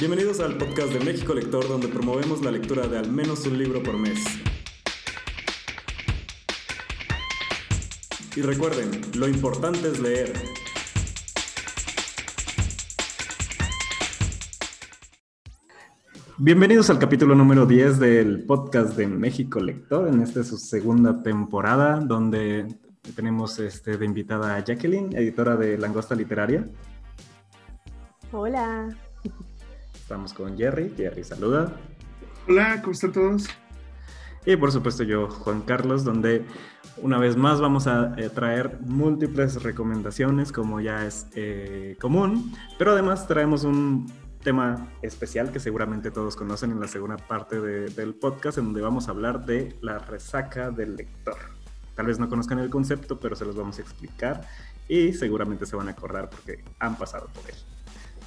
Bienvenidos 0.00 0.38
al 0.38 0.56
podcast 0.56 0.92
de 0.92 1.04
México 1.04 1.34
Lector, 1.34 1.66
donde 1.66 1.88
promovemos 1.88 2.40
la 2.44 2.52
lectura 2.52 2.86
de 2.86 2.98
al 2.98 3.10
menos 3.10 3.44
un 3.46 3.58
libro 3.58 3.82
por 3.82 3.98
mes. 3.98 4.24
Y 8.36 8.42
recuerden, 8.42 9.00
lo 9.16 9.26
importante 9.26 9.88
es 9.88 9.98
leer. 9.98 10.34
Bienvenidos 16.36 16.90
al 16.90 17.00
capítulo 17.00 17.34
número 17.34 17.66
10 17.66 17.98
del 17.98 18.44
podcast 18.44 18.96
de 18.96 19.08
México 19.08 19.58
Lector, 19.58 20.06
en 20.06 20.22
esta 20.22 20.42
es 20.42 20.46
su 20.46 20.58
segunda 20.58 21.24
temporada, 21.24 21.98
donde 21.98 22.68
tenemos 23.16 23.58
este, 23.58 23.96
de 23.96 24.04
invitada 24.04 24.54
a 24.54 24.64
Jacqueline, 24.64 25.16
editora 25.16 25.56
de 25.56 25.76
Langosta 25.76 26.14
Literaria. 26.14 26.68
Hola. 28.30 28.96
Estamos 30.08 30.32
con 30.32 30.56
Jerry. 30.56 30.94
Jerry, 30.96 31.22
saluda. 31.22 31.70
Hola, 32.48 32.80
¿cómo 32.80 32.92
están 32.92 33.12
todos? 33.12 33.46
Y 34.46 34.56
por 34.56 34.72
supuesto 34.72 35.02
yo, 35.02 35.28
Juan 35.28 35.60
Carlos, 35.60 36.02
donde 36.02 36.46
una 36.96 37.18
vez 37.18 37.36
más 37.36 37.60
vamos 37.60 37.86
a 37.86 38.14
eh, 38.16 38.30
traer 38.30 38.78
múltiples 38.80 39.62
recomendaciones 39.62 40.50
como 40.50 40.80
ya 40.80 41.04
es 41.04 41.26
eh, 41.34 41.94
común, 42.00 42.54
pero 42.78 42.92
además 42.92 43.28
traemos 43.28 43.64
un 43.64 44.10
tema 44.42 44.88
especial 45.02 45.52
que 45.52 45.60
seguramente 45.60 46.10
todos 46.10 46.36
conocen 46.36 46.70
en 46.70 46.80
la 46.80 46.88
segunda 46.88 47.18
parte 47.18 47.60
del 47.60 48.14
podcast, 48.14 48.56
en 48.56 48.64
donde 48.64 48.80
vamos 48.80 49.08
a 49.08 49.10
hablar 49.10 49.44
de 49.44 49.76
la 49.82 49.98
resaca 49.98 50.70
del 50.70 50.96
lector. 50.96 51.36
Tal 51.94 52.06
vez 52.06 52.18
no 52.18 52.30
conozcan 52.30 52.60
el 52.60 52.70
concepto, 52.70 53.20
pero 53.20 53.36
se 53.36 53.44
los 53.44 53.56
vamos 53.56 53.78
a 53.78 53.82
explicar 53.82 54.40
y 54.88 55.12
seguramente 55.12 55.66
se 55.66 55.76
van 55.76 55.88
a 55.88 55.90
acordar 55.90 56.30
porque 56.30 56.64
han 56.78 56.96
pasado 56.96 57.28
por 57.34 57.44
él. 57.50 57.56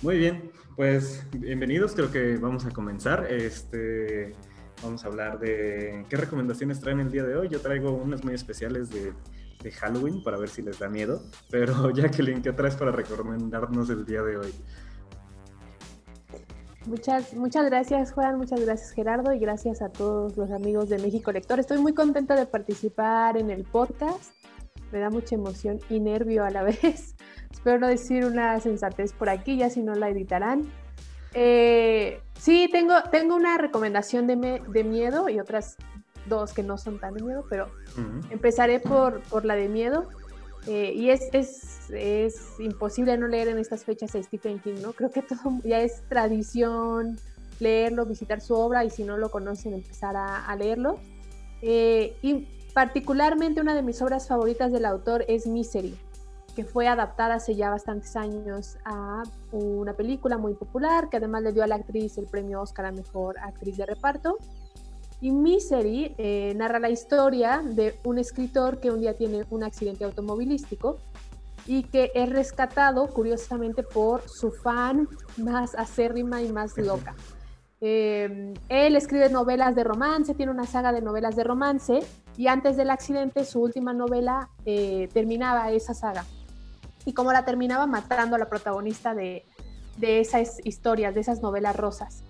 Muy 0.01 0.17
bien, 0.17 0.51
pues 0.75 1.23
bienvenidos, 1.31 1.93
creo 1.93 2.11
que 2.11 2.37
vamos 2.37 2.65
a 2.65 2.71
comenzar. 2.71 3.31
Este, 3.31 4.33
vamos 4.81 5.05
a 5.05 5.07
hablar 5.07 5.39
de 5.39 6.07
qué 6.09 6.17
recomendaciones 6.17 6.79
traen 6.79 7.01
el 7.01 7.11
día 7.11 7.23
de 7.23 7.35
hoy. 7.35 7.49
Yo 7.49 7.61
traigo 7.61 7.91
unas 7.91 8.23
muy 8.23 8.33
especiales 8.33 8.89
de, 8.89 9.13
Halloween 9.73 10.23
para 10.23 10.39
ver 10.39 10.49
si 10.49 10.63
les 10.63 10.79
da 10.79 10.89
miedo, 10.89 11.21
pero 11.51 11.91
Jacqueline, 11.93 12.41
¿qué 12.41 12.51
traes 12.51 12.75
para 12.75 12.91
recomendarnos 12.91 13.91
el 13.91 14.03
día 14.03 14.23
de 14.23 14.37
hoy? 14.37 14.51
Muchas, 16.87 17.35
muchas 17.35 17.67
gracias 17.67 18.11
Juan, 18.11 18.39
muchas 18.39 18.59
gracias 18.59 18.89
Gerardo 18.93 19.31
y 19.33 19.37
gracias 19.37 19.83
a 19.83 19.89
todos 19.89 20.35
los 20.35 20.49
amigos 20.49 20.89
de 20.89 20.97
México 20.97 21.31
Lector. 21.31 21.59
Estoy 21.59 21.77
muy 21.77 21.93
contenta 21.93 22.35
de 22.35 22.47
participar 22.47 23.37
en 23.37 23.51
el 23.51 23.65
podcast. 23.65 24.33
Me 24.91 24.99
da 24.99 25.09
mucha 25.09 25.35
emoción 25.35 25.79
y 25.89 25.99
nervio 25.99 26.43
a 26.43 26.49
la 26.49 26.63
vez 26.81 27.15
Espero 27.51 27.79
no 27.79 27.87
decir 27.87 28.25
una 28.25 28.59
sensatez 28.59 29.13
por 29.13 29.29
aquí, 29.29 29.57
ya 29.57 29.69
si 29.69 29.83
no 29.83 29.93
la 29.93 30.09
editarán. 30.09 30.71
Eh, 31.33 32.19
sí, 32.39 32.67
tengo, 32.71 32.95
tengo 33.11 33.35
una 33.35 33.57
recomendación 33.57 34.25
de, 34.25 34.61
de, 34.67 34.83
miedo 34.83 35.29
y 35.29 35.39
otras 35.39 35.77
dos 36.27 36.53
que 36.53 36.63
no 36.63 36.77
son 36.77 36.99
tan 36.99 37.13
de 37.13 37.23
miedo, 37.23 37.45
pero 37.49 37.67
empezaré 38.29 38.79
por, 38.79 39.21
por, 39.23 39.45
la 39.45 39.55
de 39.55 39.69
miedo. 39.69 40.07
Eh, 40.67 40.93
y 40.95 41.09
es, 41.09 41.29
es, 41.33 41.89
es, 41.91 42.59
imposible 42.59 43.17
no 43.17 43.27
leer 43.27 43.49
en 43.49 43.59
estas 43.59 43.83
fechas 43.83 44.15
a 44.15 44.23
Stephen 44.23 44.59
King, 44.59 44.75
¿no? 44.81 44.93
Creo 44.93 45.11
que 45.11 45.21
todo 45.21 45.59
ya 45.63 45.81
es 45.81 46.01
tradición 46.07 47.19
leerlo, 47.59 48.05
visitar 48.05 48.41
su 48.41 48.55
obra 48.55 48.83
y 48.83 48.89
si 48.89 49.03
no 49.03 49.17
lo 49.17 49.29
conocen, 49.29 49.73
empezar 49.73 50.15
a, 50.15 50.45
a 50.45 50.55
leerlo. 50.55 50.99
Eh, 51.61 52.17
y 52.23 52.47
particularmente 52.73 53.61
una 53.61 53.75
de 53.75 53.81
mis 53.81 54.01
obras 54.01 54.27
favoritas 54.27 54.71
del 54.71 54.85
autor 54.85 55.25
es 55.27 55.47
Misery 55.47 55.97
que 56.55 56.65
fue 56.65 56.87
adaptada 56.87 57.35
hace 57.35 57.55
ya 57.55 57.69
bastantes 57.69 58.15
años 58.15 58.77
a 58.85 59.23
una 59.51 59.93
película 59.93 60.37
muy 60.37 60.53
popular, 60.53 61.09
que 61.09 61.17
además 61.17 61.43
le 61.43 61.53
dio 61.53 61.63
a 61.63 61.67
la 61.67 61.75
actriz 61.75 62.17
el 62.17 62.25
premio 62.25 62.61
Oscar 62.61 62.87
a 62.87 62.91
Mejor 62.91 63.39
Actriz 63.39 63.77
de 63.77 63.85
Reparto. 63.85 64.37
Y 65.21 65.31
Misery 65.31 66.15
eh, 66.17 66.53
narra 66.55 66.79
la 66.79 66.89
historia 66.89 67.61
de 67.63 67.95
un 68.03 68.17
escritor 68.17 68.79
que 68.79 68.91
un 68.91 69.01
día 69.01 69.15
tiene 69.15 69.45
un 69.49 69.63
accidente 69.63 70.03
automovilístico 70.03 70.97
y 71.67 71.83
que 71.83 72.11
es 72.15 72.29
rescatado, 72.29 73.07
curiosamente, 73.07 73.83
por 73.83 74.27
su 74.27 74.51
fan 74.51 75.07
más 75.37 75.75
acérrima 75.75 76.41
y 76.41 76.51
más 76.51 76.75
loca. 76.77 77.15
Eh, 77.83 78.53
él 78.69 78.95
escribe 78.95 79.29
novelas 79.29 79.73
de 79.73 79.83
romance, 79.83 80.35
tiene 80.35 80.51
una 80.51 80.67
saga 80.67 80.93
de 80.93 81.01
novelas 81.01 81.35
de 81.35 81.43
romance 81.43 81.99
y 82.37 82.45
antes 82.45 82.77
del 82.77 82.91
accidente 82.91 83.43
su 83.43 83.59
última 83.59 83.91
novela 83.91 84.49
eh, 84.65 85.09
terminaba 85.13 85.71
esa 85.71 85.95
saga 85.95 86.25
y 87.05 87.13
cómo 87.13 87.33
la 87.33 87.43
terminaba 87.43 87.87
matando 87.87 88.35
a 88.35 88.39
la 88.39 88.49
protagonista 88.49 89.15
de, 89.15 89.45
de 89.97 90.19
esas 90.19 90.63
historias, 90.63 91.15
de 91.15 91.21
esas 91.21 91.41
novelas 91.41 91.75
rosas. 91.75 92.23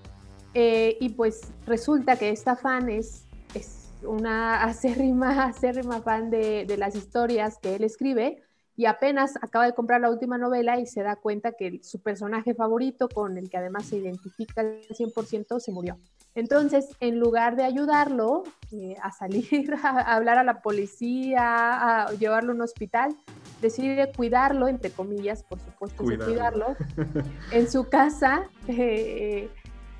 Eh, 0.53 0.97
y 1.01 1.09
pues 1.09 1.41
resulta 1.65 2.15
que 2.15 2.29
esta 2.29 2.55
fan 2.55 2.89
es, 2.89 3.25
es 3.53 3.91
una 4.03 4.63
acérrima, 4.63 5.45
acérrima 5.45 6.01
fan 6.01 6.29
de, 6.29 6.65
de, 6.65 6.77
las 6.77 6.95
historias 6.95 7.57
que 7.61 7.75
él 7.75 7.83
escribe 7.83 8.41
y 8.75 8.85
apenas 8.85 9.35
acaba 9.41 9.65
de 9.65 9.73
comprar 9.73 10.01
la 10.01 10.09
última 10.09 10.37
novela 10.37 10.79
y 10.79 10.85
se 10.85 11.03
da 11.03 11.15
cuenta 11.15 11.51
que 11.53 11.79
su 11.83 11.99
personaje 12.01 12.53
favorito, 12.53 13.09
con 13.09 13.37
el 13.37 13.49
que 13.49 13.57
además 13.57 13.85
se 13.85 13.97
identifica 13.97 14.61
al 14.61 14.81
100%, 14.89 15.59
se 15.59 15.71
murió. 15.71 15.97
Entonces, 16.33 16.87
en 17.01 17.19
lugar 17.19 17.57
de 17.57 17.63
ayudarlo 17.63 18.43
eh, 18.71 18.95
a 19.01 19.11
salir, 19.11 19.73
a, 19.83 20.15
hablar 20.15 20.37
a 20.37 20.43
la 20.43 20.61
policía, 20.61 22.05
a 22.05 22.11
llevarlo 22.13 22.53
a 22.53 22.55
un 22.55 22.61
hospital, 22.61 23.15
decide 23.61 24.11
cuidarlo, 24.15 24.67
entre 24.67 24.91
comillas, 24.91 25.43
por 25.43 25.59
supuesto, 25.59 26.03
cuidarlo, 26.03 26.75
en 27.51 27.69
su 27.69 27.89
casa 27.89 28.49
eh, 28.67 29.49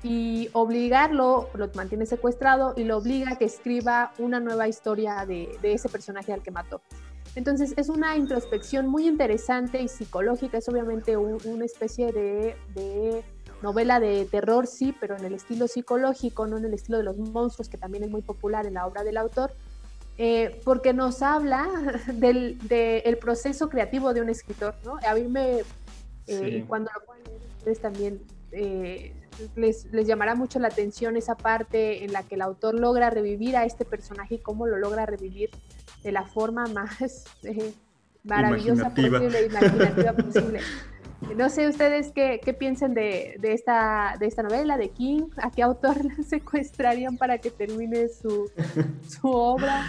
y 0.02 0.48
obligarlo, 0.52 1.48
lo 1.54 1.70
mantiene 1.74 2.06
secuestrado 2.06 2.74
y 2.76 2.84
lo 2.84 2.96
obliga 2.96 3.32
a 3.32 3.36
que 3.36 3.44
escriba 3.44 4.12
una 4.18 4.40
nueva 4.40 4.68
historia 4.68 5.24
de, 5.26 5.48
ese 5.62 5.88
personaje 5.88 6.32
al 6.32 6.42
que 6.42 6.50
mató. 6.50 6.80
Entonces 7.34 7.74
es 7.76 7.88
una 7.88 8.16
introspección 8.16 8.88
muy 8.88 9.08
interesante 9.08 9.80
y 9.80 9.88
psicológica, 9.88 10.58
es 10.58 10.68
obviamente 10.68 11.16
una 11.16 11.64
especie 11.64 12.12
de 12.12 13.24
novela 13.62 14.00
de 14.00 14.26
terror, 14.26 14.66
sí, 14.66 14.94
pero 15.00 15.16
en 15.16 15.24
el 15.24 15.34
estilo 15.34 15.68
psicológico, 15.68 16.46
no 16.46 16.58
en 16.58 16.66
el 16.66 16.74
estilo 16.74 16.98
de 16.98 17.04
los 17.04 17.16
monstruos, 17.16 17.68
que 17.68 17.78
también 17.78 18.04
es 18.04 18.10
muy 18.10 18.22
popular 18.22 18.66
en 18.66 18.74
la 18.74 18.86
obra 18.86 19.04
del 19.04 19.16
autor, 19.16 19.52
eh, 20.18 20.60
porque 20.64 20.92
nos 20.92 21.22
habla 21.22 21.68
del 22.12 22.58
el 22.70 23.18
proceso 23.18 23.68
creativo 23.68 24.12
de 24.12 24.20
un 24.20 24.28
escritor, 24.28 24.74
¿no? 24.84 24.98
A 25.08 25.14
mí 25.14 25.22
me, 25.22 25.60
eh, 26.26 26.64
cuando 26.66 26.90
lo 26.94 27.06
puedan 27.06 27.24
leer 27.24 27.40
ustedes 27.56 27.80
también, 27.80 28.22
eh, 28.50 29.14
les, 29.56 29.86
les, 29.86 30.06
llamará 30.06 30.34
mucho 30.34 30.58
la 30.58 30.68
atención 30.68 31.16
esa 31.16 31.36
parte 31.36 32.04
en 32.04 32.12
la 32.12 32.22
que 32.22 32.34
el 32.34 32.42
autor 32.42 32.78
logra 32.78 33.08
revivir 33.08 33.56
a 33.56 33.64
este 33.64 33.86
personaje 33.86 34.34
y 34.34 34.38
cómo 34.38 34.66
lo 34.66 34.76
logra 34.76 35.06
revivir 35.06 35.48
de 36.02 36.12
la 36.12 36.24
forma 36.24 36.66
más 36.66 37.24
maravillosa 38.24 38.90
posible, 38.90 39.46
imaginativa 39.46 40.12
posible. 40.16 40.60
No 41.36 41.48
sé 41.48 41.68
ustedes 41.68 42.10
qué, 42.12 42.40
qué 42.44 42.52
piensan 42.52 42.94
de, 42.94 43.36
de, 43.38 43.52
esta, 43.52 44.16
de 44.18 44.26
esta 44.26 44.42
novela, 44.42 44.76
de 44.76 44.90
King, 44.90 45.28
a 45.36 45.50
qué 45.50 45.62
autor 45.62 46.04
la 46.04 46.22
secuestrarían 46.24 47.16
para 47.16 47.38
que 47.38 47.50
termine 47.50 48.08
su, 48.08 48.50
su 49.08 49.28
obra. 49.28 49.86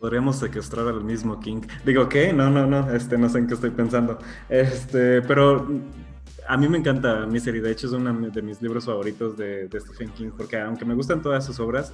Podríamos 0.00 0.36
secuestrar 0.36 0.88
al 0.88 1.04
mismo 1.04 1.38
King. 1.40 1.60
Digo, 1.84 2.08
¿qué? 2.08 2.32
No, 2.32 2.50
no, 2.50 2.66
no, 2.66 2.90
este, 2.92 3.18
no 3.18 3.28
sé 3.28 3.38
en 3.38 3.46
qué 3.46 3.54
estoy 3.54 3.70
pensando. 3.70 4.18
Este, 4.48 5.22
pero 5.22 5.68
a 6.48 6.56
mí 6.56 6.68
me 6.68 6.78
encanta 6.78 7.26
Misery, 7.26 7.60
de 7.60 7.72
hecho 7.72 7.86
es 7.86 7.92
uno 7.92 8.30
de 8.30 8.42
mis 8.42 8.62
libros 8.62 8.86
favoritos 8.86 9.36
de, 9.36 9.68
de, 9.68 9.80
Stephen 9.80 10.08
King, 10.10 10.30
porque 10.36 10.58
aunque 10.58 10.84
me 10.84 10.94
gustan 10.94 11.20
todas 11.20 11.44
sus 11.44 11.60
obras, 11.60 11.92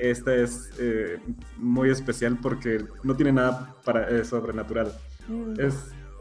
esta 0.00 0.34
es 0.34 0.70
eh, 0.78 1.18
muy 1.56 1.90
especial 1.90 2.38
porque 2.40 2.84
no 3.02 3.16
tiene 3.16 3.32
nada 3.32 3.74
para, 3.84 4.08
eh, 4.10 4.24
sobrenatural. 4.24 4.92
Mm. 5.26 5.58
Es 5.58 5.74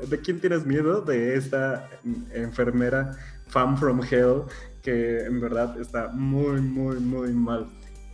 ¿De 0.09 0.19
quién 0.19 0.39
tienes 0.39 0.65
miedo? 0.65 1.01
De 1.01 1.35
esta 1.35 1.89
enfermera 2.33 3.17
Fan 3.47 3.77
from 3.77 4.01
Hell, 4.09 4.43
que 4.81 5.25
en 5.25 5.39
verdad 5.39 5.79
está 5.79 6.09
muy, 6.09 6.61
muy, 6.61 6.99
muy 6.99 7.31
mal. 7.31 7.67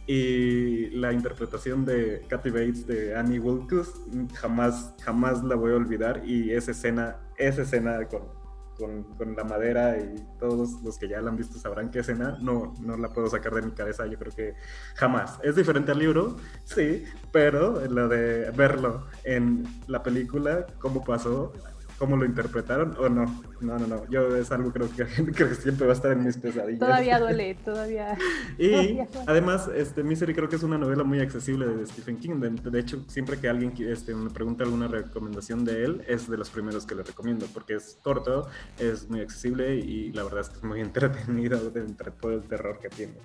Y 0.05 0.89
la 0.91 1.13
interpretación 1.13 1.85
de 1.85 2.23
Kathy 2.27 2.49
Bates 2.49 2.87
de 2.87 3.15
Annie 3.15 3.39
Wilkes 3.39 3.93
jamás, 4.33 4.93
jamás 5.03 5.43
la 5.43 5.55
voy 5.55 5.71
a 5.71 5.75
olvidar. 5.75 6.21
Y 6.25 6.51
esa 6.51 6.71
escena, 6.71 7.17
esa 7.37 7.61
escena 7.61 8.03
con 8.05 8.38
con, 8.79 9.35
la 9.35 9.43
madera 9.43 9.97
y 9.97 10.15
todos 10.39 10.81
los 10.81 10.97
que 10.97 11.07
ya 11.07 11.21
la 11.21 11.29
han 11.29 11.35
visto 11.35 11.59
sabrán 11.59 11.91
qué 11.91 11.99
escena, 11.99 12.37
no, 12.41 12.73
no 12.79 12.97
la 12.97 13.09
puedo 13.09 13.27
sacar 13.27 13.53
de 13.53 13.61
mi 13.61 13.71
cabeza, 13.71 14.07
yo 14.07 14.17
creo 14.17 14.33
que 14.33 14.55
jamás. 14.95 15.39
Es 15.43 15.55
diferente 15.55 15.91
al 15.91 15.99
libro, 15.99 16.37
sí, 16.63 17.03
pero 17.31 17.85
lo 17.87 18.07
de 18.07 18.49
verlo 18.51 19.05
en 19.23 19.67
la 19.87 20.01
película, 20.01 20.65
cómo 20.79 21.03
pasó, 21.03 21.53
cómo 21.99 22.15
lo 22.15 22.25
interpretaron 22.25 22.95
o 22.97 23.09
no. 23.09 23.25
No, 23.59 23.77
no, 23.77 23.85
no. 23.85 24.09
Yo 24.09 24.35
es 24.37 24.51
algo 24.51 24.71
creo 24.71 24.89
que, 24.89 25.03
creo 25.33 25.49
que 25.49 25.55
siempre 25.55 25.85
va 25.85 25.91
a 25.91 25.95
estar 25.95 26.13
en 26.13 26.23
mis 26.23 26.37
pesadillas. 26.37 26.79
Todavía 26.79 27.19
duele, 27.19 27.55
todavía. 27.63 28.17
y 28.57 28.97
además, 29.27 29.69
este, 29.75 30.01
Misery 30.01 30.33
creo 30.33 30.47
que 30.47 30.55
es 30.55 30.63
una 30.63 30.77
novela 30.77 31.03
muy 31.03 31.19
accesible 31.19 31.67
de 31.67 31.85
Stephen 31.85 32.17
King. 32.17 32.39
De, 32.39 32.79
hecho, 32.79 33.03
siempre 33.07 33.37
que 33.37 33.49
alguien 33.49 33.73
este, 33.79 34.15
me 34.15 34.29
pregunta 34.29 34.63
alguna 34.63 34.87
recomendación 34.87 35.65
de 35.65 35.83
él, 35.83 36.03
es 36.07 36.29
de 36.29 36.37
los 36.37 36.49
primeros 36.49 36.85
que 36.85 36.95
le 36.95 37.03
recomiendo, 37.03 37.45
porque 37.53 37.75
es 37.75 37.99
corto, 38.01 38.47
es 38.79 39.09
muy 39.09 39.19
accesible 39.19 39.75
y 39.75 40.13
la 40.13 40.23
verdad 40.23 40.41
es 40.41 40.49
que 40.49 40.57
es 40.57 40.63
muy 40.63 40.79
entretenido 40.89 41.71
entre 41.75 42.11
todo 42.11 42.31
el 42.31 42.43
terror 42.43 42.79
que 42.79 42.89
tiene. 42.89 43.15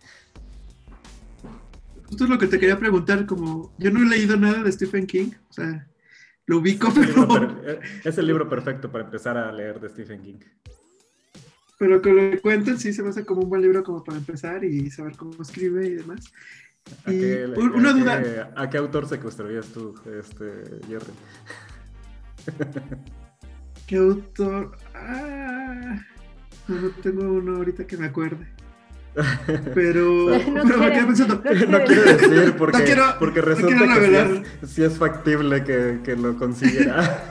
Esto 2.11 2.25
es 2.25 2.31
lo 2.31 2.39
que 2.39 2.49
te 2.49 2.59
quería 2.59 2.79
preguntar, 2.79 3.25
como 3.25 3.73
yo 3.79 3.91
no 3.91 4.03
he 4.03 4.07
leído 4.07 4.37
nada 4.37 4.63
de 4.63 4.71
Stephen 4.71 5.07
King, 5.07 5.31
o 5.49 5.53
sea, 5.53 5.87
lo 6.47 6.59
ubico, 6.59 6.89
es 6.89 6.95
pero... 6.95 7.61
El 7.67 7.81
es 8.05 8.19
el 8.19 8.27
libro 8.27 8.49
perfecto 8.49 8.91
para 8.91 9.05
empezar 9.05 9.37
a 9.37 9.51
leer 9.53 9.81
de 9.81 9.89
Stephen 9.89 10.23
King. 10.23 10.41
Pero 11.79 12.01
que 12.01 12.13
lo 12.13 12.41
cuenten 12.41 12.79
sí 12.79 12.93
se 12.93 13.03
me 13.03 13.09
hace 13.11 13.25
como 13.25 13.43
un 13.43 13.49
buen 13.49 13.63
libro 13.63 13.83
como 13.83 14.05
para 14.05 14.19
empezar 14.19 14.65
y 14.65 14.91
saber 14.91 15.17
cómo 15.17 15.43
escribe 15.43 15.87
y 15.87 15.95
demás. 15.95 16.33
¿A 17.05 17.11
qué, 17.11 17.47
una 17.57 17.93
duda. 17.93 18.53
¿A 18.57 18.69
qué 18.69 18.77
autor 18.77 19.09
secuestrarías 19.09 19.67
tú, 19.69 19.95
este, 20.19 20.45
Jerry? 20.87 21.13
¿Qué 23.87 23.97
autor? 23.97 24.77
Ah, 24.95 26.01
no 26.69 26.91
tengo 27.03 27.23
uno 27.25 27.57
ahorita 27.57 27.87
que 27.87 27.97
me 27.97 28.07
acuerde. 28.07 28.54
Pero, 29.75 30.39
no 30.39 30.63
pero 30.65 30.79
me 30.79 30.93
quedé 30.93 31.05
pensando. 31.05 31.35
No, 31.37 31.85
quiero 31.85 32.03
decir 32.03 32.55
porque, 32.59 32.97
porque 33.21 33.41
resulta 33.41 34.01
que 34.01 34.43
sí 34.67 34.83
es, 34.83 34.99
factible 34.99 35.63
que, 35.63 36.01
que 36.03 36.17
lo 36.17 36.37
consiguiera. 36.37 37.23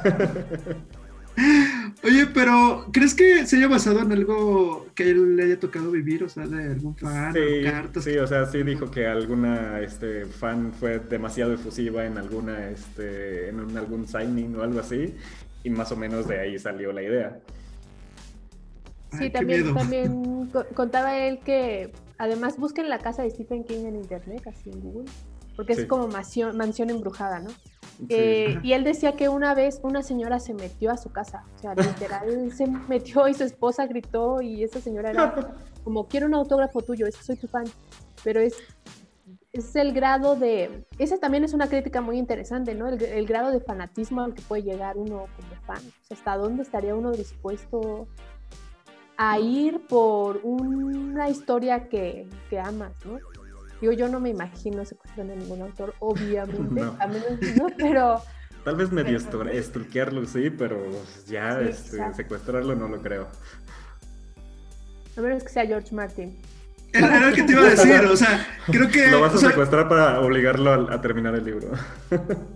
Oye, 2.03 2.27
pero 2.33 2.85
¿crees 2.91 3.15
que 3.15 3.45
se 3.45 3.55
haya 3.55 3.67
basado 3.67 4.01
en 4.01 4.11
algo 4.11 4.87
que 4.93 5.09
él 5.09 5.35
le 5.35 5.43
haya 5.43 5.59
tocado 5.59 5.89
vivir? 5.89 6.23
O 6.23 6.29
sea, 6.29 6.45
de 6.45 6.71
algún 6.71 6.95
fan, 6.95 7.33
sí, 7.33 7.63
cartas. 7.63 8.03
Sí, 8.03 8.17
o 8.17 8.27
sea, 8.27 8.45
sí 8.45 8.61
dijo 8.61 8.91
que 8.91 9.07
alguna 9.07 9.79
este, 9.79 10.25
fan 10.25 10.73
fue 10.73 10.99
demasiado 10.99 11.53
efusiva 11.53 12.05
en 12.05 12.17
alguna, 12.17 12.69
este, 12.69 13.49
en 13.49 13.77
algún 13.77 14.07
signing 14.07 14.55
o 14.57 14.63
algo 14.63 14.81
así, 14.81 15.15
y 15.63 15.69
más 15.69 15.91
o 15.91 15.95
menos 15.95 16.27
de 16.27 16.39
ahí 16.39 16.59
salió 16.59 16.91
la 16.91 17.03
idea. 17.03 17.39
Sí, 19.17 19.29
también, 19.29 19.73
también 19.73 20.51
contaba 20.75 21.17
él 21.17 21.39
que 21.39 21.91
además 22.17 22.57
busquen 22.57 22.89
la 22.89 22.99
casa 22.99 23.23
de 23.23 23.29
Stephen 23.29 23.63
King 23.63 23.85
en 23.85 23.95
internet, 23.95 24.43
así 24.47 24.69
en 24.69 24.79
Google, 24.79 25.11
porque 25.55 25.73
es 25.73 25.85
como 25.85 26.07
mansión, 26.07 26.57
mansión 26.57 26.89
embrujada, 26.89 27.39
¿no? 27.39 27.49
Eh, 28.09 28.57
y 28.63 28.73
él 28.73 28.83
decía 28.83 29.13
que 29.15 29.29
una 29.29 29.53
vez 29.53 29.79
una 29.83 30.01
señora 30.01 30.39
se 30.39 30.53
metió 30.53 30.91
a 30.91 30.97
su 30.97 31.11
casa, 31.11 31.45
o 31.55 31.59
sea, 31.59 31.75
literal 31.75 32.51
se 32.55 32.67
metió 32.67 33.27
y 33.27 33.33
su 33.33 33.43
esposa 33.43 33.85
gritó 33.85 34.41
y 34.41 34.63
esa 34.63 34.81
señora 34.81 35.11
era 35.11 35.55
como, 35.83 36.07
quiero 36.07 36.27
un 36.27 36.33
autógrafo 36.33 36.81
tuyo, 36.81 37.05
es 37.05 37.17
que 37.17 37.23
soy 37.23 37.35
tu 37.35 37.47
fan, 37.47 37.65
pero 38.23 38.39
es, 38.39 38.55
es 39.51 39.75
el 39.75 39.93
grado 39.93 40.35
de, 40.35 40.85
esa 40.97 41.17
también 41.17 41.43
es 41.43 41.53
una 41.53 41.67
crítica 41.67 42.01
muy 42.01 42.17
interesante, 42.17 42.73
¿no? 42.73 42.87
El, 42.87 43.27
grado 43.27 43.51
de 43.51 43.59
fanatismo 43.59 44.21
al 44.21 44.33
que 44.33 44.41
puede 44.41 44.63
llegar 44.63 44.97
uno 44.97 45.27
como 45.35 45.61
fan, 45.65 45.77
o 45.77 46.05
sea, 46.05 46.17
hasta 46.17 46.37
dónde 46.37 46.63
estaría 46.63 46.95
uno 46.95 47.11
dispuesto 47.11 48.07
a 49.17 49.39
ir 49.39 49.81
por 49.87 50.39
una 50.43 51.29
historia 51.29 51.87
que, 51.87 52.27
que 52.49 52.59
amas, 52.59 52.93
¿no? 53.05 53.19
Digo, 53.81 53.93
yo 53.93 54.07
no 54.07 54.19
me 54.19 54.29
imagino 54.29 54.85
secuestrando 54.85 55.33
a 55.33 55.35
ningún 55.35 55.61
autor, 55.61 55.93
obviamente, 55.99 56.81
a 56.81 57.07
menos, 57.07 57.57
¿no? 57.57 57.67
Pero... 57.77 58.21
Tal 58.63 58.77
vez 58.77 58.91
medio 58.93 59.17
estuquearlo, 59.17 60.25
sí, 60.25 60.49
pero 60.49 60.87
ya 61.27 61.59
este, 61.59 61.97
secuestrarlo 62.13 62.75
no 62.75 62.87
lo 62.87 63.01
creo. 63.01 63.27
A 65.17 65.21
menos 65.21 65.43
que 65.43 65.49
sea 65.49 65.65
George 65.65 65.93
Martin. 65.93 66.39
Era 66.93 67.29
lo 67.29 67.35
que 67.35 67.43
te 67.43 67.51
iba 67.51 67.61
a 67.63 67.69
decir, 67.71 68.05
o 68.05 68.15
sea, 68.15 68.47
creo 68.67 68.89
que... 68.89 69.07
Lo 69.07 69.19
vas 69.19 69.33
a 69.35 69.49
secuestrar 69.49 69.89
para 69.89 70.21
obligarlo 70.21 70.89
a, 70.89 71.01
terminar 71.01 71.35
el 71.35 71.43
libro. 71.43 71.71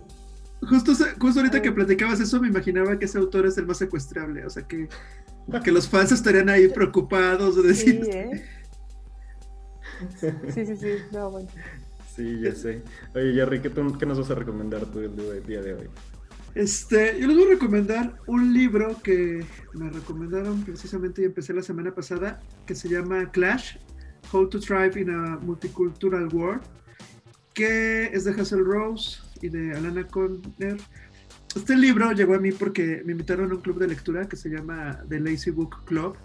Justo, 0.60 0.92
justo 1.20 1.38
ahorita 1.38 1.62
que 1.62 1.70
platicabas 1.70 2.18
eso, 2.18 2.40
me 2.40 2.48
imaginaba 2.48 2.98
que 2.98 3.04
ese 3.04 3.18
autor 3.18 3.46
es 3.46 3.56
el 3.58 3.66
más 3.66 3.78
secuestrable, 3.78 4.44
o 4.44 4.50
sea, 4.50 4.64
que 4.64 4.88
que 5.62 5.72
los 5.72 5.88
fans 5.88 6.12
estarían 6.12 6.48
ahí 6.48 6.68
preocupados 6.68 7.56
de 7.56 7.62
decir. 7.68 8.04
Sí, 8.04 8.10
¿eh? 8.10 8.44
sí, 10.54 10.66
sí, 10.66 10.76
sí, 10.76 10.92
no, 11.12 11.30
bueno. 11.30 11.48
Sí, 12.14 12.40
ya 12.40 12.54
sé. 12.54 12.82
Oye, 13.14 13.32
Jerry, 13.32 13.60
¿qué, 13.60 13.70
¿qué, 13.70 14.06
nos 14.06 14.18
vas 14.18 14.30
a 14.30 14.34
recomendar 14.34 14.84
tú 14.86 15.00
el 15.00 15.46
día 15.46 15.62
de 15.62 15.74
hoy? 15.74 15.88
Este, 16.54 17.16
yo 17.20 17.28
les 17.28 17.36
voy 17.36 17.46
a 17.46 17.50
recomendar 17.50 18.18
un 18.26 18.52
libro 18.52 19.00
que 19.02 19.46
me 19.74 19.90
recomendaron 19.90 20.64
precisamente 20.64 21.22
y 21.22 21.26
empecé 21.26 21.52
la 21.52 21.62
semana 21.62 21.94
pasada, 21.94 22.40
que 22.66 22.74
se 22.74 22.88
llama 22.88 23.30
Clash, 23.30 23.76
How 24.32 24.48
to 24.48 24.58
Thrive 24.58 25.00
in 25.00 25.10
a 25.10 25.38
Multicultural 25.40 26.28
World, 26.34 26.62
que 27.54 28.06
es 28.06 28.24
de 28.24 28.32
Hazel 28.32 28.64
Rose 28.64 29.20
y 29.40 29.48
de 29.48 29.72
Alana 29.76 30.06
Conner. 30.06 30.78
Este 31.54 31.76
libro 31.76 32.12
llegó 32.12 32.34
a 32.34 32.38
mí 32.38 32.52
porque 32.52 33.02
me 33.04 33.12
invitaron 33.12 33.50
a 33.50 33.54
un 33.54 33.60
club 33.60 33.78
de 33.78 33.88
lectura 33.88 34.28
que 34.28 34.36
se 34.36 34.48
llama 34.48 35.02
The 35.08 35.20
Lazy 35.20 35.50
Book 35.50 35.84
Club, 35.86 36.16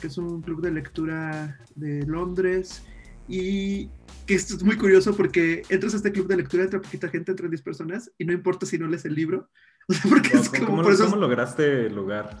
que 0.00 0.06
es 0.06 0.18
un 0.18 0.40
club 0.42 0.62
de 0.62 0.70
lectura 0.70 1.58
de 1.74 2.06
Londres 2.06 2.82
y 3.26 3.90
que 4.26 4.34
esto 4.34 4.56
es 4.56 4.62
muy 4.62 4.76
curioso 4.76 5.14
porque 5.16 5.62
entras 5.68 5.94
a 5.94 5.96
este 5.98 6.12
club 6.12 6.28
de 6.28 6.36
lectura, 6.36 6.64
entra 6.64 6.80
poquita 6.80 7.08
gente, 7.08 7.32
entran 7.32 7.50
10 7.50 7.62
personas 7.62 8.10
y 8.18 8.24
no 8.24 8.32
importa 8.32 8.66
si 8.66 8.78
no 8.78 8.86
lees 8.86 9.04
el 9.04 9.14
libro. 9.14 9.48
O 9.90 9.94
sea, 9.94 10.02
porque 10.10 10.36
es 10.36 10.50
como 10.50 10.66
¿cómo, 10.66 10.82
por 10.82 10.92
eso... 10.92 11.04
¿Cómo 11.06 11.16
lograste 11.16 11.86
el 11.86 11.94
lugar? 11.94 12.38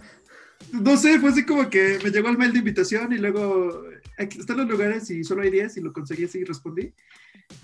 No 0.70 0.98
sé, 0.98 1.18
fue 1.18 1.30
así 1.30 1.46
como 1.46 1.70
que 1.70 1.98
me 2.04 2.10
llegó 2.10 2.28
el 2.28 2.36
mail 2.36 2.52
de 2.52 2.58
invitación 2.58 3.10
y 3.10 3.16
luego 3.16 3.84
aquí 4.18 4.38
están 4.38 4.58
los 4.58 4.68
lugares 4.68 5.10
y 5.10 5.24
solo 5.24 5.40
hay 5.40 5.50
10 5.50 5.78
y 5.78 5.80
lo 5.80 5.94
conseguí 5.94 6.24
así 6.24 6.40
y 6.40 6.44
respondí. 6.44 6.92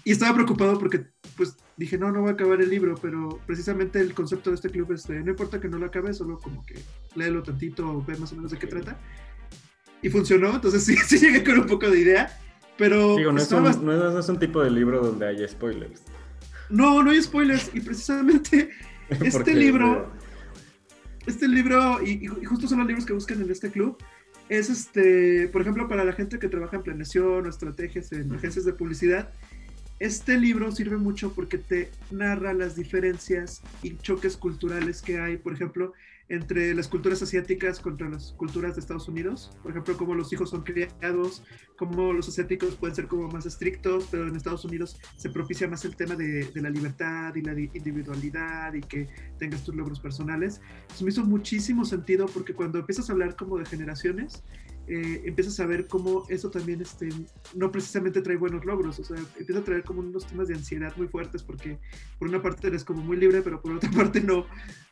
Y 0.04 0.12
estaba 0.12 0.34
preocupado 0.34 0.78
porque 0.78 1.06
pues 1.36 1.56
dije, 1.76 1.98
no, 1.98 2.12
no 2.12 2.20
voy 2.20 2.30
a 2.30 2.32
acabar 2.34 2.60
el 2.60 2.70
libro, 2.70 2.94
pero 3.00 3.40
precisamente 3.46 4.00
el 4.00 4.14
concepto 4.14 4.50
de 4.50 4.56
este 4.56 4.70
club 4.70 4.92
es, 4.92 5.08
no 5.08 5.30
importa 5.30 5.60
que 5.60 5.68
no 5.68 5.78
lo 5.78 5.86
acabe, 5.86 6.12
solo 6.14 6.38
como 6.38 6.64
que 6.64 6.74
léelo 7.14 7.42
tantito, 7.42 8.02
ve 8.06 8.16
más 8.18 8.32
o 8.32 8.36
menos 8.36 8.50
de 8.50 8.58
qué 8.58 8.66
trata. 8.66 8.98
Y 10.02 10.10
funcionó, 10.10 10.54
entonces 10.54 10.84
sí, 10.84 10.96
sí 11.06 11.18
llegué 11.18 11.42
con 11.42 11.60
un 11.60 11.66
poco 11.66 11.90
de 11.90 12.00
idea, 12.00 12.38
pero... 12.76 13.16
Digo, 13.16 13.32
no 13.32 13.40
es, 13.40 13.50
un, 13.50 13.84
no 13.84 14.18
es 14.18 14.28
un 14.28 14.38
tipo 14.38 14.62
de 14.62 14.70
libro 14.70 15.02
donde 15.02 15.26
haya 15.26 15.48
spoilers. 15.48 16.02
No, 16.68 17.02
no 17.02 17.10
hay 17.10 17.22
spoilers, 17.22 17.70
y 17.74 17.80
precisamente 17.80 18.70
este 19.08 19.54
libro, 19.54 20.12
este 21.26 21.48
libro, 21.48 22.02
y, 22.04 22.26
y, 22.26 22.44
justo 22.44 22.68
son 22.68 22.78
los 22.78 22.86
libros 22.86 23.06
que 23.06 23.12
buscan 23.12 23.40
en 23.40 23.50
este 23.50 23.70
club, 23.70 23.96
es 24.48 24.68
este, 24.68 25.48
por 25.48 25.62
ejemplo, 25.62 25.88
para 25.88 26.04
la 26.04 26.12
gente 26.12 26.38
que 26.38 26.48
trabaja 26.48 26.76
en 26.76 26.82
planeación 26.82 27.46
o 27.46 27.48
estrategias 27.48 28.12
en 28.12 28.34
agencias 28.34 28.64
de 28.64 28.74
publicidad, 28.74 29.30
este 29.98 30.38
libro 30.38 30.72
sirve 30.72 30.96
mucho 30.96 31.32
porque 31.32 31.58
te 31.58 31.90
narra 32.10 32.52
las 32.52 32.76
diferencias 32.76 33.62
y 33.82 33.96
choques 33.96 34.36
culturales 34.36 35.02
que 35.02 35.18
hay, 35.18 35.36
por 35.36 35.54
ejemplo, 35.54 35.92
entre 36.28 36.74
las 36.74 36.88
culturas 36.88 37.22
asiáticas 37.22 37.80
contra 37.80 38.08
las 38.08 38.32
culturas 38.32 38.74
de 38.74 38.80
Estados 38.80 39.08
Unidos. 39.08 39.50
Por 39.62 39.72
ejemplo, 39.72 39.96
cómo 39.96 40.14
los 40.14 40.32
hijos 40.32 40.50
son 40.50 40.62
criados, 40.62 41.44
cómo 41.76 42.12
los 42.12 42.28
asiáticos 42.28 42.76
pueden 42.76 42.96
ser 42.96 43.08
como 43.08 43.28
más 43.28 43.44
estrictos, 43.44 44.08
pero 44.10 44.26
en 44.26 44.34
Estados 44.34 44.64
Unidos 44.64 44.98
se 45.16 45.28
propicia 45.30 45.68
más 45.68 45.84
el 45.84 45.96
tema 45.96 46.14
de, 46.16 46.50
la 46.54 46.70
libertad 46.70 47.34
y 47.34 47.42
la 47.42 47.52
individualidad 47.52 48.72
y 48.72 48.80
que 48.80 49.08
tengas 49.38 49.64
tus 49.64 49.74
logros 49.74 50.00
personales. 50.00 50.60
Eso 50.94 51.04
me 51.04 51.10
hizo 51.10 51.24
muchísimo 51.24 51.84
sentido 51.84 52.26
porque 52.26 52.54
cuando 52.54 52.78
empiezas 52.78 53.10
a 53.10 53.12
hablar 53.12 53.36
como 53.36 53.58
de 53.58 53.66
generaciones, 53.66 54.42
eh, 54.86 55.22
empiezas 55.24 55.58
a 55.60 55.66
ver 55.66 55.86
cómo 55.86 56.26
eso 56.28 56.50
también 56.50 56.82
este, 56.82 57.08
no 57.54 57.72
precisamente 57.72 58.20
trae 58.20 58.36
buenos 58.36 58.64
logros, 58.64 58.98
o 58.98 59.04
sea, 59.04 59.16
empieza 59.38 59.60
a 59.60 59.64
traer 59.64 59.82
como 59.82 60.00
unos 60.00 60.26
temas 60.26 60.48
de 60.48 60.54
ansiedad 60.54 60.94
muy 60.96 61.08
fuertes 61.08 61.42
porque 61.42 61.78
por 62.18 62.28
una 62.28 62.42
parte 62.42 62.66
eres 62.66 62.84
como 62.84 63.02
muy 63.02 63.16
libre, 63.16 63.42
pero 63.42 63.60
por 63.62 63.72
otra 63.72 63.90
parte 63.96 64.20
no, 64.20 64.46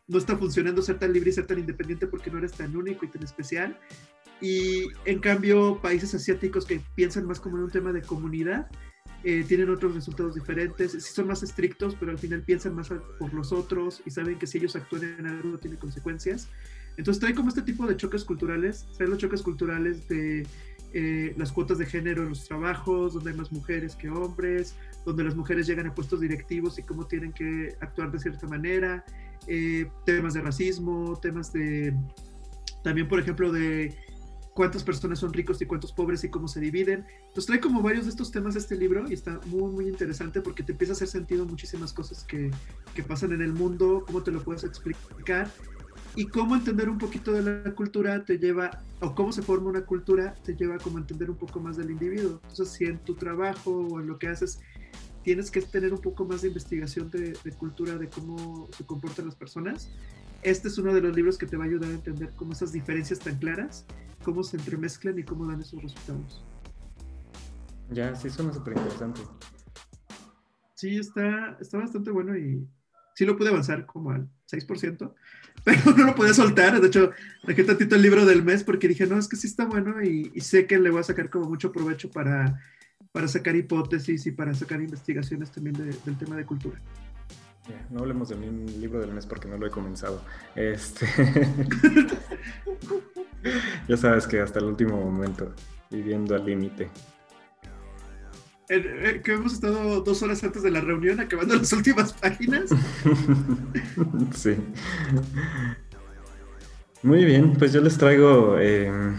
no 0.09 0.19
está 0.19 0.37
funcionando 0.37 0.83
ser 0.83 0.99
tan 0.99 1.13
libre 1.13 1.31
y 1.31 1.33
ser 1.33 1.47
tan 1.47 1.59
independiente 1.59 2.07
porque 2.07 2.31
no 2.31 2.39
eres 2.39 2.53
tan 2.53 2.77
único 2.77 3.05
y 3.05 3.09
tan 3.09 3.23
especial. 3.23 3.79
Y 4.41 4.89
en 5.05 5.21
cambio, 5.21 5.81
países 5.81 6.15
asiáticos 6.15 6.67
que 6.67 6.81
piensan 6.97 7.27
más 7.27 7.39
como 7.39 7.59
en 7.59 7.65
un 7.65 7.71
tema 7.71 7.93
de 7.93 8.03
comunidad, 8.03 8.69
eh, 9.25 9.45
tienen 9.47 9.71
otros 9.71 9.95
resultados 9.95 10.35
diferentes, 10.35 10.93
sí 10.93 11.15
son 11.15 11.29
más 11.29 11.45
estrictos, 11.45 11.95
pero 11.95 12.11
al 12.11 12.19
final 12.19 12.43
piensan 12.43 12.75
más 12.75 12.89
por 13.19 13.33
los 13.33 13.53
otros 13.53 14.03
y 14.05 14.11
saben 14.11 14.37
que 14.37 14.49
si 14.49 14.59
ellos 14.59 14.75
actúan 14.75 15.05
en 15.05 15.27
algo 15.27 15.59
tiene 15.59 15.77
consecuencias. 15.77 16.49
Entonces 16.97 17.21
trae 17.21 17.35
como 17.35 17.49
este 17.49 17.63
tipo 17.63 17.87
de 17.87 17.97
choques 17.97 18.25
culturales, 18.25 18.87
trae 18.97 19.09
los 19.09 19.19
choques 19.19 19.43
culturales 19.43 20.07
de 20.09 20.47
eh, 20.95 21.35
las 21.39 21.53
cuotas 21.53 21.79
de 21.79 21.87
género 21.87 22.23
en 22.23 22.31
los 22.31 22.45
trabajos, 22.45 23.15
donde 23.15 23.31
hay 23.31 23.37
más 23.37 23.51
mujeres 23.51 23.97
que 23.97 24.11
hombres, 24.11 24.75
donde 25.07 25.25
las 25.25 25.35
mujeres 25.35 25.67
llegan 25.67 25.87
a 25.87 25.95
puestos 25.95 26.21
directivos 26.21 26.79
y 26.79 26.83
cómo 26.83 27.07
tienen 27.07 27.33
que 27.33 27.75
actuar 27.81 28.13
de 28.13 28.19
cierta 28.19 28.47
manera, 28.47 29.05
eh, 29.47 29.87
temas 30.05 30.35
de 30.35 30.43
racismo, 30.43 31.19
temas 31.21 31.51
de, 31.53 31.95
también 32.85 33.09
por 33.09 33.19
ejemplo, 33.19 33.51
de 33.51 33.97
cuántas 34.55 34.85
personas 34.85 35.19
son 35.19 35.33
ricos 35.33 35.63
y 35.63 35.67
cuántos 35.67 35.93
pobres 35.93 36.25
y 36.25 36.29
cómo 36.29 36.47
se 36.47 36.61
dividen. 36.61 37.07
Entonces 37.29 37.47
trae 37.47 37.61
como 37.61 37.81
varios 37.81 38.05
de 38.05 38.11
estos 38.11 38.31
temas 38.31 38.55
este 38.55 38.77
libro 38.77 39.09
y 39.09 39.15
está 39.15 39.41
muy, 39.47 39.73
muy 39.73 39.89
interesante 39.89 40.43
porque 40.43 40.63
te 40.63 40.73
empieza 40.73 40.93
a 40.93 40.97
hacer 40.97 41.09
sentido 41.09 41.47
muchísimas 41.47 41.95
cosas 41.95 42.23
que, 42.25 42.51
que 42.95 43.03
pasan 43.03 43.33
en 43.33 43.41
el 43.41 43.55
mundo, 43.55 44.05
cómo 44.07 44.23
te 44.23 44.31
lo 44.31 44.43
puedes 44.45 44.65
explicar 44.65 45.51
y 46.15 46.27
cómo 46.27 46.55
entender 46.55 46.91
un 46.91 46.99
poquito 46.99 47.33
de 47.33 47.65
la 47.65 47.75
cultura 47.75 48.25
te 48.25 48.39
lleva, 48.39 48.83
o 49.01 49.15
cómo 49.15 49.33
se 49.33 49.43
forma 49.43 49.71
una 49.71 49.83
cultura, 49.83 50.35
te 50.45 50.55
lleva 50.55 50.79
como 50.79 50.99
a 50.99 51.01
entender 51.01 51.31
un 51.31 51.37
poco 51.37 51.61
más 51.61 51.77
del 51.77 51.91
individuo. 51.91 52.41
Entonces, 52.43 52.69
si 52.69 52.85
en 52.85 52.99
tu 52.99 53.15
trabajo 53.15 53.71
o 53.71 54.01
en 54.01 54.07
lo 54.07 54.19
que 54.19 54.29
haces 54.29 54.61
tienes 55.23 55.51
que 55.51 55.63
tener 55.63 55.93
un 55.93 56.01
poco 56.01 56.25
más 56.25 56.43
de 56.43 56.49
investigación 56.49 57.11
de, 57.11 57.35
cultura, 57.57 57.97
de 57.97 58.09
cómo 58.09 58.69
se 58.77 58.85
comportan 58.85 59.27
las 59.27 59.37
personas, 59.37 59.89
este 60.43 60.69
es 60.69 60.77
uno 60.79 60.93
de 60.93 61.01
los 61.01 61.15
libros 61.15 61.39
que 61.39 61.47
te 61.47 61.57
va 61.57 61.65
a 61.65 61.67
ayudar 61.69 61.91
a 61.91 61.95
entender 61.95 62.31
cómo 62.37 62.53
esas 62.53 62.73
diferencias 62.73 63.21
tan 63.21 63.39
claras, 63.39 63.87
cómo 64.25 64.43
se 64.43 64.57
entremezclan 64.57 65.19
y 65.19 65.23
cómo 65.23 65.47
dan 65.47 65.61
esos 65.61 65.81
resultados. 65.83 66.45
Ya, 67.91 68.15
sí, 68.15 68.29
suena 68.29 68.53
súper 68.53 68.77
interesante. 68.77 69.21
Sí, 70.75 70.97
está, 70.97 71.57
está 71.61 71.79
bastante 71.79 72.11
bueno 72.11 72.37
y 72.37 72.67
sí 73.15 73.25
lo 73.25 73.37
pude 73.37 73.49
avanzar 73.49 73.87
como 73.87 74.11
al 74.11 74.29
6%, 74.51 75.15
pero 75.65 75.97
no 75.97 76.05
lo 76.07 76.15
podía 76.15 76.35
soltar. 76.35 76.81
De 76.81 76.87
hecho, 76.87 77.11
dejé 77.45 77.65
tantito 77.65 77.97
el 77.97 78.03
libro 78.03 78.25
del 78.25 78.43
mes 78.43 78.65
porque 78.65 78.89
dije, 78.89 79.07
no, 79.07 79.19
es 79.19 79.29
que 79.29 79.37
sí 79.37 79.47
está 79.47 79.65
bueno 79.65 80.03
y, 80.03 80.41
sé 80.41 80.67
que 80.67 80.79
le 80.79 80.91
voy 80.91 81.01
a 81.01 81.05
sacar 81.05 81.31
como 81.31 81.49
mucho 81.49 81.73
provecho 81.73 82.11
para, 82.11 82.61
para 83.13 83.29
sacar 83.29 83.57
hipótesis 83.57 84.27
y 84.27 84.33
para 84.33 84.55
sacar 84.55 84.81
investigaciones 84.81 85.51
también 85.51 85.77
del 85.77 86.19
tema 86.19 86.37
de 86.37 86.45
cultura. 86.45 86.81
no 87.91 88.01
hablemos 88.01 88.29
de 88.29 88.37
mi 88.37 88.69
libro 88.79 89.01
del 89.01 89.13
mes 89.13 89.27
porque 89.27 89.49
no 89.49 89.57
lo 89.57 89.67
he 89.67 89.71
comenzado. 89.71 90.23
Este... 90.55 91.07
ya 93.89 93.97
sabes 93.97 94.27
que 94.27 94.41
hasta 94.41 94.59
el 94.59 94.67
último 94.67 94.97
momento, 94.97 95.55
viviendo 95.91 96.35
al 96.35 96.45
límite. 96.45 96.91
Eh, 98.69 99.21
que 99.25 99.33
hemos 99.33 99.55
estado 99.55 100.01
dos 100.03 100.23
horas 100.23 100.43
antes 100.45 100.63
de 100.63 100.71
la 100.71 100.81
reunión 100.81 101.19
acabando 101.21 101.57
las 101.59 101.73
últimas 101.73 102.13
páginas. 102.13 102.71
sí. 104.35 104.57
Muy 107.03 107.25
bien, 107.25 107.55
pues 107.55 107.73
yo 107.73 107.81
les 107.81 107.99
traigo 107.99 108.59
em, 108.59 109.17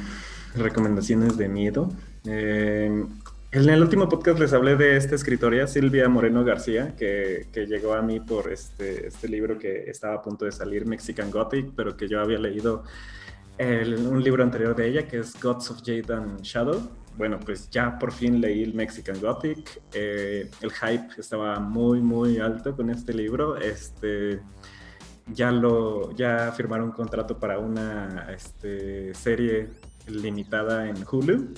recomendaciones 0.55 1.37
de 1.37 1.49
miedo. 1.49 1.91
Em, 2.25 3.07
en 3.51 3.69
el 3.69 3.81
último 3.81 4.07
podcast 4.07 4.39
les 4.39 4.53
hablé 4.53 4.77
de 4.77 4.95
esta 4.95 5.15
escritora, 5.15 5.67
Silvia 5.67 6.07
Moreno 6.07 6.43
García, 6.43 6.95
que, 6.95 7.47
llegó 7.53 7.93
a 7.93 8.01
mí 8.01 8.19
por 8.19 8.51
este, 8.51 9.07
este 9.07 9.27
libro 9.27 9.59
que 9.59 9.83
estaba 9.89 10.15
a 10.15 10.21
punto 10.21 10.45
de 10.45 10.51
salir, 10.51 10.87
Mexican 10.87 11.29
Gothic, 11.29 11.73
pero 11.75 11.95
que 11.95 12.07
yo 12.07 12.21
había 12.21 12.39
leído 12.39 12.83
un 13.59 14.23
libro 14.23 14.41
anterior 14.41 14.75
de 14.75 14.87
ella, 14.87 15.07
que 15.07 15.19
es 15.19 15.39
Gods 15.39 15.69
of 15.69 15.81
Jade 15.85 16.11
and 16.11 16.41
Shadow 16.41 17.02
bueno, 17.17 17.39
pues 17.39 17.69
ya 17.69 17.97
por 17.99 18.11
fin 18.11 18.41
leí 18.41 18.63
el 18.63 18.73
Mexican 18.73 19.19
Gothic. 19.19 19.81
Eh, 19.93 20.49
el 20.61 20.71
hype 20.71 21.07
estaba 21.17 21.59
muy, 21.59 22.01
muy 22.01 22.39
alto 22.39 22.75
con 22.75 22.89
este 22.89 23.13
libro. 23.13 23.57
Este, 23.57 24.41
ya, 25.27 25.51
lo, 25.51 26.11
ya 26.15 26.51
firmaron 26.51 26.87
un 26.87 26.91
contrato 26.91 27.39
para 27.39 27.59
una 27.59 28.27
este, 28.33 29.13
serie 29.13 29.69
limitada 30.07 30.89
en 30.89 30.95
Hulu. 31.09 31.53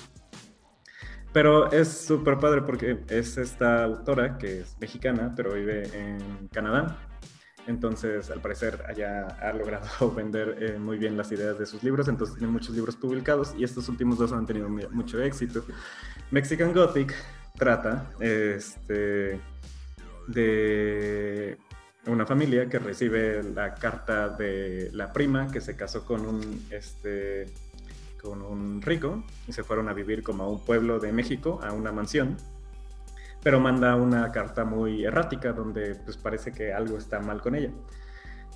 Pero 1.32 1.70
es 1.70 1.88
súper 1.88 2.38
padre 2.38 2.62
porque 2.62 3.04
es 3.08 3.36
esta 3.36 3.84
autora 3.84 4.38
que 4.38 4.60
es 4.60 4.76
mexicana, 4.80 5.34
pero 5.36 5.52
vive 5.52 5.82
en 5.94 6.48
Canadá. 6.48 6.96
Entonces, 7.66 8.30
al 8.30 8.40
parecer, 8.40 8.84
allá 8.88 9.26
ha 9.40 9.52
logrado 9.52 10.10
vender 10.14 10.56
eh, 10.60 10.78
muy 10.78 10.98
bien 10.98 11.16
las 11.16 11.32
ideas 11.32 11.58
de 11.58 11.66
sus 11.66 11.82
libros, 11.82 12.08
entonces 12.08 12.36
tiene 12.36 12.52
muchos 12.52 12.74
libros 12.74 12.96
publicados 12.96 13.54
y 13.58 13.64
estos 13.64 13.88
últimos 13.88 14.18
dos 14.18 14.32
han 14.32 14.46
tenido 14.46 14.68
mucho 14.68 15.20
éxito. 15.22 15.64
Mexican 16.30 16.72
Gothic 16.72 17.14
trata 17.58 18.10
este, 18.20 19.40
de 20.28 21.58
una 22.06 22.24
familia 22.24 22.68
que 22.68 22.78
recibe 22.78 23.42
la 23.42 23.74
carta 23.74 24.28
de 24.28 24.90
la 24.92 25.12
prima 25.12 25.50
que 25.50 25.60
se 25.60 25.76
casó 25.76 26.04
con 26.04 26.24
un, 26.24 26.66
este, 26.70 27.46
con 28.22 28.42
un 28.42 28.80
rico 28.80 29.24
y 29.48 29.52
se 29.52 29.64
fueron 29.64 29.88
a 29.88 29.92
vivir 29.92 30.22
como 30.22 30.44
a 30.44 30.48
un 30.48 30.64
pueblo 30.64 31.00
de 31.00 31.12
México, 31.12 31.60
a 31.64 31.72
una 31.72 31.90
mansión 31.90 32.36
pero 33.46 33.60
manda 33.60 33.94
una 33.94 34.32
carta 34.32 34.64
muy 34.64 35.04
errática 35.04 35.52
donde 35.52 35.94
pues 36.04 36.16
parece 36.16 36.50
que 36.50 36.72
algo 36.72 36.98
está 36.98 37.20
mal 37.20 37.40
con 37.40 37.54
ella. 37.54 37.70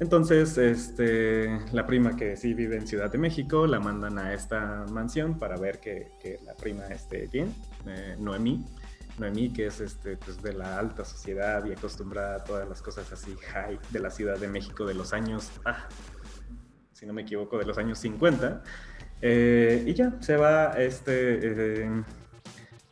Entonces, 0.00 0.58
este, 0.58 1.60
la 1.70 1.86
prima 1.86 2.16
que 2.16 2.36
sí 2.36 2.54
vive 2.54 2.76
en 2.76 2.88
Ciudad 2.88 3.08
de 3.08 3.16
México 3.16 3.68
la 3.68 3.78
mandan 3.78 4.18
a 4.18 4.34
esta 4.34 4.84
mansión 4.90 5.38
para 5.38 5.56
ver 5.58 5.78
que, 5.78 6.08
que 6.20 6.40
la 6.44 6.56
prima 6.56 6.86
esté 6.86 7.28
bien, 7.28 7.54
eh, 7.86 8.16
Noemí. 8.18 8.66
Noemí, 9.16 9.52
que 9.52 9.66
es 9.66 9.80
este, 9.80 10.16
pues, 10.16 10.42
de 10.42 10.54
la 10.54 10.76
alta 10.76 11.04
sociedad 11.04 11.64
y 11.66 11.70
acostumbrada 11.70 12.38
a 12.38 12.42
todas 12.42 12.68
las 12.68 12.82
cosas 12.82 13.12
así 13.12 13.36
high 13.52 13.78
de 13.90 14.00
la 14.00 14.10
Ciudad 14.10 14.40
de 14.40 14.48
México 14.48 14.84
de 14.84 14.94
los 14.94 15.12
años, 15.12 15.52
ah, 15.66 15.86
si 16.94 17.06
no 17.06 17.12
me 17.12 17.22
equivoco, 17.22 17.58
de 17.58 17.64
los 17.64 17.78
años 17.78 18.00
50. 18.00 18.64
Eh, 19.22 19.84
y 19.86 19.94
ya, 19.94 20.20
se 20.20 20.36
va 20.36 20.72
este... 20.72 21.84
Eh, 21.84 22.02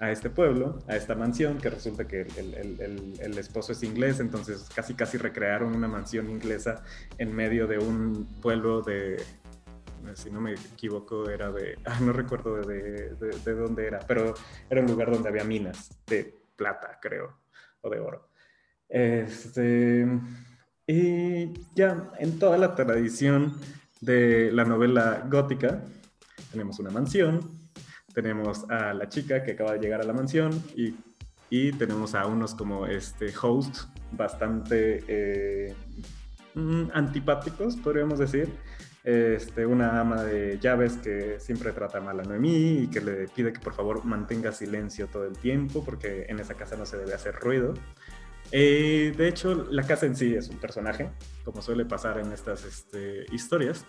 a 0.00 0.12
este 0.12 0.30
pueblo, 0.30 0.78
a 0.86 0.96
esta 0.96 1.14
mansión, 1.14 1.58
que 1.58 1.70
resulta 1.70 2.06
que 2.06 2.20
el, 2.20 3.38
esposo 3.38 3.72
es 3.72 3.82
inglés, 3.82 4.20
entonces 4.20 4.68
casi 4.74 4.94
casi 4.94 5.18
recrearon 5.18 5.74
una 5.74 5.88
mansión 5.88 6.30
inglesa 6.30 6.84
en 7.18 7.34
medio 7.34 7.66
de 7.66 7.78
un 7.78 8.26
pueblo 8.40 8.82
de, 8.82 9.16
si 10.14 10.30
no 10.30 10.40
me 10.40 10.54
equivoco, 10.54 11.28
era 11.28 11.50
de, 11.50 11.78
ah, 11.84 11.98
no 12.00 12.12
recuerdo 12.12 12.56
de, 12.62 13.14
de, 13.14 13.54
dónde 13.54 13.86
era, 13.86 13.98
pero 14.00 14.34
era 14.70 14.80
un 14.80 14.86
lugar 14.86 15.10
donde 15.10 15.28
había 15.28 15.44
minas 15.44 15.90
de 16.06 16.32
plata, 16.56 16.98
creo, 17.00 17.38
o 17.80 17.90
de 17.90 17.98
oro. 17.98 18.28
Este, 18.88 20.06
y 20.86 21.52
ya 21.74 22.10
en 22.18 22.38
toda 22.38 22.56
la 22.56 22.74
tradición 22.74 23.54
de 24.00 24.50
la 24.52 24.64
novela 24.64 25.26
gótica, 25.28 25.82
tenemos 26.52 26.78
una 26.78 26.90
mansión, 26.90 27.57
tenemos 28.20 28.68
a 28.68 28.92
la 28.94 29.08
chica 29.08 29.44
que 29.44 29.52
acaba 29.52 29.74
de 29.74 29.78
llegar 29.78 30.00
a 30.00 30.04
la 30.04 30.12
mansión 30.12 30.50
y, 30.74 30.92
y 31.50 31.70
tenemos 31.70 32.16
a 32.16 32.26
unos 32.26 32.52
como 32.52 32.84
este 32.84 33.32
host 33.40 33.84
bastante 34.10 35.04
eh, 35.06 35.72
mm, 36.54 36.86
antipáticos, 36.94 37.76
podríamos 37.76 38.18
decir. 38.18 38.48
Este, 39.04 39.64
una 39.66 40.00
ama 40.00 40.24
de 40.24 40.58
llaves 40.58 40.96
que 40.96 41.38
siempre 41.38 41.70
trata 41.70 42.00
mal 42.00 42.18
a 42.18 42.24
Noemí 42.24 42.80
y 42.80 42.86
que 42.88 43.00
le 43.00 43.28
pide 43.28 43.52
que 43.52 43.60
por 43.60 43.72
favor 43.72 44.04
mantenga 44.04 44.50
silencio 44.50 45.06
todo 45.06 45.24
el 45.24 45.38
tiempo 45.38 45.84
porque 45.84 46.26
en 46.28 46.40
esa 46.40 46.54
casa 46.54 46.76
no 46.76 46.86
se 46.86 46.96
debe 46.96 47.14
hacer 47.14 47.36
ruido. 47.36 47.74
Eh, 48.50 49.14
de 49.16 49.28
hecho, 49.28 49.68
la 49.70 49.84
casa 49.84 50.06
en 50.06 50.16
sí 50.16 50.34
es 50.34 50.48
un 50.48 50.58
personaje, 50.58 51.10
como 51.44 51.62
suele 51.62 51.84
pasar 51.84 52.18
en 52.18 52.32
estas 52.32 52.64
este, 52.64 53.26
historias. 53.32 53.86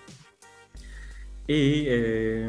Y 1.49 1.85
eh, 1.87 2.47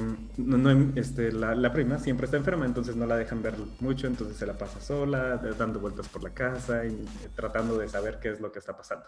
este, 0.95 1.33
la, 1.33 1.73
prima 1.73 1.99
siempre 1.99 2.27
está 2.27 2.37
enferma, 2.37 2.67
entonces 2.67 2.97
no 2.97 3.07
la 3.07 3.17
dejan 3.17 3.41
ver 3.41 3.55
mucho, 3.81 4.07
entonces 4.07 4.37
se 4.37 4.45
la 4.45 4.59
pasa 4.59 4.79
sola, 4.79 5.39
dando 5.59 5.81
vueltas 5.81 6.07
por 6.09 6.23
la 6.23 6.35
casa 6.35 6.85
y 6.85 6.91
eh, 6.91 7.29
tratando 7.35 7.79
de 7.79 7.89
saber 7.89 8.19
qué 8.21 8.29
es 8.29 8.43
lo 8.43 8.53
que 8.53 8.59
está 8.59 8.77
pasando. 8.77 9.07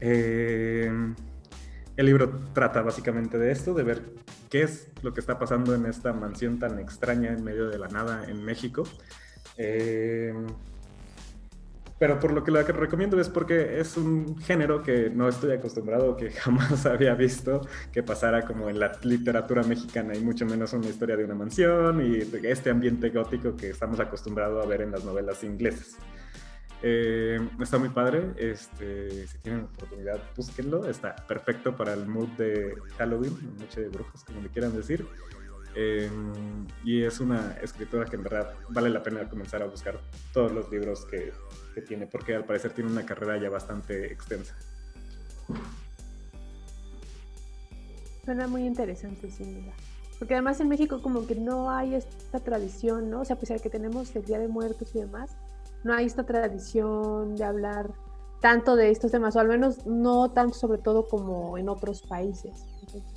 Eh, 0.00 0.90
el 1.96 2.06
libro 2.06 2.40
trata 2.52 2.82
básicamente 2.82 3.38
de 3.38 3.52
esto, 3.52 3.72
de 3.72 3.84
ver 3.84 4.02
qué 4.50 4.62
es 4.62 4.88
lo 5.02 5.14
que 5.14 5.20
está 5.20 5.38
pasando 5.38 5.76
en 5.76 5.86
esta 5.86 6.12
mansión 6.12 6.58
tan 6.58 6.80
extraña 6.80 7.30
en 7.30 7.44
medio 7.44 7.68
de 7.68 7.78
la 7.78 7.86
nada 7.86 8.24
en 8.28 8.44
México. 8.44 8.82
Pero 12.04 12.20
por 12.20 12.32
lo 12.32 12.44
que 12.44 12.50
lo 12.50 12.62
recomiendo 12.62 13.18
es 13.18 13.30
porque 13.30 13.80
es 13.80 13.96
un 13.96 14.36
género 14.42 14.82
que 14.82 15.08
no 15.08 15.26
estoy 15.26 15.52
acostumbrado, 15.52 16.18
que 16.18 16.30
jamás 16.32 16.84
había 16.84 17.14
visto 17.14 17.66
que 17.92 18.02
pasara 18.02 18.44
como 18.44 18.68
en 18.68 18.78
la 18.78 18.92
literatura 19.04 19.62
mexicana 19.62 20.14
y 20.14 20.20
mucho 20.20 20.44
menos 20.44 20.74
una 20.74 20.86
historia 20.86 21.16
de 21.16 21.24
una 21.24 21.34
mansión 21.34 22.04
y 22.04 22.18
este 22.46 22.68
ambiente 22.68 23.08
gótico 23.08 23.56
que 23.56 23.70
estamos 23.70 24.00
acostumbrados 24.00 24.62
a 24.62 24.68
ver 24.68 24.82
en 24.82 24.90
las 24.90 25.02
novelas 25.02 25.42
inglesas. 25.44 25.96
Eh, 26.82 27.40
está 27.58 27.78
muy 27.78 27.88
padre, 27.88 28.32
este, 28.36 29.26
si 29.26 29.38
tienen 29.38 29.62
oportunidad, 29.62 30.20
búsquenlo, 30.36 30.86
está 30.86 31.16
perfecto 31.16 31.74
para 31.74 31.94
el 31.94 32.04
mood 32.04 32.28
de 32.36 32.74
Halloween, 32.98 33.34
noche 33.58 33.80
de 33.80 33.88
brujos, 33.88 34.24
como 34.24 34.42
le 34.42 34.50
quieran 34.50 34.76
decir. 34.76 35.06
Em, 35.76 36.66
y 36.84 37.02
es 37.02 37.18
una 37.18 37.56
escritora 37.60 38.04
que 38.04 38.14
en 38.14 38.22
verdad 38.22 38.54
vale 38.68 38.90
la 38.90 39.02
pena 39.02 39.28
comenzar 39.28 39.60
a 39.62 39.66
buscar 39.66 40.00
todos 40.32 40.52
los 40.52 40.70
libros 40.70 41.04
que, 41.06 41.32
que 41.74 41.82
tiene, 41.82 42.06
porque 42.06 42.34
al 42.34 42.44
parecer 42.44 42.72
tiene 42.72 42.90
una 42.90 43.04
carrera 43.04 43.36
ya 43.36 43.50
bastante 43.50 44.12
extensa. 44.12 44.54
Suena 48.24 48.46
muy 48.46 48.64
interesante, 48.64 49.30
sin 49.30 49.60
duda. 49.60 49.72
Porque 50.18 50.34
además 50.34 50.60
en 50.60 50.68
México 50.68 51.02
como 51.02 51.26
que 51.26 51.34
no 51.34 51.70
hay 51.70 51.94
esta 51.94 52.40
tradición, 52.40 53.10
¿no? 53.10 53.20
O 53.20 53.24
sea, 53.24 53.36
a 53.36 53.38
pesar 53.38 53.58
de 53.58 53.62
que 53.62 53.70
tenemos 53.70 54.14
el 54.16 54.24
Día 54.24 54.38
de 54.38 54.48
Muertos 54.48 54.94
y 54.94 55.00
demás, 55.00 55.36
no 55.82 55.92
hay 55.92 56.06
esta 56.06 56.24
tradición 56.24 57.36
de 57.36 57.44
hablar 57.44 57.90
tanto 58.40 58.76
de 58.76 58.90
estos 58.90 59.10
temas, 59.10 59.36
o 59.36 59.40
al 59.40 59.48
menos 59.48 59.86
no 59.86 60.30
tanto 60.30 60.54
sobre 60.54 60.78
todo 60.78 61.08
como 61.08 61.58
en 61.58 61.68
otros 61.68 62.02
países. 62.02 62.64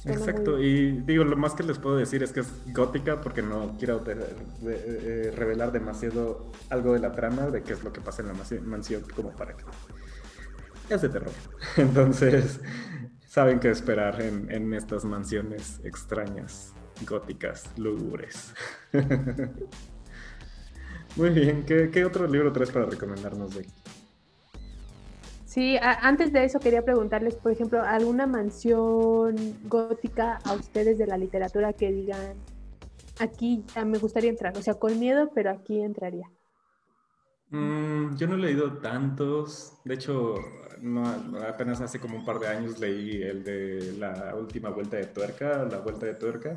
Exacto, 0.05 0.61
y 0.61 0.91
digo, 1.01 1.23
lo 1.23 1.35
más 1.37 1.53
que 1.53 1.63
les 1.63 1.77
puedo 1.77 1.97
decir 1.97 2.23
es 2.23 2.31
que 2.31 2.39
es 2.39 2.47
gótica 2.73 3.21
porque 3.21 3.41
no 3.41 3.75
quiero 3.77 4.03
eh, 4.07 5.33
revelar 5.35 5.71
demasiado 5.71 6.51
algo 6.69 6.93
de 6.93 6.99
la 6.99 7.11
trama, 7.11 7.47
de 7.47 7.61
qué 7.61 7.73
es 7.73 7.83
lo 7.83 7.93
que 7.93 8.01
pasa 8.01 8.21
en 8.21 8.29
la 8.29 8.33
mansión, 8.63 9.03
como 9.15 9.31
para 9.31 9.55
que... 9.55 9.63
Es 10.89 11.01
de 11.01 11.09
terror. 11.09 11.33
Entonces, 11.75 12.59
saben 13.27 13.59
qué 13.59 13.69
esperar 13.69 14.21
en, 14.21 14.73
estas 14.73 15.05
mansiones 15.05 15.79
extrañas, 15.83 16.73
góticas, 17.07 17.65
lúgubres. 17.77 18.53
Muy 21.15 21.29
bien, 21.31 21.65
¿Qué, 21.65 22.05
otro 22.05 22.27
libro 22.27 22.51
traes 22.51 22.71
para 22.71 22.85
recomendarnos 22.85 23.53
Sí, 25.57 25.75
antes 25.81 26.31
de 26.31 26.45
eso 26.45 26.59
quería 26.59 26.85
preguntarles, 26.85 27.33
por 27.35 27.51
ejemplo, 27.51 27.81
alguna 27.81 28.27
mansión 28.27 29.35
gótica 29.63 30.37
a 30.43 30.53
ustedes 30.53 30.99
de 30.99 31.07
la 31.07 31.17
literatura 31.17 31.73
que 31.73 31.91
digan, 31.91 32.35
aquí 33.19 33.65
me 33.83 33.97
gustaría 33.97 34.29
entrar, 34.29 34.55
o 34.55 34.61
sea, 34.61 34.75
con 34.75 34.99
miedo, 34.99 35.31
pero 35.33 35.49
aquí 35.49 35.81
entraría. 35.81 36.29
Mm, 37.49 38.17
yo 38.17 38.27
no 38.27 38.35
he 38.35 38.37
leído 38.37 38.73
tantos, 38.73 39.79
de 39.83 39.95
hecho, 39.95 40.35
no, 40.79 41.03
apenas 41.49 41.81
hace 41.81 41.99
como 41.99 42.17
un 42.17 42.23
par 42.23 42.37
de 42.37 42.49
años 42.49 42.79
leí 42.79 43.23
el 43.23 43.43
de 43.43 43.95
la 43.97 44.35
última 44.35 44.69
vuelta 44.69 44.97
de 44.97 45.07
tuerca, 45.07 45.65
la 45.65 45.79
vuelta 45.79 46.05
de 46.05 46.13
tuerca. 46.13 46.53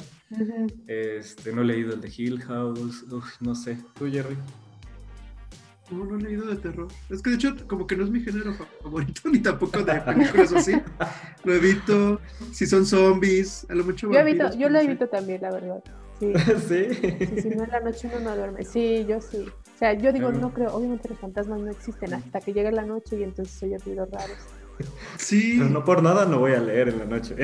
este, 0.87 1.54
no 1.54 1.62
he 1.62 1.64
leído 1.64 1.95
el 1.95 2.02
de 2.02 2.12
Hill 2.14 2.42
House, 2.42 3.07
no 3.40 3.54
sé, 3.54 3.78
¿tú 3.95 4.11
Jerry? 4.11 4.37
No, 5.91 6.05
no 6.05 6.17
he 6.17 6.23
leído 6.23 6.47
de 6.47 6.57
terror. 6.57 6.89
Es 7.09 7.23
que 7.23 7.31
de 7.31 7.37
hecho, 7.37 7.55
como 7.67 7.87
que 7.87 7.97
no 7.97 8.05
es 8.05 8.11
mi 8.11 8.21
género 8.21 8.55
favorito, 8.83 9.23
ni 9.33 9.41
tampoco 9.41 9.83
de 9.83 10.01
películas 10.01 10.53
así. 10.53 10.73
Lo 11.45 11.55
evito. 11.55 12.21
Si 12.53 12.67
son 12.67 12.87
zombies, 12.87 13.67
a 13.69 13.75
lo 13.75 13.85
mucho. 13.85 14.11
Yo, 14.11 14.19
evito, 14.19 14.51
yo 14.57 14.69
lo 14.69 14.79
evito 14.79 15.09
también, 15.09 15.43
la 15.43 15.51
verdad. 15.51 15.83
Sí. 16.21 16.33
¿Sí? 16.69 17.41
Si 17.41 17.49
no 17.51 17.65
en 17.65 17.71
la 17.71 17.81
noche 17.81 18.09
uno 18.13 18.21
no 18.21 18.37
duerme. 18.37 18.65
Sí, 18.65 19.05
yo 19.09 19.21
sí. 19.21 19.47
O 19.75 19.79
sea, 19.79 19.95
yo 19.95 20.13
digo, 20.13 20.31
no 20.31 20.53
creo, 20.53 20.75
obviamente 20.75 21.09
los 21.09 21.19
fantasmas 21.19 21.61
no 21.61 21.71
existen 21.71 22.13
hasta 22.13 22.41
que 22.41 22.53
llega 22.53 22.71
la 22.71 22.85
noche 22.85 23.19
y 23.19 23.23
entonces 23.23 23.63
oye 23.63 23.79
ruidos 23.79 24.11
raros. 24.11 24.37
Sí. 25.17 25.57
Pero 25.59 25.71
no 25.71 25.85
por 25.85 26.03
nada 26.03 26.27
no 26.27 26.39
voy 26.39 26.53
a 26.53 26.61
leer 26.61 26.91
en 26.91 26.99
la 26.99 27.05
noche. 27.07 27.35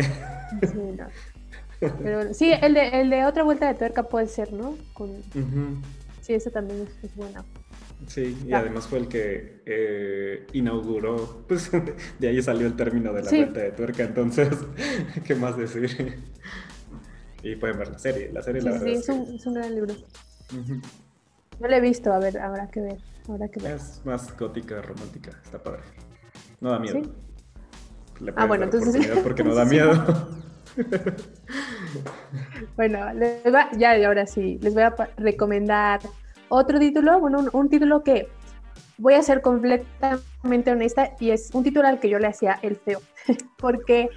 Sí, 0.61 0.79
no. 0.97 1.07
Pero 1.81 2.35
sí, 2.35 2.53
el 2.53 2.75
de, 2.75 3.01
el 3.01 3.11
de 3.11 3.25
otra 3.25 3.43
vuelta 3.43 3.69
de 3.69 3.75
tuerca 3.75 4.03
puede 4.03 4.29
ser, 4.29 4.53
¿no? 4.53 4.77
Con... 4.93 5.11
Sí, 6.21 6.35
ese 6.35 6.51
también 6.51 6.83
es, 6.83 7.05
es 7.05 7.17
bueno. 7.17 7.45
Sí, 8.07 8.39
y 8.47 8.53
además 8.53 8.87
fue 8.87 8.99
el 9.01 9.09
que 9.09 9.63
eh, 9.67 10.47
inauguró, 10.53 11.45
pues 11.49 11.71
de 12.19 12.29
ahí 12.29 12.41
salió 12.43 12.67
el 12.67 12.77
término 12.77 13.13
de 13.13 13.23
la 13.23 13.31
vuelta 13.31 13.61
de 13.61 13.73
tuerca, 13.73 14.05
entonces, 14.05 14.49
¿qué 15.25 15.35
más 15.35 15.57
decir? 15.57 16.19
Y 17.43 17.57
pueden 17.57 17.79
ver 17.79 17.89
la 17.89 17.99
serie, 17.99 18.31
la 18.33 18.43
serie 18.43 18.63
la 18.63 18.73
verdad. 18.73 18.87
Sí, 18.87 18.93
es, 18.93 19.09
un, 19.09 19.35
es 19.35 19.47
un 19.47 19.55
gran 19.55 19.75
libro. 19.75 19.95
No 21.61 21.69
lo 21.69 21.75
he 21.75 21.81
visto, 21.81 22.13
a 22.13 22.19
ver, 22.19 22.39
habrá 22.39 22.69
que 22.69 22.81
ver, 22.81 22.99
habrá 23.29 23.49
que 23.49 23.61
ver. 23.61 23.73
Es 23.73 24.03
más 24.05 24.37
gótica, 24.37 24.83
romántica, 24.83 25.31
está 25.43 25.63
padre. 25.63 25.83
No 26.61 26.71
da 26.71 26.79
miedo. 26.79 27.03
ah, 28.37 28.47
bueno, 28.47 28.65
entonces... 28.65 29.07
Porque 29.23 29.43
no 29.43 29.55
da 29.55 29.65
miedo. 29.67 30.29
bueno, 32.77 32.99
ya 33.79 33.99
y 33.99 34.05
ahora 34.05 34.27
sí, 34.27 34.59
les 34.61 34.75
voy 34.75 34.83
a 34.83 34.95
recomendar 35.17 36.01
otro 36.49 36.79
título, 36.79 37.19
bueno, 37.21 37.45
un, 37.53 37.69
título 37.69 38.03
que 38.03 38.29
voy 38.99 39.15
a 39.15 39.23
ser 39.23 39.41
completamente 39.41 40.71
honesta 40.71 41.13
y 41.21 41.31
es 41.31 41.51
un 41.53 41.65
título 41.65 41.87
al 41.87 41.99
que 41.99 42.09
yo 42.09 42.19
le 42.19 42.27
hacía 42.27 42.59
el 42.63 42.77
feo, 42.77 43.01
porque, 43.59 44.09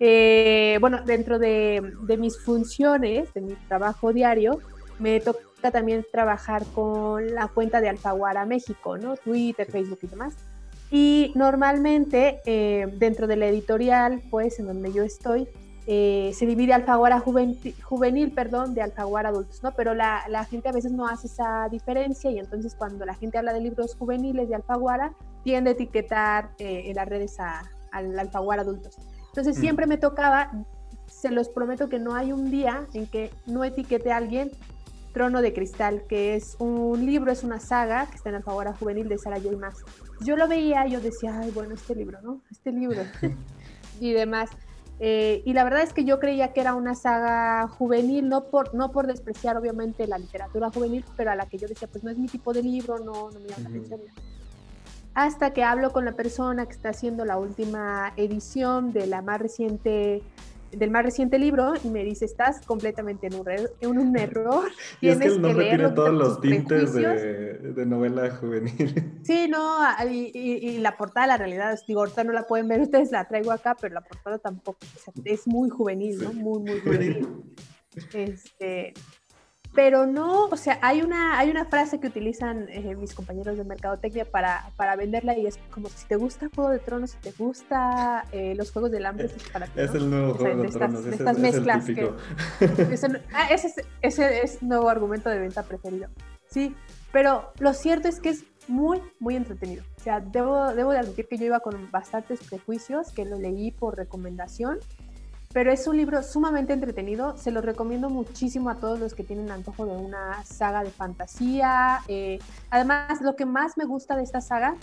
eh, 0.00 0.78
bueno, 0.80 1.02
dentro 1.04 1.38
de, 1.38 1.94
mis 2.18 2.38
funciones, 2.38 3.32
de 3.34 3.40
mi 3.40 3.54
trabajo 3.68 4.12
diario, 4.12 4.60
me 4.98 5.20
toca 5.20 5.70
también 5.70 6.04
trabajar 6.10 6.64
con 6.74 7.34
la 7.34 7.48
cuenta 7.48 7.80
de 7.80 7.88
Alfaguara 7.88 8.46
México, 8.46 8.96
¿no? 8.98 9.16
Twitter, 9.16 9.70
Facebook 9.70 10.00
y 10.02 10.06
demás. 10.06 10.34
Y 10.90 11.32
normalmente 11.34 12.40
eh, 12.46 12.86
dentro 12.94 13.26
de 13.26 13.36
la 13.36 13.46
editorial, 13.46 14.22
pues 14.30 14.58
en 14.58 14.66
donde 14.66 14.92
yo 14.92 15.02
estoy, 15.02 15.46
eh, 15.90 16.32
se 16.34 16.44
divide 16.44 16.74
Alfaguara 16.74 17.18
juvenil, 17.18 18.30
perdón, 18.32 18.74
de 18.74 18.82
Alfaguara 18.82 19.30
adultos, 19.30 19.62
¿no? 19.62 19.72
Pero 19.72 19.94
la, 19.94 20.22
la, 20.28 20.44
gente 20.44 20.68
a 20.68 20.72
veces 20.72 20.92
no 20.92 21.08
hace 21.08 21.28
esa 21.28 21.66
diferencia 21.70 22.30
y 22.30 22.38
entonces 22.38 22.74
cuando 22.74 23.06
la 23.06 23.14
gente 23.14 23.38
habla 23.38 23.54
de 23.54 23.62
libros 23.62 23.94
juveniles 23.94 24.50
de 24.50 24.54
Alfaguara, 24.54 25.14
tiende 25.44 25.70
a 25.70 25.72
etiquetar 25.72 26.50
eh, 26.58 26.90
en 26.90 26.96
las 26.96 27.08
redes 27.08 27.38
al 27.40 28.18
Alfaguara 28.18 28.60
adultos. 28.60 28.98
Entonces 29.28 29.56
mm. 29.56 29.60
siempre 29.62 29.86
me 29.86 29.96
tocaba, 29.96 30.52
se 31.06 31.30
los 31.30 31.48
prometo 31.48 31.88
que 31.88 31.98
no 31.98 32.14
hay 32.14 32.32
un 32.32 32.50
día 32.50 32.86
en 32.92 33.06
que 33.06 33.30
no 33.46 33.64
etiquete 33.64 34.12
a 34.12 34.18
alguien 34.18 34.50
Trono 35.14 35.40
de 35.40 35.54
Cristal, 35.54 36.02
que 36.06 36.36
es 36.36 36.56
un 36.58 37.06
libro, 37.06 37.32
es 37.32 37.44
una 37.44 37.60
saga 37.60 38.08
que 38.10 38.16
está 38.16 38.28
en 38.28 38.34
Alfaguara 38.34 38.74
juvenil 38.74 39.08
de 39.08 39.16
Sara 39.16 39.40
J. 39.40 39.56
Maas. 39.56 39.78
Yo 40.20 40.36
lo 40.36 40.48
veía, 40.48 40.86
yo 40.86 41.00
decía, 41.00 41.40
ay, 41.40 41.50
bueno, 41.50 41.72
este 41.74 41.94
libro, 41.94 42.20
¿no? 42.20 42.42
Este 42.50 42.72
libro. 42.72 43.00
y 44.00 44.12
demás. 44.12 44.50
Eh, 45.00 45.42
y 45.44 45.52
la 45.52 45.62
verdad 45.64 45.82
es 45.82 45.92
que 45.92 46.04
yo 46.04 46.18
creía 46.18 46.52
que 46.52 46.60
era 46.60 46.74
una 46.74 46.94
saga 46.94 47.68
juvenil, 47.68 48.28
no 48.28 48.44
por, 48.44 48.74
no 48.74 48.90
por 48.90 49.06
despreciar 49.06 49.56
obviamente 49.56 50.06
la 50.06 50.18
literatura 50.18 50.70
juvenil, 50.70 51.04
pero 51.16 51.30
a 51.30 51.36
la 51.36 51.46
que 51.46 51.58
yo 51.58 51.68
decía, 51.68 51.86
pues 51.88 52.02
no 52.02 52.10
es 52.10 52.18
mi 52.18 52.26
tipo 52.26 52.52
de 52.52 52.62
libro, 52.62 52.98
no, 52.98 53.30
no 53.30 53.40
me 53.40 53.48
llama 53.48 53.62
la 53.62 53.68
atención. 53.68 54.00
Hasta 55.14 55.52
que 55.52 55.64
hablo 55.64 55.92
con 55.92 56.04
la 56.04 56.12
persona 56.12 56.66
que 56.66 56.72
está 56.72 56.90
haciendo 56.90 57.24
la 57.24 57.38
última 57.38 58.12
edición 58.16 58.92
de 58.92 59.06
la 59.06 59.22
más 59.22 59.40
reciente 59.40 60.22
del 60.72 60.90
más 60.90 61.04
reciente 61.04 61.38
libro 61.38 61.74
y 61.82 61.88
me 61.88 62.04
dice, 62.04 62.24
estás 62.24 62.64
completamente 62.64 63.28
en 63.28 63.34
un, 63.34 63.46
en 63.80 63.98
un 63.98 64.18
error. 64.18 64.70
y 65.00 65.08
es 65.08 65.18
que 65.18 65.26
el 65.26 65.40
nombre 65.40 65.68
tiene 65.68 65.90
todos 65.90 66.12
los 66.12 66.40
tintes 66.40 66.94
de, 66.94 67.86
novela 67.86 68.30
juvenil. 68.30 69.20
Sí, 69.22 69.48
no, 69.48 69.78
y, 70.10 70.78
la 70.78 70.96
portada, 70.96 71.26
la 71.26 71.36
realidad, 71.36 71.78
digo, 71.86 72.00
ahorita 72.00 72.24
no 72.24 72.32
la 72.32 72.46
pueden 72.46 72.68
ver, 72.68 72.80
ustedes 72.82 73.10
la 73.10 73.26
traigo 73.26 73.52
acá, 73.52 73.76
pero 73.80 73.94
la 73.94 74.02
portada 74.02 74.38
tampoco, 74.38 74.78
es 75.24 75.46
muy 75.46 75.68
juvenil, 75.68 76.22
¿no? 76.22 76.32
Muy, 76.32 76.60
muy 76.60 76.80
juvenil. 76.80 77.28
Este, 78.12 78.94
pero 79.78 80.06
no, 80.06 80.46
o 80.46 80.56
sea, 80.56 80.80
hay 80.82 81.02
una, 81.02 81.38
hay 81.38 81.52
una 81.52 81.64
frase 81.64 82.00
que 82.00 82.08
utilizan 82.08 82.66
eh, 82.68 82.96
mis 82.96 83.14
compañeros 83.14 83.56
de 83.56 83.62
mercadotecnia 83.62 84.24
para, 84.24 84.72
para 84.74 84.96
venderla 84.96 85.38
y 85.38 85.46
es 85.46 85.56
como 85.70 85.88
si 85.88 86.04
te 86.08 86.16
gusta 86.16 86.48
Juego 86.52 86.70
de 86.70 86.80
Tronos, 86.80 87.12
si 87.12 87.18
te 87.18 87.30
gusta 87.30 88.24
eh, 88.32 88.56
los 88.56 88.72
Juegos 88.72 88.90
del 88.90 89.06
Hambre, 89.06 89.26
es 89.26 89.48
para 89.50 89.68
Es 89.76 89.94
el 89.94 90.10
nuevo 90.10 90.34
Juego 90.34 90.62
de, 90.64 90.68
Tronos, 90.70 91.04
de 91.04 91.12
estas 91.12 91.38
mezclas. 91.38 91.86
que, 91.86 92.10
ah, 93.32 93.46
ese, 93.52 93.84
ese 94.02 94.42
es 94.42 94.60
nuevo 94.64 94.88
argumento 94.88 95.30
de 95.30 95.38
venta 95.38 95.62
preferido. 95.62 96.08
Sí, 96.50 96.74
pero 97.12 97.52
lo 97.60 97.72
cierto 97.72 98.08
es 98.08 98.18
que 98.18 98.30
es 98.30 98.46
muy, 98.66 99.00
muy 99.20 99.36
entretenido. 99.36 99.84
O 99.96 100.00
sea, 100.00 100.18
debo, 100.18 100.74
debo 100.74 100.90
de 100.90 100.98
admitir 100.98 101.28
que 101.28 101.38
yo 101.38 101.44
iba 101.44 101.60
con 101.60 101.88
bastantes 101.92 102.40
prejuicios, 102.42 103.12
que 103.12 103.24
lo 103.24 103.38
leí 103.38 103.70
por 103.70 103.96
recomendación 103.96 104.80
pero 105.52 105.72
es 105.72 105.86
un 105.86 105.96
libro 105.96 106.22
sumamente 106.22 106.72
entretenido, 106.72 107.36
se 107.36 107.50
lo 107.50 107.60
recomiendo 107.60 108.10
muchísimo 108.10 108.70
a 108.70 108.76
todos 108.76 109.00
los 109.00 109.14
que 109.14 109.24
tienen 109.24 109.50
antojo 109.50 109.86
de 109.86 109.96
una 109.96 110.44
saga 110.44 110.84
de 110.84 110.90
fantasía. 110.90 112.00
Eh, 112.08 112.38
además, 112.70 113.20
lo 113.22 113.34
que 113.34 113.46
más 113.46 113.76
me 113.76 113.84
gusta 113.84 114.16
de 114.16 114.22
esta 114.22 114.40
saga 114.40 114.76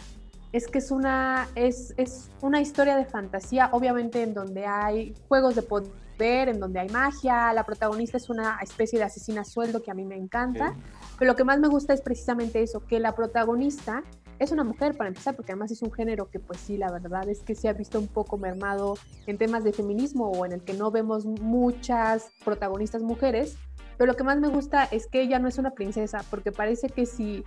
es 0.51 0.67
que 0.67 0.79
es 0.79 0.89
una, 0.89 1.47
es, 1.55 1.93
es 1.97 2.29
una 2.41 2.61
historia 2.61 2.95
de 2.95 3.05
fantasía, 3.05 3.69
obviamente 3.73 4.23
en 4.23 4.33
donde 4.33 4.65
hay 4.65 5.13
juegos 5.27 5.55
de 5.55 5.61
poder, 5.61 6.49
en 6.49 6.59
donde 6.59 6.79
hay 6.79 6.89
magia, 6.89 7.51
la 7.53 7.65
protagonista 7.65 8.17
es 8.17 8.29
una 8.29 8.57
especie 8.61 8.97
de 8.97 9.05
asesina 9.05 9.43
sueldo 9.43 9.83
que 9.83 9.91
a 9.91 9.93
mí 9.93 10.05
me 10.05 10.15
encanta, 10.15 10.73
pero 11.19 11.31
lo 11.31 11.35
que 11.35 11.43
más 11.43 11.59
me 11.59 11.67
gusta 11.67 11.93
es 11.93 12.01
precisamente 12.01 12.63
eso, 12.63 12.85
que 12.85 12.99
la 12.99 13.13
protagonista 13.13 14.03
es 14.39 14.51
una 14.51 14.63
mujer 14.63 14.95
para 14.95 15.07
empezar, 15.07 15.35
porque 15.35 15.51
además 15.51 15.71
es 15.71 15.81
un 15.81 15.91
género 15.91 16.29
que 16.29 16.39
pues 16.39 16.59
sí, 16.59 16.77
la 16.77 16.91
verdad 16.91 17.27
es 17.29 17.41
que 17.41 17.55
se 17.55 17.69
ha 17.69 17.73
visto 17.73 17.99
un 17.99 18.07
poco 18.07 18.37
mermado 18.37 18.97
en 19.27 19.37
temas 19.37 19.63
de 19.63 19.73
feminismo 19.73 20.29
o 20.31 20.45
en 20.45 20.51
el 20.51 20.61
que 20.61 20.73
no 20.73 20.91
vemos 20.91 21.25
muchas 21.25 22.31
protagonistas 22.43 23.01
mujeres, 23.01 23.57
pero 23.97 24.11
lo 24.11 24.17
que 24.17 24.23
más 24.23 24.39
me 24.39 24.49
gusta 24.49 24.85
es 24.85 25.07
que 25.07 25.21
ella 25.21 25.39
no 25.39 25.47
es 25.47 25.57
una 25.57 25.71
princesa, 25.71 26.23
porque 26.29 26.51
parece 26.51 26.89
que 26.89 27.05
si 27.05 27.43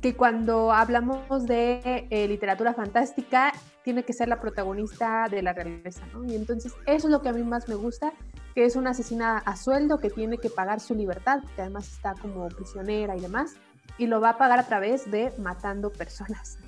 que 0.00 0.14
cuando 0.14 0.72
hablamos 0.72 1.46
de 1.46 2.06
eh, 2.10 2.28
literatura 2.28 2.72
fantástica 2.72 3.52
tiene 3.82 4.04
que 4.04 4.12
ser 4.12 4.28
la 4.28 4.40
protagonista 4.40 5.26
de 5.28 5.42
la 5.42 5.52
realeza, 5.52 6.06
¿no? 6.12 6.24
Y 6.24 6.36
entonces 6.36 6.72
eso 6.86 7.08
es 7.08 7.10
lo 7.10 7.20
que 7.20 7.30
a 7.30 7.32
mí 7.32 7.42
más 7.42 7.68
me 7.68 7.74
gusta, 7.74 8.12
que 8.54 8.64
es 8.64 8.76
una 8.76 8.90
asesina 8.90 9.38
a 9.38 9.56
sueldo 9.56 9.98
que 9.98 10.10
tiene 10.10 10.38
que 10.38 10.50
pagar 10.50 10.78
su 10.80 10.94
libertad, 10.94 11.40
que 11.56 11.62
además 11.62 11.88
está 11.88 12.14
como 12.14 12.46
prisionera 12.48 13.16
y 13.16 13.20
demás, 13.20 13.56
y 13.98 14.06
lo 14.06 14.20
va 14.20 14.30
a 14.30 14.38
pagar 14.38 14.58
a 14.58 14.66
través 14.66 15.10
de 15.10 15.32
matando 15.38 15.90
personas. 15.90 16.58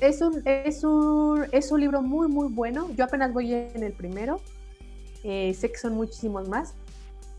Es, 0.00 0.22
un, 0.22 0.42
es, 0.46 0.82
un, 0.82 1.46
es 1.52 1.70
un 1.70 1.80
libro 1.80 2.02
muy, 2.02 2.26
muy 2.26 2.48
bueno. 2.48 2.88
Yo 2.96 3.04
apenas 3.04 3.32
voy 3.32 3.52
en 3.52 3.82
el 3.82 3.92
primero. 3.92 4.40
Eh, 5.22 5.54
sé 5.54 5.70
que 5.70 5.78
son 5.78 5.94
muchísimos 5.94 6.48
más, 6.48 6.74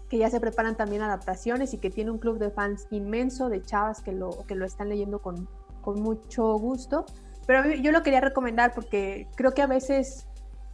que 0.10 0.18
ya 0.18 0.30
se 0.30 0.40
preparan 0.40 0.76
también 0.76 1.02
adaptaciones 1.02 1.74
y 1.74 1.78
que 1.78 1.90
tiene 1.90 2.12
un 2.12 2.18
club 2.18 2.40
de 2.40 2.50
fans 2.50 2.88
inmenso 2.92 3.50
de 3.50 3.62
chavas 3.62 4.02
que 4.02 4.12
lo, 4.12 4.46
que 4.48 4.56
lo 4.56 4.66
están 4.66 4.90
leyendo 4.90 5.20
con, 5.20 5.48
con 5.82 6.02
mucho 6.02 6.56
gusto. 6.58 7.06
Pero 7.46 7.72
yo 7.74 7.92
lo 7.92 8.02
quería 8.02 8.22
recomendar 8.22 8.74
porque 8.74 9.28
creo 9.36 9.54
que 9.54 9.62
a 9.62 9.68
veces 9.68 10.26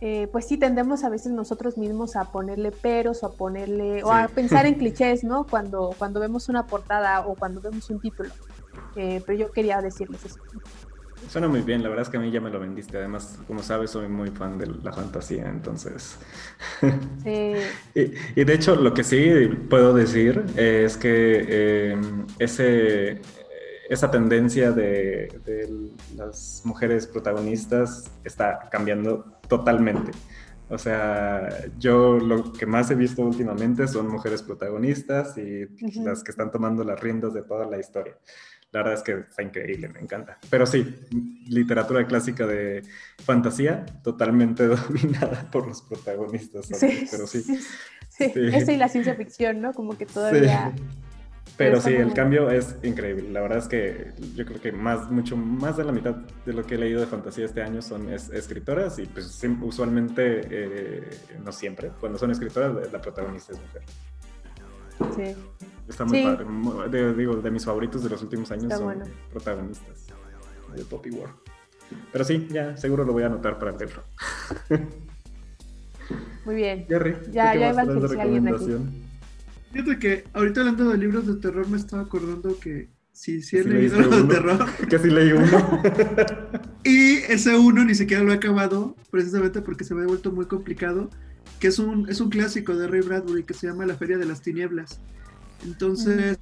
eh, 0.04 0.28
pues 0.32 0.48
sí 0.48 0.58
tendemos 0.58 1.04
a 1.04 1.10
veces 1.10 1.32
nosotros 1.32 1.78
mismos 1.78 2.16
a 2.16 2.32
ponerle 2.32 2.72
peros 2.72 3.22
o 3.22 3.28
a 3.28 3.34
ponerle, 3.34 4.04
o 4.04 4.12
a 4.12 4.28
pensar 4.28 4.66
en 4.66 4.74
clichés, 4.80 5.24
¿no? 5.24 5.46
Cuando, 5.46 5.94
cuando 5.96 6.20
vemos 6.20 6.50
una 6.50 6.66
portada 6.66 7.22
o 7.28 7.36
cuando 7.36 7.62
vemos 7.62 7.88
un 7.92 8.00
título. 8.00 8.30
Eh, 8.96 9.22
pero 9.26 9.38
yo 9.38 9.52
quería 9.52 9.80
decirles 9.80 10.26
eso. 10.26 10.40
Suena 11.30 11.48
muy 11.48 11.62
bien, 11.62 11.84
la 11.84 11.90
verdad 11.90 12.02
es 12.02 12.10
que 12.10 12.18
a 12.18 12.20
mí 12.20 12.32
ya 12.32 12.42
me 12.42 12.50
lo 12.50 12.60
vendiste. 12.60 12.98
Además, 12.98 13.38
como 13.46 13.62
sabes, 13.62 13.92
soy 13.92 14.08
muy 14.08 14.32
fan 14.32 14.58
de 14.58 14.66
la 14.66 14.92
fantasía, 14.92 15.48
entonces. 15.48 16.18
Sí. 17.24 17.54
y, 17.94 18.44
de 18.44 18.54
hecho, 18.54 18.76
lo 18.76 18.96
que 18.96 19.04
sí 19.04 19.48
puedo 19.70 19.94
decir 19.94 20.44
es 20.58 20.98
que 20.98 21.46
eh, 21.48 22.02
ese, 22.40 23.22
esa 23.94 24.10
tendencia 24.10 24.72
de, 24.72 25.28
de, 25.46 25.70
las 26.16 26.62
mujeres 26.64 27.08
protagonistas 27.08 28.10
está 28.24 28.70
cambiando 28.72 29.38
totalmente. 29.50 30.12
O 30.70 30.78
sea, 30.78 31.50
yo 31.78 32.18
lo 32.18 32.54
que 32.54 32.66
más 32.66 32.90
he 32.90 32.96
visto 32.96 33.22
últimamente 33.22 33.90
son 33.90 34.08
mujeres 34.08 34.42
protagonistas 34.44 35.38
y 35.38 35.68
las 36.00 36.24
que 36.24 36.32
están 36.32 36.52
tomando 36.52 36.86
las 36.86 37.02
riendas 37.02 37.34
de 37.34 37.42
toda 37.42 37.66
la 37.66 37.78
historia. 37.78 38.16
La 38.72 38.80
verdad 38.80 38.94
es 38.94 39.04
que 39.04 39.12
está 39.28 39.44
increíble, 39.44 39.90
me 39.90 40.00
encanta. 40.00 40.38
Pero 40.50 40.66
sí, 40.66 40.96
literatura 41.48 42.08
clásica 42.08 42.48
de 42.48 42.84
fantasía, 43.22 43.86
totalmente 44.02 44.66
dominada 44.68 45.52
por 45.52 45.68
los 45.68 45.82
protagonistas. 45.82 46.68
Sí, 46.68 47.06
pero 47.12 47.28
sí. 47.28 47.42
Sí, 47.42 47.60
sí. 48.08 48.32
Esa 48.54 48.72
y 48.72 48.78
la 48.78 48.88
ciencia 48.88 49.16
ficción, 49.16 49.60
¿no? 49.60 49.74
Como 49.74 49.98
que 49.98 50.06
todavía... 50.06 50.74
Pero 51.58 51.80
sí, 51.80 51.94
el 51.94 52.14
cambio 52.14 52.50
es 52.50 52.76
increíble. 52.82 53.30
La 53.30 53.42
verdad 53.42 53.60
es 53.60 53.68
que 53.68 54.14
yo 54.36 54.46
creo 54.46 54.60
que 54.60 54.72
más, 54.72 55.12
mucho 55.12 55.38
más 55.38 55.78
de 55.78 55.84
la 55.84 55.92
mitad 55.92 56.16
de 56.46 56.54
lo 56.54 56.64
que 56.64 56.76
he 56.76 56.78
leído 56.78 57.00
de 57.00 57.08
fantasía 57.08 57.46
este 57.46 57.62
año 57.62 57.82
son 57.82 58.12
escritoras 58.12 58.98
y 59.00 59.06
pues 59.06 59.40
usualmente, 59.62 60.42
eh, 60.50 61.10
no 61.44 61.52
siempre, 61.52 61.92
cuando 62.00 62.18
son 62.18 62.32
escritoras 62.32 62.92
la 62.92 63.00
protagonista 63.02 63.54
es 63.54 63.60
mujer. 63.62 63.84
Sí. 65.16 65.36
Está 65.88 66.06
muy 66.06 66.24
padre. 66.24 66.46
De, 66.90 67.14
digo, 67.14 67.36
de 67.36 67.52
mis 67.52 67.66
favoritos 67.66 68.04
de 68.04 68.10
los 68.10 68.22
últimos 68.22 68.52
años 68.52 68.74
son 68.74 69.04
protagonistas 69.32 70.08
de 70.76 70.86
Poppy 70.86 71.12
War. 71.12 71.32
Pero 72.12 72.24
sí, 72.24 72.48
ya, 72.50 72.78
seguro 72.78 73.04
lo 73.04 73.14
voy 73.14 73.24
a 73.24 73.28
anotar 73.28 73.60
para 73.60 73.72
verlo. 73.74 74.04
Muy 76.46 76.56
bien. 76.56 76.86
Jerry, 76.88 77.16
ya, 77.32 77.56
ya 77.56 77.74
va 77.74 77.82
a 77.82 77.86
recomendación? 77.86 79.11
Fíjate 79.72 80.00
que 80.00 80.24
ahorita 80.34 80.62
hablando 80.62 80.90
de 80.90 80.98
libros 80.98 81.28
de 81.28 81.36
terror 81.36 81.68
me 81.70 81.78
estaba 81.78 82.04
acordando 82.04 82.60
que 82.60 82.90
sí, 83.12 83.42
sí 83.42 83.58
he 83.58 83.64
leído 83.64 83.98
de 83.98 84.24
terror. 84.34 84.66
Que 84.90 85.00
sí 85.00 85.10
leí 85.10 85.32
uno. 85.32 85.82
y 86.84 87.18
ese 87.30 87.58
uno 87.58 87.84
ni 87.86 87.96
siquiera 87.96 88.24
lo 88.24 88.32
he 88.32 88.36
acabado, 88.36 88.96
precisamente 89.10 89.62
porque 89.62 89.84
se 89.84 89.96
me 89.96 90.04
ha 90.04 90.08
vuelto 90.08 90.32
muy 90.32 90.46
complicado, 90.46 91.10
que 91.60 91.68
es 91.68 91.80
un, 91.80 92.10
es 92.10 92.20
un 92.20 92.30
clásico 92.30 92.76
de 92.76 92.88
Ray 92.88 93.02
Bradbury 93.02 93.44
que 93.44 93.54
se 93.54 93.68
llama 93.68 93.86
La 93.86 93.96
Feria 93.96 94.18
de 94.18 94.26
las 94.26 94.42
Tinieblas. 94.42 95.00
Entonces, 95.64 96.38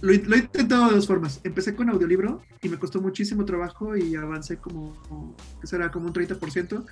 lo, 0.00 0.12
he 0.12 0.38
intentado 0.38 0.88
de 0.88 0.96
dos 0.96 1.06
formas. 1.06 1.40
Empecé 1.44 1.74
con 1.74 1.88
audiolibro 1.88 2.42
y 2.62 2.68
me 2.68 2.78
costó 2.78 3.00
muchísimo 3.00 3.44
trabajo 3.44 3.96
y 3.96 4.16
avancé 4.16 4.56
como, 4.56 5.36
que 5.60 5.66
será 5.66 5.90
como 5.90 6.06
un 6.06 6.12
30%. 6.12 6.84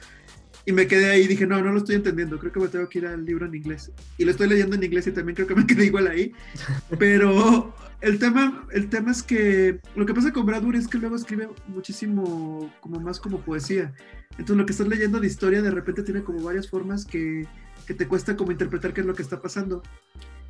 Y 0.69 0.73
me 0.73 0.87
quedé 0.87 1.09
ahí 1.09 1.23
y 1.23 1.29
dije, 1.29 1.47
no, 1.47 1.63
no 1.63 1.73
lo 1.73 1.79
estoy 1.79 1.95
entendiendo, 1.95 2.39
creo 2.39 2.53
que 2.53 2.61
me 2.61 2.69
tengo 2.69 2.87
que 2.91 2.99
ir 2.99 3.07
al 3.07 3.25
libro 3.25 3.47
en 3.47 3.55
inglés. 3.55 3.91
Y 4.19 4.27
lo 4.27 4.33
estoy 4.33 4.51
leyendo 4.51 4.77
en 4.77 4.85
inglés 4.85 5.07
y 5.07 5.13
también 5.13 5.35
creo 5.35 5.49
que 5.49 5.55
me 5.55 5.67
quedé 5.67 5.87
igual 5.87 6.09
ahí. 6.09 6.35
Pero 6.99 7.75
el 8.03 8.19
tema, 8.19 8.69
el 8.71 8.91
tema 8.91 9.13
es 9.13 9.23
que 9.23 9.81
lo 9.97 10.05
que 10.05 10.13
pasa 10.13 10.31
con 10.31 10.45
Bradbury 10.45 10.77
es 10.77 10.87
que 10.87 10.99
luego 10.99 11.17
escribe 11.17 11.49
muchísimo, 11.69 12.71
como 12.83 13.01
más 13.01 13.19
como 13.19 13.41
poesía. 13.41 13.95
Entonces 14.33 14.57
lo 14.59 14.67
que 14.67 14.73
estás 14.73 14.89
leyendo 14.89 15.21
de 15.21 15.27
historia 15.27 15.63
de 15.63 15.71
repente 15.71 16.03
tiene 16.03 16.23
como 16.23 16.43
varias 16.43 16.69
formas 16.69 17.07
que, 17.07 17.47
que 17.87 17.95
te 17.95 18.07
cuesta 18.07 18.37
como 18.37 18.53
interpretar 18.53 18.93
qué 18.93 19.01
es 19.01 19.07
lo 19.07 19.15
que 19.15 19.23
está 19.23 19.41
pasando. 19.41 19.83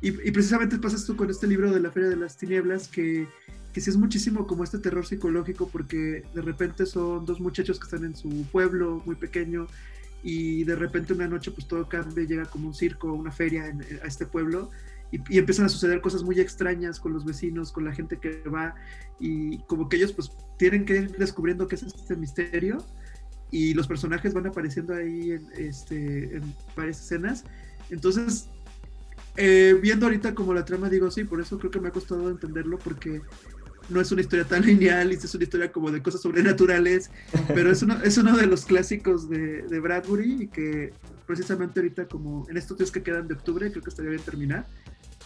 Y, 0.01 0.11
precisamente 0.31 0.79
pasa 0.79 0.97
esto 0.97 1.15
con 1.15 1.29
este 1.29 1.47
libro 1.47 1.71
de 1.71 1.79
la 1.79 1.91
Feria 1.91 2.09
de 2.09 2.17
las 2.17 2.35
Tinieblas, 2.35 2.89
que, 2.89 3.25
que 3.71 3.79
sí 3.79 3.89
es 3.89 3.95
muchísimo 3.95 4.47
como 4.47 4.65
este 4.65 4.79
terror 4.79 5.05
psicológico, 5.05 5.69
porque 5.69 6.23
de 6.33 6.41
repente 6.41 6.85
son 6.85 7.25
dos 7.25 7.39
muchachos 7.39 7.79
que 7.79 7.85
están 7.85 8.03
en 8.03 8.17
su 8.17 8.45
pueblo 8.51 9.01
muy 9.05 9.15
pequeño 9.15 9.67
y 10.23 10.63
de 10.63 10.75
repente 10.75 11.13
una 11.13 11.27
noche 11.27 11.51
pues 11.51 11.67
todo 11.67 11.87
cambia, 11.87 12.25
llega 12.25 12.45
como 12.45 12.67
un 12.67 12.73
circo, 12.73 13.13
una 13.13 13.31
feria 13.31 13.73
a 14.03 14.07
este 14.07 14.25
pueblo 14.25 14.69
y, 15.11 15.19
y, 15.33 15.39
empiezan 15.39 15.65
a 15.65 15.69
suceder 15.69 16.01
cosas 16.01 16.23
muy 16.23 16.39
extrañas 16.39 16.99
con 16.99 17.13
los 17.13 17.25
vecinos, 17.25 17.71
con 17.71 17.85
la 17.85 17.93
gente 17.93 18.19
que 18.19 18.41
va 18.43 18.75
y 19.19 19.59
como 19.63 19.89
que 19.89 19.97
ellos 19.97 20.13
pues 20.13 20.31
tienen 20.57 20.85
que 20.85 20.97
ir 20.97 21.17
descubriendo 21.17 21.67
qué 21.67 21.75
es 21.75 21.83
este 21.83 22.15
misterio 22.15 22.77
y 23.51 23.73
los 23.73 23.87
personajes 23.87 24.33
van 24.33 24.45
apareciendo 24.45 24.93
ahí 24.93 25.31
en, 25.31 25.47
este, 25.57 26.37
en 26.37 26.53
varias 26.75 26.99
escenas. 26.99 27.43
Entonces 27.89 28.49
eh, 29.41 29.77
viendo 29.81 30.05
ahorita 30.05 30.35
como 30.35 30.53
la 30.53 30.65
trama, 30.65 30.89
digo, 30.89 31.09
sí, 31.11 31.23
por 31.23 31.39
eso 31.39 31.57
creo 31.57 31.71
que 31.71 31.79
me 31.79 31.87
ha 31.87 31.91
costado 31.91 32.29
entenderlo, 32.29 32.77
porque 32.77 33.21
no 33.89 34.01
es 34.01 34.11
una 34.11 34.21
historia 34.21 34.45
tan 34.45 34.65
lineal, 34.65 35.11
es 35.11 35.33
una 35.33 35.43
historia 35.43 35.71
como 35.71 35.91
de 35.91 36.01
cosas 36.01 36.21
sobrenaturales, 36.21 37.11
pero 37.47 37.71
es 37.71 37.81
uno, 37.81 38.01
es 38.03 38.17
uno 38.17 38.35
de 38.37 38.45
los 38.45 38.65
clásicos 38.65 39.29
de, 39.29 39.63
de 39.63 39.79
Bradbury 39.79 40.43
y 40.43 40.47
que 40.47 40.93
precisamente 41.25 41.79
ahorita 41.79 42.07
como 42.07 42.47
en 42.49 42.57
estos 42.57 42.77
días 42.77 42.91
que 42.91 43.03
quedan 43.03 43.27
de 43.27 43.35
octubre, 43.35 43.69
creo 43.71 43.83
que 43.83 43.89
estaría 43.89 44.11
bien 44.11 44.23
terminar, 44.23 44.65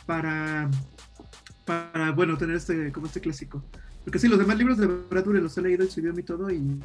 para, 0.05 0.69
para 1.65 2.11
bueno, 2.11 2.37
tener 2.37 2.57
este, 2.57 2.91
como 2.91 3.07
este 3.07 3.21
clásico. 3.21 3.63
Porque 4.03 4.19
sí, 4.19 4.27
los 4.27 4.37
demás 4.37 4.57
libros 4.57 4.77
de 4.77 4.87
Bradbury 4.87 5.39
los 5.39 5.57
he 5.57 5.61
leído 5.61 5.83
en 5.83 5.89
su 5.89 6.01
idioma 6.01 6.19
y 6.19 6.23
todo 6.23 6.51
y 6.51 6.79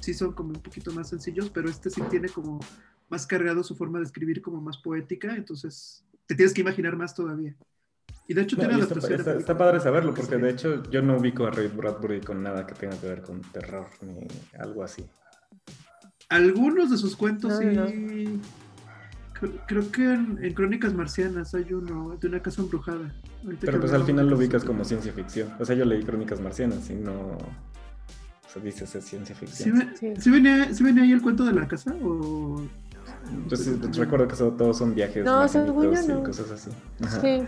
sí 0.00 0.12
son 0.12 0.32
como 0.32 0.50
un 0.50 0.60
poquito 0.60 0.92
más 0.92 1.08
sencillos, 1.08 1.50
pero 1.50 1.68
este 1.68 1.90
sí 1.90 2.02
tiene 2.10 2.28
como 2.28 2.60
más 3.08 3.26
cargado 3.26 3.62
su 3.62 3.74
forma 3.74 3.98
de 3.98 4.04
escribir 4.04 4.42
como 4.42 4.60
más 4.60 4.78
poética, 4.78 5.34
entonces 5.34 6.04
te 6.26 6.34
tienes 6.34 6.52
que 6.52 6.60
imaginar 6.60 6.96
más 6.96 7.14
todavía. 7.14 7.56
Y 8.26 8.34
de 8.34 8.42
hecho 8.42 8.56
tiene 8.56 8.78
está, 8.80 8.98
está, 9.14 9.34
está, 9.34 9.58
padre 9.58 9.80
saberlo, 9.80 10.14
porque 10.14 10.36
de 10.36 10.50
hecho 10.50 10.82
yo 10.90 11.02
no 11.02 11.18
ubico 11.18 11.46
a 11.46 11.50
Ray 11.50 11.68
Bradbury 11.68 12.20
con 12.20 12.42
nada 12.42 12.66
que 12.66 12.74
tenga 12.74 12.98
que 12.98 13.06
ver 13.06 13.22
con 13.22 13.40
terror 13.42 13.86
ni 14.00 14.26
algo 14.58 14.82
así. 14.82 15.04
Algunos 16.30 16.90
de 16.90 16.96
sus 16.96 17.16
cuentos 17.16 17.58
sí. 17.58 18.40
Creo 19.66 19.90
que 19.90 20.04
en, 20.04 20.54
Crónicas 20.54 20.94
Marcianas 20.94 21.54
hay 21.54 21.70
uno 21.74 22.16
de 22.18 22.28
una 22.28 22.40
casa 22.40 22.62
embrujada. 22.62 23.14
Pero 23.60 23.78
pues 23.78 23.92
al 23.92 24.04
final 24.04 24.30
lo 24.30 24.36
ubicas 24.36 24.64
como 24.64 24.84
ciencia 24.84 25.12
ficción. 25.12 25.52
O 25.58 25.64
sea, 25.66 25.76
yo 25.76 25.84
leí 25.84 26.02
Crónicas 26.02 26.40
Marcianas 26.40 26.88
y 26.88 26.94
no. 26.94 27.12
O 27.12 28.48
sea, 28.48 28.62
dices 28.62 28.94
es 28.94 29.04
ciencia 29.04 29.34
ficción. 29.34 29.92
¿Sí, 30.18 30.30
venía, 30.30 30.72
¿Sí 30.72 30.82
venía 30.82 31.02
ahí 31.02 31.12
el 31.12 31.20
cuento 31.20 31.44
de 31.44 31.52
la 31.52 31.68
casa? 31.68 31.94
¿O 32.02 32.62
entonces 33.30 33.96
recuerdo 33.96 34.28
que 34.28 34.36
todos 34.36 34.78
son 34.78 34.94
viajes 34.94 35.24
no, 35.24 35.44
y 35.44 36.22
cosas 36.22 36.50
así. 36.50 36.70
Sí. 37.20 37.44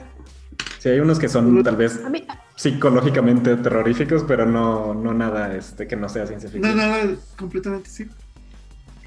Sí, 0.87 0.91
hay 0.91 1.01
unos 1.01 1.19
que 1.19 1.29
son 1.29 1.65
tal 1.65 1.75
vez 1.75 2.01
psicológicamente 2.55 3.57
terroríficos, 3.57 4.23
pero 4.23 4.47
no, 4.47 4.95
no 4.95 5.13
nada 5.13 5.53
este, 5.57 5.89
que 5.89 5.97
no 5.97 6.09
sea 6.09 6.29
ciencia 6.29 6.49
ficción. 6.49 6.77
No, 6.77 6.81
nada, 6.81 7.13
completamente 7.37 7.91
sí. 7.91 8.07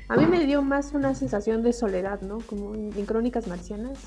A 0.10 0.18
mí 0.18 0.26
me 0.26 0.46
dio 0.46 0.62
más 0.62 0.92
una 0.92 1.16
sensación 1.16 1.64
de 1.64 1.72
soledad, 1.72 2.20
¿no? 2.20 2.40
Como 2.40 2.76
en, 2.76 2.92
Crónicas 3.06 3.48
Marcianas. 3.48 3.98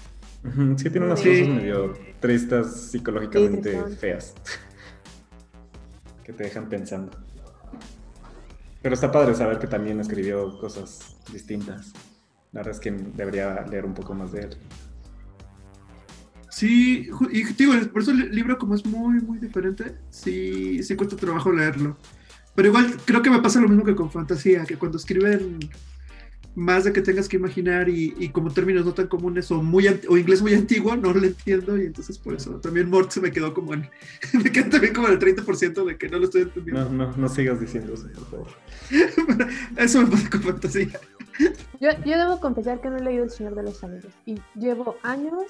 Sí, 0.76 0.90
tiene 0.90 1.06
unas 1.06 1.20
cosas 1.20 1.48
medio 1.48 1.94
tristes, 2.20 2.90
psicológicamente 2.90 3.82
feas. 3.98 4.34
que 6.24 6.34
te 6.34 6.44
dejan 6.44 6.68
pensando. 6.68 7.10
Pero 8.82 8.94
está 8.94 9.10
padre 9.10 9.34
saber 9.34 9.58
que 9.58 9.66
también 9.66 9.98
escribió 9.98 10.58
cosas 10.58 11.16
distintas. 11.32 11.94
La 12.52 12.60
verdad 12.60 12.74
es 12.74 12.80
que 12.80 12.90
debería 12.90 13.64
leer 13.64 13.86
un 13.86 13.94
poco 13.94 14.12
más 14.12 14.30
de 14.30 14.40
él. 14.42 14.58
Sí, 16.52 17.08
y 17.30 17.44
digo, 17.54 17.72
por 17.92 18.02
eso 18.02 18.10
el 18.10 18.30
libro 18.30 18.58
como 18.58 18.74
es 18.74 18.84
muy, 18.84 19.20
muy 19.22 19.38
diferente, 19.38 19.96
sí, 20.10 20.82
sí 20.82 20.94
cuesta 20.96 21.16
trabajo 21.16 21.50
leerlo. 21.50 21.96
Pero 22.54 22.68
igual 22.68 22.94
creo 23.06 23.22
que 23.22 23.30
me 23.30 23.40
pasa 23.40 23.58
lo 23.58 23.68
mismo 23.68 23.84
que 23.84 23.94
con 23.94 24.10
fantasía, 24.10 24.64
que 24.64 24.76
cuando 24.76 24.98
escriben 24.98 25.58
más 26.54 26.84
de 26.84 26.92
que 26.92 27.00
tengas 27.00 27.26
que 27.26 27.38
imaginar 27.38 27.88
y, 27.88 28.28
como 28.28 28.50
términos 28.50 28.84
no 28.84 28.92
tan 28.92 29.06
comunes 29.06 29.50
o 29.50 29.62
muy 29.62 29.88
o 29.88 30.18
inglés 30.18 30.42
muy 30.42 30.52
antiguo, 30.52 30.94
no 30.94 31.14
lo 31.14 31.24
entiendo 31.24 31.78
y 31.78 31.86
entonces 31.86 32.18
por 32.18 32.34
eso 32.34 32.60
también 32.60 32.90
Mort 32.90 33.10
se 33.10 33.22
me 33.22 33.30
quedó 33.30 33.54
como 33.54 33.72
en, 33.72 33.88
me 34.44 34.52
quedó 34.52 34.68
también 34.68 34.92
como 34.92 35.08
el 35.08 35.18
30% 35.18 35.84
de 35.86 35.96
que 35.96 36.10
no 36.10 36.18
lo 36.18 36.24
estoy 36.24 36.42
entendiendo. 36.42 36.90
No, 36.90 37.06
no, 37.06 37.16
no 37.16 37.28
sigas 37.30 37.60
diciendo 37.60 37.94
eso, 37.94 38.08
por 38.12 38.26
favor. 38.26 38.48
eso 39.76 40.02
me 40.02 40.08
pasa 40.08 40.28
con 40.28 40.42
fantasía. 40.42 41.00
Yo, 41.80 41.88
yo 42.04 42.18
debo 42.18 42.40
confesar 42.40 42.82
que 42.82 42.90
no 42.90 42.98
he 42.98 43.02
leído 43.02 43.24
El 43.24 43.30
Señor 43.30 43.54
de 43.54 43.62
los 43.62 43.82
Anillos 43.82 44.12
y 44.26 44.38
llevo 44.54 44.96
años, 45.02 45.44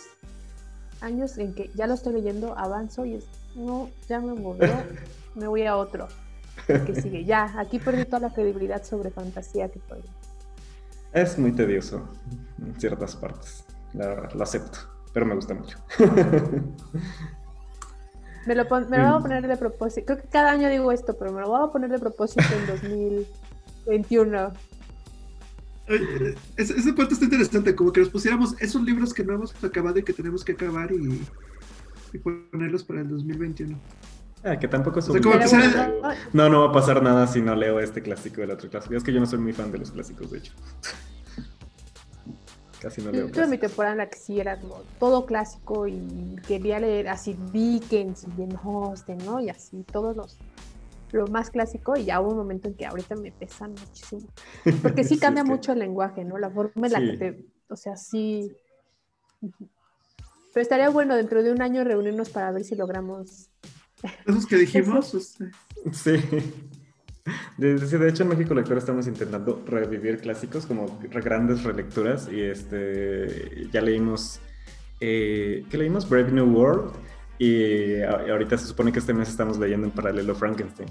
años 1.03 1.39
en 1.39 1.55
que 1.55 1.71
ya 1.75 1.87
lo 1.87 1.95
estoy 1.95 2.15
leyendo, 2.15 2.57
avanzo 2.57 3.05
y 3.05 3.17
es, 3.17 3.27
no, 3.55 3.91
ya 4.09 4.21
me 4.21 4.35
movió, 4.35 4.73
me 5.35 5.47
voy 5.47 5.67
a 5.67 5.77
otro. 5.77 6.09
Que 6.67 6.95
sigue, 7.01 7.25
ya, 7.25 7.59
aquí 7.59 7.79
perdí 7.79 8.05
toda 8.05 8.21
la 8.21 8.35
credibilidad 8.35 8.85
sobre 8.85 9.11
fantasía 9.11 9.69
que 9.69 9.81
podía. 9.81 10.11
Es 11.13 11.39
muy 11.39 11.53
tedioso 11.53 12.09
en 12.59 12.79
ciertas 12.79 13.17
partes, 13.17 13.65
la 13.95 14.29
lo 14.33 14.43
acepto, 14.43 14.79
pero 15.13 15.27
me 15.27 15.35
gusta 15.35 15.55
mucho. 15.55 15.79
Me 18.47 18.57
lo, 18.57 18.65
me 18.65 18.99
lo 18.99 19.05
voy 19.05 19.15
a 19.15 19.19
mm. 19.19 19.23
poner 19.23 19.47
de 19.47 19.57
propósito. 19.57 20.07
Creo 20.07 20.19
que 20.19 20.29
cada 20.29 20.51
año 20.51 20.69
digo 20.69 20.91
esto, 20.91 21.17
pero 21.17 21.33
me 21.33 21.41
lo 21.41 21.49
voy 21.49 21.69
a 21.69 21.71
poner 21.71 21.91
de 21.91 21.99
propósito 21.99 22.43
en 22.53 22.67
2021. 23.87 24.53
Esa 26.57 26.95
parte 26.95 27.15
está 27.15 27.25
interesante, 27.25 27.75
como 27.75 27.93
que 27.93 28.01
nos 28.01 28.09
pusiéramos 28.09 28.55
esos 28.61 28.83
libros 28.83 29.13
que 29.13 29.25
no 29.25 29.35
hemos 29.35 29.53
acabado 29.65 29.99
y 29.99 30.03
que 30.03 30.13
tenemos 30.13 30.45
que 30.45 30.53
acabar 30.53 30.91
y, 30.93 31.23
ponerlos 32.19 32.85
para 32.85 33.01
el 33.01 33.09
2021. 33.09 33.79
Ah, 34.45 34.59
que 34.59 34.69
tampoco 34.69 34.99
es 34.99 35.09
un... 35.09 35.21
No, 36.33 36.49
no 36.49 36.61
va 36.61 36.71
a 36.71 36.73
pasar 36.73 37.03
nada 37.03 37.27
si 37.27 37.41
no 37.41 37.55
leo 37.55 37.81
este 37.81 38.03
clásico 38.03 38.41
del 38.41 38.51
otro 38.51 38.69
clásico. 38.69 38.95
Es 38.97 39.05
que 39.05 39.13
yo 39.13 39.21
no 39.21 39.27
soy 39.27 39.39
muy 39.39 39.53
fan 39.53 39.71
de 39.71 39.79
los 39.79 39.93
clásicos, 39.93 40.31
de 40.31 40.39
hecho. 40.39 40.53
Casi 42.81 43.01
no 43.03 43.13
leo. 43.13 43.31
Tuve 43.31 43.47
mi 43.47 43.59
temporada 43.59 43.93
en 43.93 43.99
la 43.99 44.09
que 44.09 44.19
sí 44.19 44.41
era 44.41 44.59
como 44.59 44.83
todo 44.99 45.27
clásico 45.27 45.87
y 45.87 46.37
quería 46.47 46.81
leer 46.81 47.09
así 47.09 47.37
Dickens 47.53 48.25
y 48.25 48.31
Jane 48.37 48.57
Austen, 48.63 49.19
¿no? 49.25 49.41
Y 49.41 49.49
así 49.49 49.85
todos 49.91 50.17
los 50.17 50.37
lo 51.13 51.27
más 51.27 51.51
clásico 51.51 51.97
y 51.97 52.05
ya 52.05 52.21
hubo 52.21 52.31
un 52.31 52.39
momento 52.39 52.69
en 52.69 52.75
que 52.75 52.87
ahorita 52.87 53.15
me 53.17 53.31
pesan 53.33 53.73
muchísimo. 53.73 54.29
Porque 54.83 55.05
sí 55.05 55.19
cambia 55.19 55.45
mucho 55.45 55.73
el 55.73 55.79
lenguaje, 55.79 56.25
¿no? 56.25 56.39
La 56.39 56.51
forma 56.51 56.87
en 56.87 56.93
la 56.93 57.01
que 57.01 57.17
te, 57.17 57.47
o 57.69 57.77
sea, 57.77 57.97
sí. 57.97 58.51
Pero 59.41 60.63
estaría 60.63 60.91
bueno 60.91 61.17
dentro 61.17 61.43
de 61.43 61.53
un 61.53 61.63
año 61.63 61.85
reunirnos 61.85 62.31
para 62.31 62.51
ver 62.51 62.65
si 62.65 62.75
logramos. 62.75 63.51
Esos 64.27 64.47
que 64.47 64.57
dijimos. 64.59 65.15
Este. 65.15 65.51
Sí. 65.93 66.21
De, 67.57 67.77
de, 67.77 68.09
hecho, 68.09 68.25
en 68.25 68.31
México 68.31 68.53
Lector 68.53 68.79
estamos 68.79 69.07
intentando 69.07 69.63
revivir 69.65 70.19
clásicos 70.19 70.67
como 70.67 70.99
grandes 71.01 71.63
relecturas 71.63 72.29
y 72.29 72.41
este 72.41 73.69
ya 73.71 73.81
leímos, 73.81 74.41
eh, 74.99 75.65
¿qué 75.71 75.79
leímos? 75.79 76.09
Brave 76.09 76.33
New 76.33 76.53
World 76.53 76.93
y 77.43 78.01
ahorita 78.03 78.57
se 78.57 78.67
supone 78.67 78.93
que 78.93 79.01
este 79.01 79.13
mes 79.13 79.29
estamos 79.29 79.59
leyendo 79.59 79.89
en 79.89 79.93
paralelo 79.93 80.33
Frankenstein. 80.33 80.89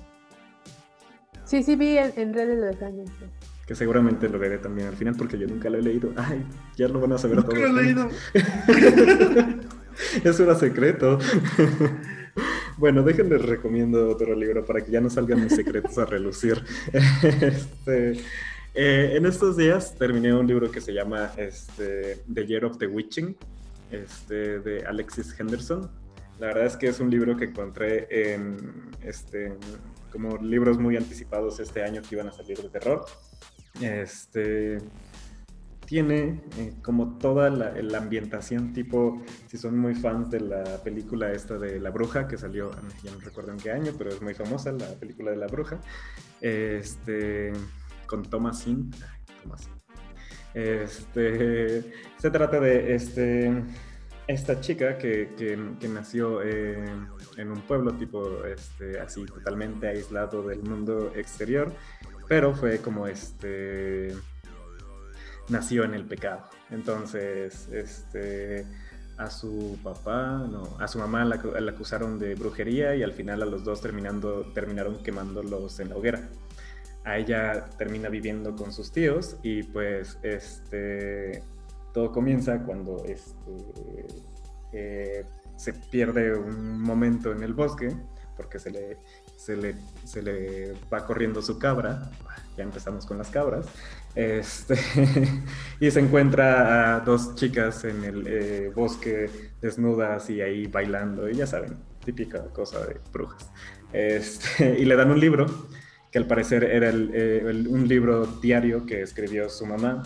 Sí, 1.46 1.64
sí, 1.64 1.78
vi 1.78 1.98
en, 1.98 2.34
redes 2.34 2.60
lo 2.60 2.66
de 2.66 2.74
Frankenstein. 2.74 3.32
Que 3.66 3.74
seguramente 3.74 4.28
lo 4.28 4.38
veré 4.38 4.58
también 4.58 4.90
al 4.90 4.98
final 4.98 5.16
porque 5.18 5.38
yo 5.38 5.48
nunca 5.48 5.70
lo 5.70 5.78
he 5.78 5.82
leído. 5.82 6.12
Ay, 6.18 6.44
ya 6.76 6.90
lo 6.90 7.00
van 7.00 7.14
a 7.14 7.18
saber 7.18 7.42
todos. 7.42 7.54
Nunca 7.54 7.70
lo 7.70 7.80
he 7.80 7.84
leído. 7.84 8.10
Eso 10.26 10.44
era 10.44 10.56
secreto. 10.56 11.20
bueno, 12.78 13.02
déjenles 13.04 13.44
recomiendo 13.44 14.10
otro 14.10 14.36
libro 14.36 14.66
para 14.66 14.82
que 14.82 14.92
ya 14.92 15.00
no 15.00 15.10
salgan 15.10 15.42
mis 15.42 15.56
secretos 15.56 15.98
a 16.00 16.06
relucir. 16.06 16.62
Este, 16.92 18.20
eh, 18.74 19.14
en 19.16 19.26
estos 19.26 19.56
días 19.56 19.96
terminé 19.96 20.34
un 20.34 20.48
libro 20.48 20.70
que 20.70 20.82
se 20.82 20.94
llama 20.94 21.32
este, 21.38 22.24
The 22.34 22.46
Year 22.46 22.66
of 22.66 22.78
the 22.78 22.88
Witching, 22.88 23.38
este, 23.90 24.60
de 24.60 24.86
Alexis 24.86 25.34
Henderson. 25.40 26.01
La 26.41 26.47
verdad 26.47 26.65
es 26.65 26.75
que 26.75 26.88
es 26.88 26.99
un 26.99 27.12
libro 27.12 27.38
que 27.38 27.45
encontré 27.45 28.34
en, 28.34 28.89
este, 29.04 29.54
como 30.12 30.38
libros 30.38 30.80
muy 30.80 30.97
anticipados 30.97 31.60
este 31.60 31.84
año 31.84 32.01
que 32.01 32.15
iban 32.15 32.30
a 32.30 32.32
salir 32.32 32.58
de 32.58 32.67
terror. 32.69 33.06
Este, 33.80 34.80
tiene 35.86 36.41
eh, 36.58 36.73
como 36.82 37.19
toda 37.19 37.51
la, 37.51 37.95
ambientación 37.95 38.73
tipo, 38.73 39.21
si 39.45 39.60
son 39.60 39.77
muy 39.77 39.93
fans 39.93 40.32
de 40.32 40.39
la 40.39 40.63
película 40.84 41.32
esta 41.32 41.60
de 41.60 41.80
La 41.80 41.91
Bruja, 41.91 42.27
que 42.27 42.39
salió, 42.39 42.71
ya 43.04 43.12
no 43.12 43.19
recuerdo 43.19 43.51
en 43.51 43.58
qué 43.58 43.69
año, 43.69 43.91
pero 43.95 44.10
es 44.10 44.19
muy 44.19 44.34
famosa, 44.34 44.71
la 44.71 44.88
película 44.95 45.30
de 45.30 45.38
La 45.38 45.45
Bruja, 45.45 45.80
este, 46.41 47.54
con 48.08 48.23
Thomas 48.23 48.65
Thomas 49.43 49.69
Este, 50.56 51.84
se 52.17 52.32
trata 52.32 52.60
de 52.60 52.95
este 52.95 53.63
esta 54.32 54.60
chica 54.60 54.98
que, 54.98 55.34
que, 55.38 55.88
nació 55.88 56.41
eh, 56.41 56.84
en 57.38 57.52
un 57.52 57.62
pueblo 57.62 57.94
tipo 57.94 58.46
este, 58.46 59.00
así 59.00 59.26
totalmente 59.26 59.88
aislado 59.88 60.44
del 60.44 60.62
mundo 60.62 61.12
exterior, 61.15 61.74
pero 62.28 62.54
fue 62.54 62.80
como 62.80 63.08
este 63.08 64.15
nació 65.50 65.84
en 65.84 65.94
el 65.94 66.06
pecado. 66.06 66.44
Entonces, 66.70 67.67
este 67.72 68.65
a 69.17 69.30
su 69.30 69.78
papá, 69.84 70.48
no, 70.50 70.78
a 70.80 70.88
su 70.88 70.98
mamá 70.98 71.24
la, 71.26 71.36
la, 71.36 71.72
acusaron 71.72 72.17
de 72.17 72.34
brujería 72.34 72.96
y 72.96 73.04
al 73.04 73.13
final 73.13 73.44
a 73.44 73.46
los 73.46 73.63
dos 73.63 73.80
terminando, 73.80 74.52
terminaron 74.54 75.04
quemándolos 75.04 75.80
en 75.80 75.89
la 75.89 75.96
hoguera. 75.96 76.30
A 77.04 77.17
ella 77.17 77.70
termina 77.78 78.10
viviendo 78.10 78.56
con 78.56 78.72
sus 78.72 78.91
tíos 78.91 79.38
y 79.44 79.63
pues 79.63 80.17
este 80.24 81.44
todo 81.93 82.12
comienza 82.12 82.60
cuando 82.63 83.04
este, 83.06 83.51
eh, 84.73 85.25
se 85.56 85.73
pierde 85.73 86.38
un 86.38 86.82
momento 86.82 87.32
en 87.32 87.43
el 87.43 87.54
bosque 87.54 87.95
porque 88.36 88.60
se 88.60 88.71
le, 88.71 88.97
se 89.36 89.56
le, 89.56 89.75
se 90.04 90.21
le 90.21 90.73
va 90.91 91.06
corriendo 91.06 91.41
su 91.41 91.60
cabra, 91.60 92.10
ya 92.58 92.63
empezamos 92.63 93.06
con 93.06 93.17
las 93.17 93.30
cabras, 93.30 93.67
este, 94.15 94.75
y 95.80 95.91
se 95.91 95.99
encuentra 95.99 96.95
a 96.95 96.99
dos 97.01 97.36
chicas 97.36 97.84
en 97.84 98.04
el 98.04 98.27
eh, 98.27 98.71
bosque 98.73 99.30
desnudas 99.62 100.30
y 100.30 100.41
ahí 100.41 100.67
bailando, 100.67 101.30
y 101.30 101.36
ya 101.36 101.45
saben, 101.45 101.77
típica 102.04 102.43
cosa 102.45 102.86
de 102.86 102.99
brujas. 103.12 103.49
Este, 103.93 104.75
y 104.80 104.86
le 104.86 104.95
dan 104.95 105.12
un 105.12 105.19
libro, 105.19 105.45
que 106.12 106.17
al 106.17 106.27
parecer 106.27 106.63
era 106.63 106.89
eh, 106.89 107.65
un 107.69 107.88
libro 107.88 108.25
diario 108.25 108.86
que 108.86 109.01
escribió 109.01 109.49
su 109.49 109.65
mamá, 109.65 110.04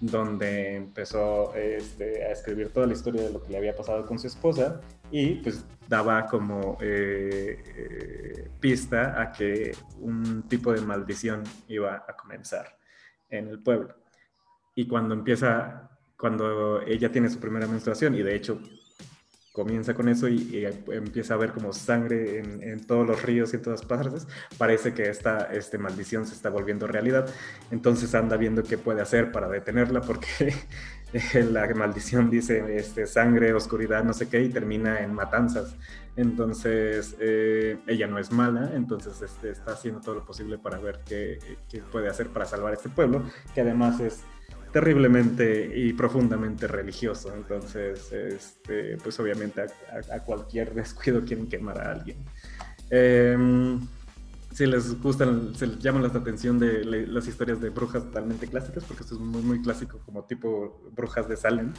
donde 0.00 0.76
empezó 0.76 1.54
este, 1.54 2.24
a 2.24 2.32
escribir 2.32 2.70
toda 2.72 2.86
la 2.86 2.92
historia 2.92 3.22
de 3.22 3.30
lo 3.30 3.42
que 3.42 3.52
le 3.52 3.58
había 3.58 3.76
pasado 3.76 4.04
con 4.06 4.18
su 4.18 4.26
esposa 4.26 4.80
y 5.10 5.36
pues 5.36 5.64
daba 5.88 6.26
como 6.26 6.78
eh, 6.80 7.62
eh, 7.76 8.50
pista 8.60 9.20
a 9.20 9.32
que 9.32 9.72
un 10.00 10.42
tipo 10.48 10.72
de 10.72 10.80
maldición 10.80 11.44
iba 11.68 12.04
a 12.06 12.16
comenzar 12.16 12.76
en 13.30 13.48
el 13.48 13.62
pueblo. 13.62 13.94
Y 14.74 14.86
cuando 14.86 15.14
empieza, 15.14 15.90
cuando 16.18 16.80
ella 16.82 17.12
tiene 17.12 17.30
su 17.30 17.38
primera 17.38 17.66
menstruación, 17.66 18.14
y 18.14 18.22
de 18.22 18.34
hecho 18.34 18.60
comienza 19.54 19.94
con 19.94 20.08
eso 20.08 20.26
y, 20.28 20.66
empieza 20.88 21.34
a 21.34 21.36
ver 21.36 21.52
como 21.52 21.72
sangre 21.72 22.40
en, 22.40 22.84
todos 22.86 23.06
los 23.06 23.22
ríos 23.22 23.52
y 23.52 23.56
en 23.56 23.62
todas 23.62 23.82
partes, 23.82 24.26
parece 24.58 24.94
que 24.94 25.08
esta 25.08 25.44
este, 25.52 25.78
maldición 25.78 26.26
se 26.26 26.34
está 26.34 26.50
volviendo 26.50 26.88
realidad. 26.88 27.32
Entonces 27.70 28.16
anda 28.16 28.36
viendo 28.36 28.64
qué 28.64 28.78
puede 28.78 29.00
hacer 29.00 29.30
para 29.30 29.48
detenerla 29.48 30.00
porque 30.00 30.52
la 31.52 31.72
maldición 31.72 32.30
dice 32.30 32.76
este, 32.76 33.06
sangre, 33.06 33.54
oscuridad, 33.54 34.02
no 34.02 34.12
sé 34.12 34.28
qué, 34.28 34.42
y 34.42 34.48
termina 34.48 35.04
en 35.04 35.14
matanzas. 35.14 35.76
Entonces 36.16 37.14
eh, 37.20 37.78
ella 37.86 38.08
no 38.08 38.18
es 38.18 38.32
mala, 38.32 38.72
entonces 38.74 39.22
este, 39.22 39.50
está 39.50 39.74
haciendo 39.74 40.00
todo 40.00 40.16
lo 40.16 40.26
posible 40.26 40.58
para 40.58 40.78
ver 40.78 41.02
qué, 41.06 41.38
qué 41.68 41.80
puede 41.80 42.08
hacer 42.08 42.26
para 42.30 42.44
salvar 42.44 42.72
este 42.72 42.88
pueblo, 42.88 43.22
que 43.54 43.60
además 43.60 44.00
es 44.00 44.24
terriblemente 44.74 45.70
y 45.72 45.92
profundamente 45.92 46.66
religioso. 46.66 47.32
Entonces, 47.32 48.10
este, 48.12 48.96
pues 48.96 49.20
obviamente 49.20 49.62
a, 49.62 50.18
cualquier 50.24 50.74
descuido 50.74 51.24
quieren 51.24 51.46
quemar 51.48 51.80
a 51.80 51.92
alguien. 51.92 52.16
Em, 52.90 53.80
si 54.52 54.66
les 54.66 55.00
gustan, 55.00 55.54
se 55.54 55.68
les 55.68 55.78
llama 55.78 56.00
la 56.00 56.08
atención 56.08 56.58
de 56.58 56.84
las 56.84 57.28
historias 57.28 57.60
de 57.60 57.70
brujas 57.70 58.02
totalmente 58.02 58.48
clásicas, 58.48 58.82
porque 58.82 59.04
esto 59.04 59.14
es 59.14 59.20
muy, 59.20 59.42
muy 59.42 59.62
clásico, 59.62 60.00
como 60.04 60.24
tipo 60.24 60.82
brujas 60.90 61.28
de 61.28 61.36
Salem. 61.36 61.72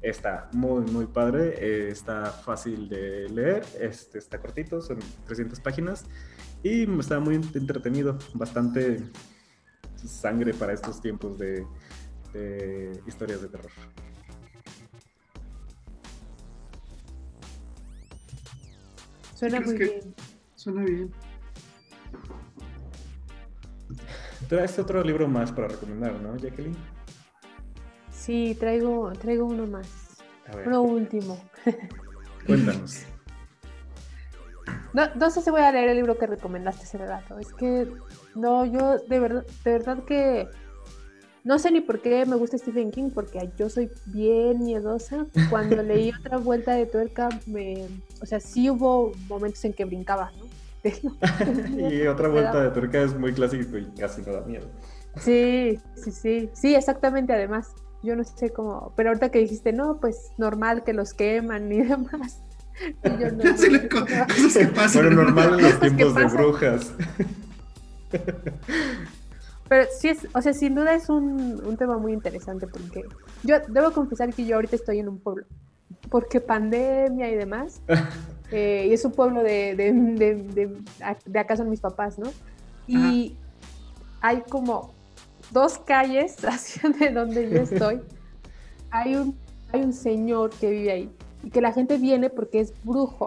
Está 0.00 0.48
muy, 0.52 0.90
muy 0.90 1.04
padre, 1.04 1.54
eh, 1.58 1.88
está 1.90 2.30
fácil 2.30 2.88
de 2.88 3.28
leer, 3.28 3.62
este, 3.78 4.18
está 4.18 4.40
cortito, 4.40 4.80
son 4.80 5.00
300 5.26 5.60
páginas 5.60 6.06
y 6.62 6.90
está 6.98 7.20
muy 7.20 7.34
entretenido, 7.34 8.16
bastante 8.32 9.02
sangre 9.96 10.54
para 10.54 10.72
estos 10.72 11.02
tiempos 11.02 11.38
de, 11.38 11.66
historias 13.06 13.42
de 13.42 13.48
terror. 13.48 13.70
Suena 19.34 19.60
muy 19.60 19.78
bien. 19.78 20.14
Suena 20.56 20.84
bien. 20.84 21.12
Traes 24.48 24.78
otro 24.78 25.02
libro 25.04 25.28
más 25.28 25.52
para 25.52 25.68
recomendar, 25.68 26.12
¿no, 26.20 26.36
Jacqueline? 26.36 26.76
Sí, 28.10 28.56
traigo, 28.58 29.12
traigo 29.12 29.44
uno 29.46 29.66
más. 29.66 30.18
Uno 30.66 30.82
último. 30.82 31.40
Cuéntanos. 32.46 33.02
No, 34.92 35.06
no, 35.14 35.30
sé 35.30 35.42
si 35.42 35.50
voy 35.50 35.60
a 35.60 35.70
leer 35.70 35.90
el 35.90 35.96
libro 35.96 36.18
que 36.18 36.26
recomendaste 36.26 36.84
ese 36.84 36.98
rato. 36.98 37.38
Es 37.38 37.52
que, 37.52 37.86
no, 38.34 38.64
yo 38.64 38.98
de 38.98 39.20
verdad, 39.20 39.46
de 39.64 39.72
verdad 39.72 40.04
que 40.04 40.48
no 41.48 41.58
sé 41.58 41.70
ni 41.70 41.80
por 41.80 42.00
qué 42.00 42.26
me 42.26 42.36
gusta 42.36 42.58
Stephen 42.58 42.90
King, 42.90 43.08
porque 43.08 43.48
yo 43.56 43.70
soy 43.70 43.90
bien 44.04 44.62
miedosa. 44.62 45.24
Cuando 45.48 45.82
leí 45.82 46.12
otra 46.20 46.36
vuelta 46.36 46.72
de 46.74 46.84
tuerca, 46.84 47.30
me, 47.46 47.86
o 48.20 48.26
sea, 48.26 48.38
sí 48.38 48.68
hubo 48.68 49.12
momentos 49.28 49.64
en 49.64 49.72
que 49.72 49.86
brincaba, 49.86 50.30
¿no? 50.38 50.46
y 51.90 52.06
otra 52.06 52.28
vuelta 52.28 52.60
de 52.60 52.70
tuerca 52.70 53.00
es 53.00 53.18
muy 53.18 53.32
clásico 53.32 53.78
y 53.78 53.86
casi 53.98 54.20
no 54.20 54.34
da 54.34 54.42
miedo. 54.42 54.66
Sí, 55.22 55.80
sí, 55.94 56.12
sí, 56.12 56.50
sí, 56.52 56.74
exactamente, 56.74 57.32
además. 57.32 57.72
Yo 58.02 58.14
no 58.14 58.24
sé 58.24 58.50
cómo, 58.50 58.92
pero 58.94 59.08
ahorita 59.08 59.30
que 59.30 59.38
dijiste, 59.38 59.72
no, 59.72 60.00
pues 60.00 60.32
normal 60.36 60.84
que 60.84 60.92
los 60.92 61.14
queman 61.14 61.72
y 61.72 61.78
demás. 61.82 62.42
Y 63.04 63.08
yo 63.22 63.32
no, 63.32 63.42
Bueno, 64.92 65.10
normal 65.10 65.58
en 65.58 65.62
los 65.62 65.80
tiempos 65.80 66.14
de 66.14 66.24
brujas. 66.26 66.92
Pero 69.68 69.86
sí 69.96 70.08
es, 70.08 70.26
o 70.34 70.40
sea, 70.40 70.52
sin 70.52 70.74
duda 70.74 70.94
es 70.94 71.08
un, 71.08 71.76
tema 71.78 71.98
muy 71.98 72.12
interesante 72.12 72.66
porque 72.66 73.04
yo 73.44 73.56
debo 73.68 73.92
confesar 73.92 74.32
que 74.32 74.44
yo 74.44 74.56
ahorita 74.56 74.76
estoy 74.76 74.98
en 74.98 75.08
un 75.08 75.18
pueblo. 75.18 75.44
porque 76.10 76.40
pandemia 76.40 77.30
y 77.30 77.34
demás. 77.36 77.82
Eh, 78.50 78.86
y 78.88 78.94
es 78.94 79.04
un 79.04 79.12
pueblo 79.12 79.42
de, 79.42 79.74
de, 79.76 79.92
de, 79.92 80.74
de, 81.26 81.38
acá 81.38 81.54
son 81.54 81.68
mis 81.68 81.82
papás, 81.82 82.18
¿no? 82.18 82.30
Y 82.86 83.36
hay 84.22 84.40
como 84.48 84.94
dos 85.50 85.78
calles 85.78 86.36
hacia 86.44 86.88
de 86.90 87.10
donde 87.10 87.50
yo 87.50 87.58
estoy. 87.58 88.00
hay, 88.90 89.16
un, 89.16 89.36
hay 89.72 89.82
un 89.82 89.92
señor 89.92 90.50
que 90.50 90.70
vive 90.70 90.92
ahí 90.92 91.10
y 91.42 91.50
que 91.50 91.60
la 91.60 91.72
gente 91.72 91.98
viene 91.98 92.30
porque 92.30 92.60
es 92.60 92.72
brujo. 92.84 93.26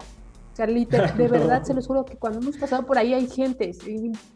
O 0.52 0.56
sea, 0.56 0.66
literal, 0.66 1.16
de 1.18 1.28
verdad 1.28 1.64
se 1.64 1.74
los 1.74 1.88
juro 1.88 2.04
que 2.04 2.18
cuando 2.18 2.40
hemos 2.40 2.58
pasado 2.58 2.86
por 2.86 2.98
ahí 2.98 3.14
hay 3.14 3.28
gente, 3.28 3.72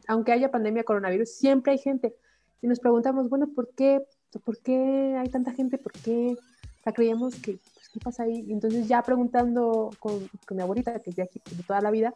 aunque 0.07 0.31
haya 0.31 0.49
pandemia 0.49 0.83
coronavirus, 0.83 1.29
siempre 1.29 1.73
hay 1.73 1.77
gente. 1.77 2.15
Y 2.61 2.67
nos 2.67 2.79
preguntamos, 2.79 3.29
bueno, 3.29 3.49
¿por 3.53 3.69
qué? 3.75 4.01
¿Por 4.43 4.57
qué 4.59 5.17
hay 5.19 5.29
tanta 5.29 5.51
gente? 5.51 5.77
¿Por 5.77 5.91
qué? 5.91 6.37
O 6.37 6.83
sea, 6.83 6.93
creíamos 6.93 7.35
que, 7.35 7.59
pues, 7.73 7.89
¿qué 7.89 7.99
pasa 7.99 8.23
ahí? 8.23 8.45
Y 8.47 8.53
entonces 8.53 8.87
ya 8.87 9.01
preguntando 9.03 9.89
con, 9.99 10.29
con 10.47 10.57
mi 10.57 10.63
abuelita, 10.63 10.99
que 10.99 11.09
es 11.09 11.15
de 11.17 11.23
aquí 11.23 11.41
de 11.51 11.63
toda 11.63 11.81
la 11.81 11.91
vida, 11.91 12.13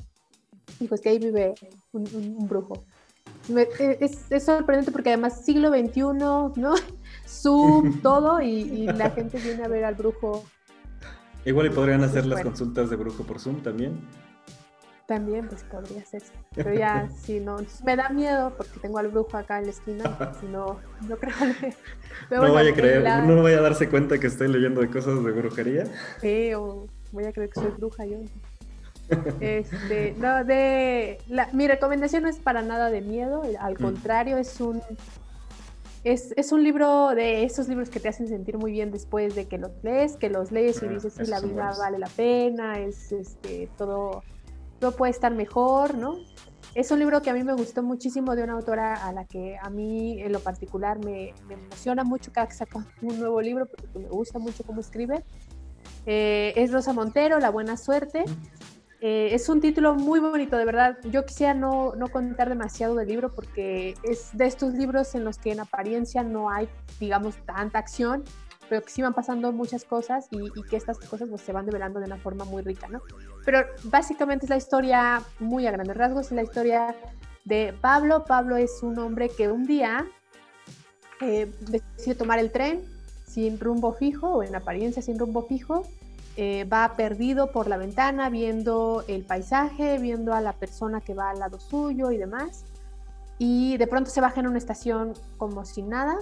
dijo, 0.80 0.96
es 0.96 1.02
que 1.02 1.10
ahí 1.10 1.20
vive 1.20 1.56
un, 1.92 2.08
un, 2.14 2.48
brujo. 2.48 2.84
E, 3.50 3.98
es, 4.00 4.32
es, 4.32 4.44
sorprendente 4.44 4.92
porque 4.92 5.10
además 5.10 5.44
siglo 5.44 5.70
XXI, 5.70 6.02
¿no? 6.02 6.54
Zoom, 7.28 8.00
todo, 8.02 8.42
y, 8.42 8.62
y 8.62 8.86
la 8.88 9.10
gente 9.10 9.40
viene 9.40 9.64
a 9.64 9.68
ver 9.68 9.84
al 9.84 9.96
brujo 9.96 10.46
Igual 11.46 11.68
y 11.68 11.70
podrían 11.70 12.04
hacer 12.04 12.26
las 12.26 12.42
consultas 12.42 12.90
de 12.90 12.96
brujo 12.96 13.24
por 13.24 13.40
Zoom 13.40 13.62
también. 13.62 14.00
También, 15.10 15.48
pues 15.48 15.64
podría 15.64 16.06
ser. 16.06 16.22
Pero 16.54 16.72
ya, 16.74 17.10
si 17.24 17.40
no, 17.40 17.58
me 17.84 17.96
da 17.96 18.10
miedo 18.10 18.54
porque 18.56 18.80
tengo 18.80 19.00
al 19.00 19.08
brujo 19.08 19.38
acá 19.38 19.58
en 19.58 19.66
la 19.66 19.72
esquina. 19.72 20.34
Si 20.40 20.46
no, 20.46 20.80
no 21.08 21.18
creo 21.18 21.34
que. 21.60 21.74
no 22.36 22.54
vaya 22.54 22.72
a 22.72 22.76
creer, 22.76 23.24
no 23.24 23.42
vaya 23.42 23.58
a 23.58 23.62
darse 23.62 23.90
cuenta 23.90 24.20
que 24.20 24.28
estoy 24.28 24.50
leyendo 24.50 24.82
de 24.82 24.90
cosas 24.90 25.24
de 25.24 25.32
brujería. 25.32 25.86
Sí, 26.22 26.54
o 26.54 26.86
voy 27.12 27.26
a 27.26 27.34
creer 27.34 27.50
que 27.50 27.60
soy 27.60 27.72
bruja 27.72 28.06
yo. 28.06 28.20
Este, 29.40 30.14
no, 30.20 30.44
de. 30.44 31.18
mi 31.54 31.68
recomendación 31.68 32.22
no 32.22 32.30
es 32.30 32.38
para 32.38 32.62
nada 32.62 32.92
de 32.92 33.02
miedo, 33.02 33.42
al 33.60 33.74
mm. 33.74 33.78
contrario, 33.78 34.38
es 34.38 34.62
un 34.62 34.84
es, 36.04 36.34
es, 36.38 36.52
un 36.52 36.64
libro 36.64 37.10
de 37.10 37.44
esos 37.44 37.68
libros 37.68 37.90
que 37.90 38.00
te 38.00 38.08
hacen 38.08 38.28
sentir 38.28 38.58
muy 38.58 38.72
bien 38.72 38.92
después 38.92 39.36
de 39.36 39.48
que 39.48 39.58
los 39.58 39.72
lees, 39.84 40.16
que 40.16 40.30
los 40.30 40.52
lees 40.52 40.82
y 40.82 40.86
ah, 40.86 40.90
dices, 40.90 41.14
sí, 41.14 41.26
la 41.26 41.40
vida 41.42 41.72
vale 41.78 42.00
la 42.00 42.08
pena, 42.08 42.80
es 42.80 43.12
este, 43.12 43.70
todo, 43.78 44.24
todo 44.80 44.96
puede 44.96 45.12
estar 45.12 45.34
mejor, 45.34 45.96
¿no? 45.96 46.18
Es 46.76 46.92
un 46.92 47.00
libro 47.00 47.22
que 47.22 47.30
a 47.30 47.34
mí 47.34 47.44
me 47.44 47.54
gustó 47.54 47.82
muchísimo 47.84 48.36
de 48.36 48.44
una 48.44 48.54
autora 48.54 48.94
a 49.08 49.12
la 49.12 49.26
que 49.26 49.58
a 49.62 49.70
mí 49.70 50.22
en 50.22 50.32
lo 50.32 50.40
particular 50.40 51.00
me, 51.04 51.34
me 51.48 51.56
emociona 51.56 52.04
mucho 52.04 52.32
cada 52.32 52.48
que 52.48 52.54
saca 52.54 52.86
un 53.02 53.20
nuevo 53.20 53.42
libro 53.42 53.66
porque 53.66 53.88
me 53.98 54.08
gusta 54.08 54.40
mucho 54.40 54.64
cómo 54.64 54.80
escribe. 54.80 55.24
Eh, 56.06 56.54
es 56.56 56.72
Rosa 56.72 56.94
Montero, 56.94 57.40
La 57.40 57.50
Buena 57.50 57.76
Suerte. 57.76 58.24
Eh, 59.02 59.30
es 59.32 59.48
un 59.48 59.62
título 59.62 59.96
muy 59.96 60.20
bonito, 60.20 60.58
de 60.58 60.66
verdad. 60.66 60.98
Yo 61.04 61.26
quisiera 61.26 61.54
no, 61.54 61.96
no, 61.96 62.10
contar 62.10 62.50
demasiado 62.50 62.96
del 62.96 63.08
libro 63.08 63.34
porque 63.34 63.96
es 64.04 64.30
de 64.34 64.46
estos 64.46 64.74
libros 64.74 65.16
en 65.16 65.24
los 65.24 65.38
que 65.38 65.52
en 65.52 65.62
apariencia 65.62 66.24
no 66.24 66.50
hay, 66.50 66.68
digamos, 67.00 67.36
tanta 67.46 67.80
acción, 67.80 68.24
pero 68.68 68.82
que 68.84 68.90
sí 68.90 69.02
van 69.02 69.14
pasando 69.14 69.52
muchas 69.54 69.86
cosas 69.86 70.28
y, 70.32 70.52
que 70.70 70.76
estas 70.76 71.00
cosas 71.00 71.30
pues, 71.30 71.42
se 71.42 71.54
van 71.54 71.66
develando 71.66 72.00
de 72.00 72.08
una 72.08 72.18
forma 72.18 72.44
muy 72.44 72.62
rica, 72.62 72.88
¿no? 72.90 73.02
Pero 73.46 73.66
básicamente 73.86 74.46
es 74.46 74.50
la 74.50 74.58
historia, 74.58 75.22
muy 75.40 75.66
a 75.66 75.72
grandes 75.72 75.96
rasgos, 75.96 76.28
es 76.28 76.32
la 76.34 76.44
historia 76.44 76.96
de 77.46 77.74
Pablo. 77.80 78.26
Pablo 78.26 78.58
es 78.58 78.84
un 78.84 79.00
hombre 79.00 79.30
que 79.30 79.48
un 79.48 79.66
día 79.66 80.06
eh, 81.22 81.50
decide 81.62 82.16
tomar 82.16 82.40
el 82.40 82.52
tren 82.52 82.82
sin 83.26 83.60
rumbo 83.60 83.94
fijo, 83.94 84.28
o 84.28 84.44
en 84.44 84.56
apariencia 84.56 85.02
sin 85.02 85.18
rumbo 85.18 85.46
fijo, 85.48 85.86
eh, 86.42 86.64
va 86.64 86.94
perdido 86.96 87.52
por 87.52 87.68
la 87.68 87.76
ventana 87.76 88.30
viendo 88.30 89.04
el 89.10 89.26
paisaje, 89.26 89.98
viendo 89.98 90.34
a 90.34 90.40
la 90.40 90.54
persona 90.54 91.02
que 91.02 91.14
va 91.14 91.32
al 91.32 91.40
lado 91.40 91.60
suyo 91.60 92.12
y 92.12 92.18
demás. 92.18 92.64
Y 93.40 93.76
de 93.76 93.88
pronto 93.88 94.10
se 94.10 94.22
baja 94.22 94.40
en 94.40 94.48
una 94.48 94.58
estación 94.58 95.16
como 95.36 95.66
sin 95.66 95.90
nada, 95.90 96.16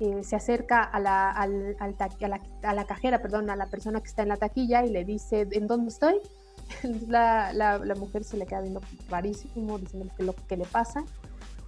eh, 0.00 0.24
se 0.24 0.34
acerca 0.34 0.82
a 0.82 0.98
la, 0.98 1.30
a, 1.30 1.46
la, 1.46 2.84
cajera, 2.84 3.22
perdón, 3.22 3.48
a 3.48 3.54
la 3.54 3.66
persona 3.66 4.00
que 4.00 4.08
está 4.08 4.22
en 4.22 4.30
la 4.30 4.38
taquilla 4.38 4.84
y 4.84 4.90
le 4.90 5.04
dice, 5.04 5.46
¿en 5.48 5.68
dónde 5.68 5.90
estoy? 5.90 6.16
la, 7.06 7.52
la, 7.52 7.94
mujer 7.94 8.24
se 8.24 8.36
le 8.36 8.46
queda 8.46 8.60
viendo 8.60 8.80
rarísimo, 9.08 9.78
diciendo 9.78 10.12
que 10.16 10.24
lo 10.24 10.34
que 10.34 10.56
le 10.56 10.64
pasa. 10.64 11.04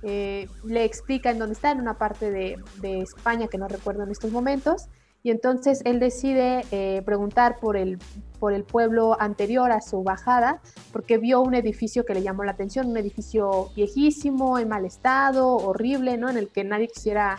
Eh, 0.02 0.48
le 0.64 0.82
explica 0.82 1.30
en 1.30 1.38
dónde 1.38 1.52
está, 1.52 1.70
en 1.70 1.80
una 1.80 1.98
parte 1.98 2.32
de, 2.32 2.56
de 2.80 3.02
España 3.02 3.46
que 3.46 3.58
no 3.58 3.68
recuerdo 3.68 4.02
en 4.02 4.10
estos 4.10 4.32
momentos, 4.32 4.88
y 5.26 5.30
entonces 5.30 5.82
él 5.84 5.98
decide 5.98 6.64
eh, 6.70 7.02
preguntar 7.04 7.58
por 7.58 7.76
el, 7.76 7.98
por 8.38 8.52
el 8.52 8.62
pueblo 8.62 9.20
anterior 9.20 9.72
a 9.72 9.80
su 9.80 10.04
bajada, 10.04 10.62
porque 10.92 11.18
vio 11.18 11.40
un 11.40 11.56
edificio 11.56 12.04
que 12.04 12.14
le 12.14 12.22
llamó 12.22 12.44
la 12.44 12.52
atención, 12.52 12.86
un 12.86 12.96
edificio 12.96 13.70
viejísimo, 13.74 14.56
en 14.56 14.68
mal 14.68 14.84
estado, 14.84 15.56
horrible, 15.56 16.16
¿no? 16.16 16.30
En 16.30 16.36
el 16.36 16.46
que 16.46 16.62
nadie 16.62 16.86
quisiera, 16.86 17.38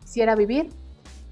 quisiera 0.00 0.36
vivir. 0.36 0.70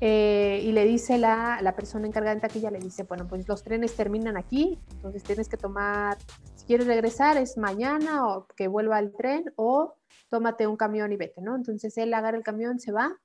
Eh, 0.03 0.61
y 0.65 0.73
le 0.73 0.85
dice 0.85 1.17
la, 1.17 1.61
la, 1.63 1.75
persona 1.75 2.07
encargada 2.07 2.35
en 2.35 2.43
taquilla, 2.43 2.71
le 2.71 2.79
dice, 2.79 3.05
bueno, 3.05 3.27
pues 3.27 3.49
los 3.49 3.63
trenes 3.63 3.97
terminan 3.97 4.37
aquí, 4.37 4.79
entonces 4.97 5.23
tienes 5.23 5.49
que 5.49 5.57
tomar, 5.57 6.19
si 6.57 6.67
quieres 6.67 6.87
regresar 6.87 7.39
es 7.39 7.57
mañana 7.57 8.27
o 8.27 8.47
que 8.55 8.69
vuelva 8.69 8.99
el 8.99 9.15
tren 9.15 9.51
o 9.57 9.95
tómate 10.29 10.67
un 10.67 10.77
camión 10.77 11.11
y 11.15 11.17
vete, 11.17 11.41
¿no? 11.41 11.57
Entonces 11.57 11.97
él 11.97 12.13
agarra 12.13 12.37
el 12.37 12.45
camión, 12.45 12.81
se 12.81 12.93
va 12.93 13.17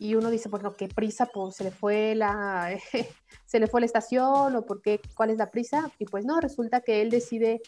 y 0.00 0.14
uno 0.14 0.30
dice, 0.30 0.48
bueno, 0.48 0.72
qué 0.72 0.88
prisa, 0.88 1.26
pues 1.26 1.56
se 1.56 1.62
le 1.62 1.70
fue 1.70 2.14
la, 2.14 2.74
se 3.44 3.60
le 3.60 3.66
fue 3.66 3.82
la 3.82 3.86
estación 3.86 4.56
o 4.56 4.62
por 4.62 4.80
qué, 4.80 4.98
cuál 5.14 5.28
es 5.28 5.36
la 5.36 5.50
prisa. 5.50 5.90
Y 5.98 6.06
pues 6.06 6.24
no, 6.24 6.40
resulta 6.40 6.80
que 6.80 7.02
él 7.02 7.10
decide 7.10 7.60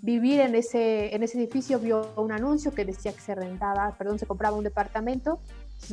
vivir 0.00 0.40
en 0.40 0.54
ese, 0.54 1.12
en 1.12 1.24
ese 1.24 1.38
edificio, 1.38 1.80
vio 1.80 2.12
un 2.16 2.30
anuncio 2.30 2.70
que 2.70 2.84
decía 2.84 3.12
que 3.12 3.20
se 3.20 3.34
rentaba, 3.34 3.96
perdón, 3.98 4.20
se 4.20 4.26
compraba 4.26 4.56
un 4.56 4.62
departamento, 4.62 5.40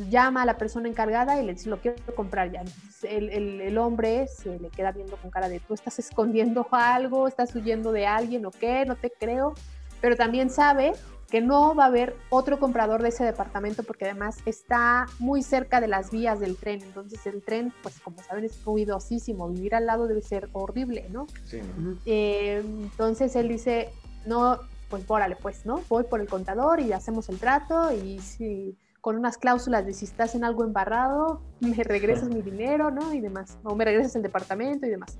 llama 0.08 0.42
a 0.42 0.46
la 0.46 0.56
persona 0.56 0.88
encargada 0.88 1.42
y 1.42 1.44
le 1.44 1.54
dice, 1.54 1.68
lo 1.68 1.80
quiero 1.80 1.96
comprar 2.14 2.52
ya. 2.52 2.60
Entonces 2.60 3.10
el, 3.10 3.28
el, 3.30 3.60
el 3.60 3.76
hombre 3.76 4.28
se 4.28 4.60
le 4.60 4.68
queda 4.68 4.92
viendo 4.92 5.16
con 5.16 5.32
cara 5.32 5.48
de, 5.48 5.58
tú 5.58 5.74
estás 5.74 5.98
escondiendo 5.98 6.68
algo, 6.70 7.26
estás 7.26 7.52
huyendo 7.56 7.90
de 7.90 8.06
alguien 8.06 8.46
o 8.46 8.52
qué, 8.52 8.84
no 8.86 8.94
te 8.94 9.10
creo, 9.10 9.54
pero 10.00 10.14
también 10.14 10.50
sabe 10.50 10.92
que 11.30 11.40
no 11.40 11.74
va 11.74 11.84
a 11.84 11.86
haber 11.86 12.16
otro 12.28 12.58
comprador 12.58 13.02
de 13.02 13.10
ese 13.10 13.24
departamento 13.24 13.84
porque 13.84 14.04
además 14.04 14.38
está 14.46 15.06
muy 15.18 15.42
cerca 15.42 15.80
de 15.80 15.88
las 15.88 16.10
vías 16.10 16.40
del 16.40 16.56
tren. 16.56 16.82
Entonces 16.82 17.24
el 17.26 17.42
tren, 17.42 17.72
pues 17.82 18.00
como 18.00 18.22
saben, 18.22 18.44
es 18.44 18.62
ruidosísimo. 18.64 19.48
Vivir 19.48 19.74
al 19.74 19.86
lado 19.86 20.08
debe 20.08 20.22
ser 20.22 20.48
horrible, 20.52 21.08
¿no? 21.10 21.26
Sí. 21.44 21.60
Eh, 22.04 22.62
entonces 22.64 23.36
él 23.36 23.48
dice, 23.48 23.90
no, 24.26 24.58
pues 24.88 25.04
órale, 25.06 25.36
pues, 25.36 25.64
¿no? 25.64 25.82
Voy 25.88 26.04
por 26.04 26.20
el 26.20 26.28
contador 26.28 26.80
y 26.80 26.92
hacemos 26.92 27.28
el 27.28 27.38
trato 27.38 27.92
y 27.92 28.18
si 28.18 28.76
con 29.00 29.16
unas 29.16 29.38
cláusulas 29.38 29.86
de 29.86 29.94
si 29.94 30.04
estás 30.04 30.34
en 30.34 30.44
algo 30.44 30.64
embarrado, 30.64 31.40
me 31.60 31.82
regresas 31.84 32.28
mi 32.28 32.42
dinero, 32.42 32.90
¿no? 32.90 33.14
Y 33.14 33.20
demás. 33.20 33.56
O 33.62 33.74
me 33.74 33.84
regresas 33.84 34.16
el 34.16 34.22
departamento 34.22 34.86
y 34.86 34.90
demás 34.90 35.16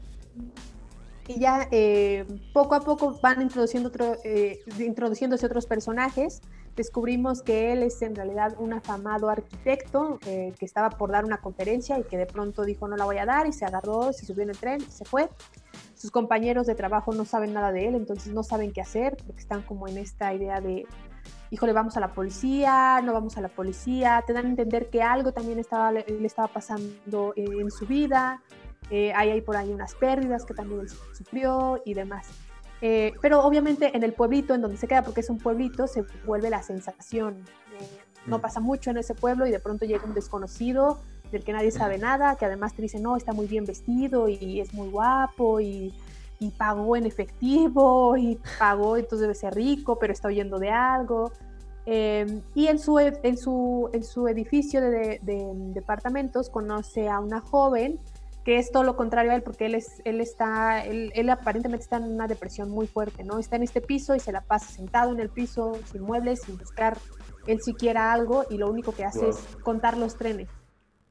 y 1.31 1.39
ya 1.39 1.69
eh, 1.71 2.27
poco 2.53 2.75
a 2.75 2.81
poco 2.81 3.19
van 3.23 3.41
introduciendo 3.41 3.89
otro, 3.89 4.17
eh, 4.25 4.61
introduciéndose 4.79 5.47
otros 5.47 5.67
personajes. 5.67 6.41
Descubrimos 6.75 7.43
que 7.43 7.73
él 7.73 7.83
es 7.83 8.03
en 8.03 8.17
realidad 8.17 8.57
un 8.59 8.73
afamado 8.73 9.29
arquitecto 9.29 10.19
eh, 10.27 10.53
que 10.59 10.65
estaba 10.65 10.91
por 10.91 11.13
dar 11.13 11.25
una 11.25 11.39
conferencia 11.39 11.99
y 11.99 12.05
que 12.05 12.17
de 12.17 12.27
pronto 12.27 12.65
dijo 12.65 12.89
no 12.89 12.97
la 12.97 13.05
voy 13.05 13.19
a 13.19 13.27
dar 13.27 13.47
y 13.47 13.53
se 13.53 13.65
agarró, 13.65 14.13
se 14.13 14.27
subió 14.27 14.43
en 14.43 14.51
el 14.51 14.59
tren 14.59 14.81
y 14.81 14.91
se 14.91 15.05
fue. 15.05 15.29
Sus 15.95 16.11
compañeros 16.11 16.67
de 16.67 16.75
trabajo 16.75 17.13
no 17.13 17.25
saben 17.25 17.53
nada 17.53 17.71
de 17.71 17.87
él, 17.87 17.95
entonces 17.95 18.33
no 18.33 18.43
saben 18.43 18.73
qué 18.73 18.81
hacer 18.81 19.17
porque 19.25 19.41
están 19.41 19.63
como 19.63 19.87
en 19.87 19.99
esta 19.99 20.35
idea 20.35 20.61
de, 20.61 20.87
híjole, 21.51 21.73
vamos 21.73 21.97
a 21.97 22.01
la 22.01 22.13
policía, 22.13 23.01
no 23.05 23.13
vamos 23.13 23.37
a 23.37 23.41
la 23.41 23.49
policía, 23.49 24.25
te 24.27 24.33
dan 24.33 24.47
a 24.47 24.49
entender 24.49 24.91
que 24.91 25.03
algo 25.03 25.33
también 25.33 25.59
estaba, 25.59 25.93
le 25.93 26.27
estaba 26.27 26.49
pasando 26.49 27.35
en 27.37 27.71
su 27.71 27.87
vida, 27.87 28.43
eh, 28.91 29.13
hay 29.15 29.31
ahí 29.31 29.41
por 29.41 29.57
ahí 29.57 29.73
unas 29.73 29.95
pérdidas 29.95 30.45
que 30.45 30.55
también 30.55 30.89
sufrió 30.89 31.81
y 31.85 31.95
demás. 31.95 32.27
Eh, 32.83 33.13
pero 33.21 33.45
obviamente 33.45 33.95
en 33.95 34.03
el 34.03 34.15
pueblito 34.15 34.55
en 34.55 34.63
donde 34.63 34.77
se 34.79 34.89
queda, 34.89 35.03
porque 35.03 35.21
es 35.21 35.31
un 35.31 35.39
pueblito, 35.39 35.87
se 35.87 36.05
vuelve 36.25 36.51
la 36.51 36.63
sensación. 36.63 37.45
Eh, 37.79 37.99
no 38.27 38.39
mm. 38.39 38.41
pasa 38.41 38.61
mucho 38.61 38.91
en 38.91 38.99
ese 38.99 39.15
pueblo 39.15 39.47
y 39.47 39.51
de 39.51 39.61
pronto 39.61 39.85
llega 39.85 40.05
un 40.05 40.15
desconocido 40.15 40.99
del 41.31 41.45
que 41.45 41.53
nadie 41.53 41.71
sabe 41.71 41.99
nada, 41.99 42.35
que 42.37 42.47
además 42.47 42.75
te 42.75 42.83
dice, 42.83 42.99
no, 42.99 43.17
está 43.17 43.33
muy 43.33 43.47
bien 43.47 43.65
vestido 43.65 44.29
y 44.29 44.61
es 44.61 44.75
muy 44.75 44.89
guapo 44.89 45.61
y, 45.61 45.95
y 46.41 46.51
pagó 46.51 46.97
en 46.97 47.07
efectivo 47.07 48.17
y 48.17 48.41
pagó, 48.59 48.97
entonces 48.97 49.21
debe 49.21 49.35
ser 49.35 49.55
rico, 49.55 49.97
pero 50.01 50.13
está 50.13 50.27
huyendo 50.27 50.59
de 50.59 50.71
algo. 50.71 51.31
y 51.87 52.67
en 52.67 52.79
su, 52.81 52.99
en, 52.99 53.37
su, 53.39 53.91
en 53.93 54.03
su 54.03 54.27
edificio 54.27 54.81
de, 54.81 55.21
de, 55.23 55.53
departamentos 55.73 56.51
conoce 56.51 57.09
a 57.09 57.21
una 57.21 57.41
joven 57.41 58.01
que 58.45 58.59
es 58.59 58.73
todo 58.73 58.85
lo 58.85 58.97
contrario 58.97 59.33
a 59.33 59.35
él, 59.35 59.43
porque 59.43 59.67
él, 59.67 59.75
es, 59.75 60.01
él 60.05 60.21
está, 60.21 60.85
él, 60.85 61.13
él, 61.15 61.29
aparentemente 61.29 61.83
está 61.83 61.97
en 61.97 62.05
una 62.05 62.27
depresión 62.27 62.71
muy 62.71 62.87
fuerte, 62.87 63.23
¿no? 63.23 63.39
Está 63.39 63.57
en 63.57 63.63
este 63.63 63.81
piso 63.81 64.15
y 64.15 64.21
se 64.21 64.33
la 64.33 64.41
pasa 64.41 64.67
sentado 64.67 65.13
en 65.13 65.21
el 65.21 65.29
piso, 65.29 65.79
sin 65.91 66.03
muebles, 66.03 66.43
sin 66.43 66.57
buscar 66.57 66.97
él 67.47 67.61
siquiera 67.61 68.13
algo, 68.13 68.45
y 68.51 68.57
lo 68.57 68.71
único 68.71 68.93
que 68.93 69.05
hace 69.05 69.29
es 69.29 69.37
contar 69.63 69.97
los 69.97 70.17
trenes. 70.17 70.49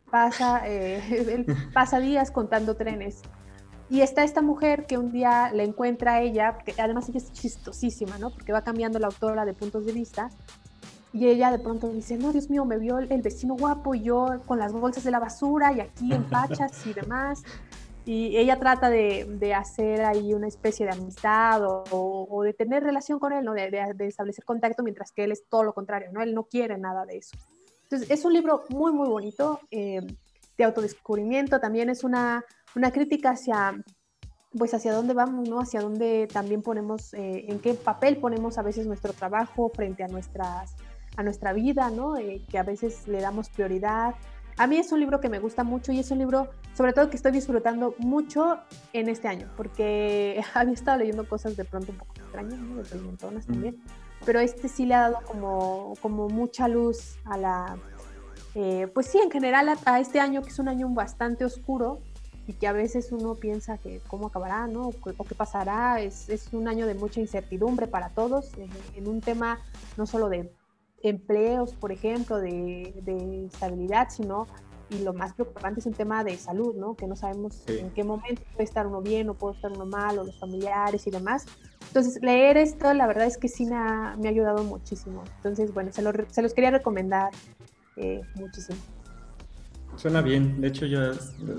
Pasa, 0.10 0.68
eh, 0.68 1.02
él 1.48 1.56
pasa 1.74 2.00
días 2.00 2.32
contando 2.32 2.76
trenes. 2.76 3.22
y 3.92 4.02
está 4.02 4.24
esta 4.24 4.42
mujer 4.42 4.86
que 4.86 4.98
un 4.98 5.12
día 5.12 5.52
le 5.52 5.64
encuentra 5.64 6.16
a 6.16 6.22
ella, 6.22 6.60
que 6.60 6.80
además 6.80 7.10
ella 7.10 7.18
es 7.18 7.32
chistosísima, 7.32 8.18
¿no? 8.18 8.32
Porque 8.32 8.52
va 8.52 8.64
cambiando 8.64 9.00
la 9.00 9.08
autora 9.08 9.46
de 9.46 9.54
puntos 9.54 9.86
de 9.86 9.94
vista. 9.94 10.30
Y 11.12 11.28
ella 11.28 11.52
de 11.52 11.60
pronto 11.60 11.90
dice, 11.90 12.18
no, 12.18 12.32
Dios 12.32 12.50
mío, 12.50 12.66
me 12.66 12.78
vio 12.78 13.00
el, 13.00 13.22
vecino 13.22 13.56
guapo 13.56 13.96
y 13.96 14.02
yo 14.02 14.42
con 14.46 14.60
las 14.60 14.72
bolsas 14.74 15.04
de 15.04 15.12
la 15.12 15.20
basura 15.20 15.74
y 15.74 15.80
aquí 15.80 16.14
en 16.14 16.24
pachas 16.30 16.86
y 16.86 16.94
demás. 16.94 17.44
Y 18.06 18.38
ella 18.38 18.60
trata 18.60 18.90
de, 18.90 19.26
de 19.40 19.54
hacer 19.54 20.04
ahí 20.04 20.34
una 20.34 20.48
especie 20.48 20.86
de 20.86 20.94
amistad 20.94 21.64
o, 21.64 21.84
o, 22.30 22.44
de 22.44 22.54
tener 22.54 22.84
relación 22.84 23.20
con 23.20 23.34
él, 23.34 23.46
¿no? 23.46 23.54
De, 23.54 23.70
de, 23.70 24.08
establecer 24.08 24.46
contacto, 24.46 24.84
mientras 24.84 25.12
que 25.12 25.24
él 25.24 25.32
es 25.32 25.44
todo 25.48 25.64
lo 25.64 25.74
contrario, 25.74 26.10
¿no? 26.12 26.22
Él 26.22 26.34
no 26.34 26.44
quiere 26.46 26.78
nada 26.78 27.06
de 27.06 27.18
eso. 27.18 27.38
Entonces, 27.84 28.10
es 28.10 28.26
un 28.26 28.34
libro 28.34 28.64
muy, 28.70 28.92
muy 28.92 29.10
bonito, 29.10 29.60
eh, 29.70 30.02
de 30.58 30.64
autodescubrimiento, 30.64 31.60
también 31.60 31.90
es 31.90 32.04
una 32.04 32.44
una 32.76 32.92
crítica 32.92 33.32
hacia 33.32 33.84
pues 34.58 34.74
hacia 34.74 34.94
dónde 34.94 35.14
vamos, 35.14 35.48
¿no? 35.48 35.60
Hacia 35.60 35.80
dónde 35.80 36.28
también 36.32 36.64
ponemos, 36.64 37.14
eh, 37.14 37.46
en 37.50 37.60
qué 37.60 37.76
papel 37.76 38.18
ponemos 38.18 38.58
a 38.58 38.64
veces 38.64 38.88
nuestro 38.88 39.14
trabajo 39.14 39.70
frente 39.70 40.04
a, 40.04 40.08
nuestras, 40.08 40.76
a 41.20 41.24
nuestra 41.24 41.52
vida, 41.52 41.90
¿no? 41.90 42.16
Eh, 42.16 42.42
que 42.50 42.58
a 42.58 42.64
veces 42.64 43.06
le 43.10 43.20
damos 43.20 43.50
prioridad. 43.50 44.16
A 44.58 44.68
mí 44.68 44.78
es 44.78 44.94
un 44.94 45.02
libro 45.02 45.20
que 45.20 45.28
me 45.28 45.40
gusta 45.40 45.66
mucho 45.66 45.92
y 45.92 46.00
es 46.00 46.12
un 46.12 46.18
libro, 46.18 46.48
sobre 46.74 46.94
todo, 46.94 47.10
que 47.10 47.18
estoy 47.18 47.34
disfrutando 47.34 47.94
mucho 47.98 48.58
en 48.94 49.10
este 49.10 49.28
año, 49.28 49.50
porque 49.58 50.42
había 50.54 50.74
estado 50.74 51.00
leyendo 51.00 51.28
cosas 51.28 51.58
de 51.58 51.66
pronto 51.66 51.92
un 51.92 51.98
poco 51.98 52.14
extrañas, 52.16 52.58
¿no? 52.58 52.78
De 52.78 52.96
mm. 52.96 53.42
también, 53.46 53.84
pero 54.26 54.40
este 54.40 54.70
sí 54.70 54.86
le 54.86 54.94
ha 54.94 55.10
dado 55.10 55.20
como, 55.26 55.94
como 56.02 56.30
mucha 56.30 56.70
luz 56.70 57.18
a 57.26 57.38
la, 57.38 57.78
eh, 58.56 58.88
pues 58.94 59.08
sí, 59.08 59.20
en 59.22 59.30
general 59.30 59.68
a, 59.68 59.78
a 59.84 60.00
este 60.00 60.22
año, 60.22 60.42
que 60.42 60.50
es 60.50 60.60
un 60.60 60.70
año 60.70 60.88
bastante 60.88 61.44
oscuro, 61.44 62.00
y 62.50 62.54
que 62.54 62.66
a 62.66 62.74
veces 62.74 63.12
uno 63.12 63.36
piensa 63.36 63.78
que 63.78 64.02
cómo 64.08 64.26
acabará, 64.26 64.66
¿no? 64.66 64.88
O 64.88 65.24
qué 65.24 65.36
pasará. 65.36 66.02
Es, 66.02 66.30
es 66.30 66.52
un 66.52 66.68
año 66.68 66.88
de 66.88 66.96
mucha 66.96 67.20
incertidumbre 67.20 67.86
para 67.86 68.10
todos 68.10 68.50
en, 68.96 69.08
un 69.08 69.22
tema 69.22 69.60
no 69.98 70.08
solo 70.08 70.30
de 70.30 70.52
empleos, 71.04 71.74
por 71.74 71.92
ejemplo, 71.92 72.38
de, 72.38 72.94
de, 73.04 73.46
estabilidad, 73.46 74.10
sino, 74.10 74.48
y 74.90 75.00
lo 75.00 75.14
más 75.14 75.34
preocupante 75.34 75.80
es 75.80 75.86
un 75.86 75.94
tema 75.94 76.24
de 76.24 76.38
salud, 76.38 76.76
¿no? 76.76 76.96
Que 76.96 77.08
no 77.08 77.16
sabemos 77.16 77.64
en 77.68 77.92
qué 77.92 78.04
momento 78.04 78.42
puede 78.54 78.64
estar 78.64 78.88
uno 78.88 79.02
bien 79.02 79.30
o 79.30 79.34
puede 79.34 79.56
estar 79.56 79.72
uno 79.72 79.86
mal, 79.86 80.18
o 80.20 80.24
los 80.24 80.40
familiares 80.40 81.06
y 81.08 81.12
demás. 81.12 81.46
Entonces, 81.88 82.22
leer 82.22 82.58
esto, 82.58 82.94
la 82.94 83.08
verdad 83.08 83.28
es 83.28 83.38
que 83.38 83.48
sí 83.48 83.66
me 83.66 83.76
ha, 83.76 84.16
me 84.18 84.28
ha 84.28 84.32
ayudado 84.32 84.64
muchísimo. 84.64 85.24
Entonces, 85.38 85.74
bueno, 85.74 85.92
se, 85.92 86.02
lo, 86.02 86.12
se 86.30 86.42
los 86.42 86.54
quería 86.54 86.72
recomendar 86.72 87.32
eh, 87.96 88.22
muchísimo. 88.36 88.78
Suena 90.00 90.22
bien. 90.22 90.62
De 90.62 90.70
hecho, 90.70 90.86
ya 90.86 91.12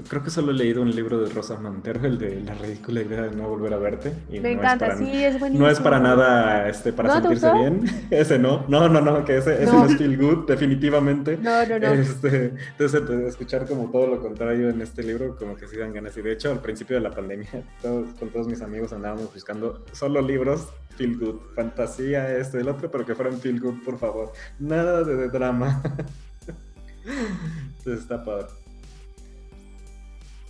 creo 0.09 0.24
que 0.24 0.30
solo 0.30 0.53
he 0.53 0.55
leído 0.55 0.80
un 0.80 0.91
libro 0.97 1.20
de 1.20 1.28
Rosa 1.28 1.61
Montero, 1.61 2.07
el 2.07 2.16
de 2.16 2.41
La 2.41 2.55
ridícula 2.55 3.03
idea 3.03 3.22
de 3.22 3.36
no 3.36 3.47
volver 3.47 3.74
a 3.74 3.76
verte. 3.76 4.14
Y 4.30 4.41
Me 4.41 4.53
encanta, 4.53 4.97
sí, 4.97 5.22
es 5.22 5.38
buenísimo. 5.38 5.66
No 5.66 5.70
es 5.70 5.78
para 5.78 6.01
nada 6.01 6.66
este, 6.66 6.91
para 6.95 7.20
sentirse 7.20 7.53
bien. 7.53 7.84
Ese 8.11 8.38
no. 8.38 8.64
No, 8.66 8.88
no, 8.88 9.03
no, 9.03 9.26
que 9.26 9.36
ese 9.36 9.66
no, 9.66 9.84
es 9.84 9.99
feel 9.99 10.16
good, 10.16 10.47
definitivamente. 10.47 11.36
No, 11.36 11.66
no, 11.66 11.78
no. 11.78 11.88
Este, 11.88 12.55
entonces, 12.78 13.03
escuchar 13.28 13.66
como 13.66 13.91
todo 13.91 14.07
lo 14.07 14.20
contrario 14.22 14.70
en 14.70 14.80
este 14.80 15.03
libro, 15.03 15.36
como 15.36 15.55
que 15.55 15.66
sí 15.66 15.76
dan 15.76 15.93
ganas. 15.93 16.16
Y 16.16 16.22
de 16.22 16.32
hecho, 16.32 16.51
al 16.51 16.61
principio 16.61 16.97
de 16.97 17.03
la 17.03 17.11
pandemia, 17.11 17.51
con 17.82 18.30
todos 18.32 18.47
mis 18.47 18.62
amigos 18.62 18.95
andábamos 18.95 19.34
buscando 19.34 19.84
solo 19.93 20.22
libros 20.22 20.66
feel 20.97 21.18
good, 21.18 21.41
fantasía, 21.55 22.36
esto 22.36 22.59
y 22.59 22.61
el 22.62 22.68
otro, 22.68 22.91
pero 22.91 23.05
que 23.05 23.14
fueran 23.14 23.38
feel 23.38 23.61
good, 23.61 23.82
por 23.84 23.99
favor. 23.99 24.32
Nada 24.59 25.05
de 25.05 25.28
drama. 25.28 25.82
Entonces 27.81 28.03
está 28.03 28.22
padre. 28.22 28.47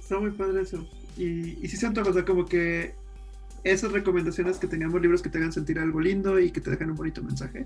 Está 0.01 0.19
muy 0.19 0.31
padre 0.31 0.63
eso. 0.63 0.85
Y, 1.17 1.65
y 1.65 1.69
sí 1.69 1.77
siento, 1.77 2.03
o 2.03 2.13
sea, 2.13 2.25
como 2.25 2.45
que 2.45 2.95
esas 3.63 3.93
recomendaciones 3.93 4.59
que 4.59 4.67
tengamos 4.67 5.01
libros 5.01 5.23
que 5.23 5.29
te 5.29 5.39
hagan 5.39 5.53
sentir 5.53 5.79
algo 5.79 6.01
lindo 6.01 6.39
y 6.39 6.51
que 6.51 6.61
te 6.61 6.71
dejan 6.71 6.91
un 6.91 6.97
bonito 6.97 7.23
mensaje 7.23 7.65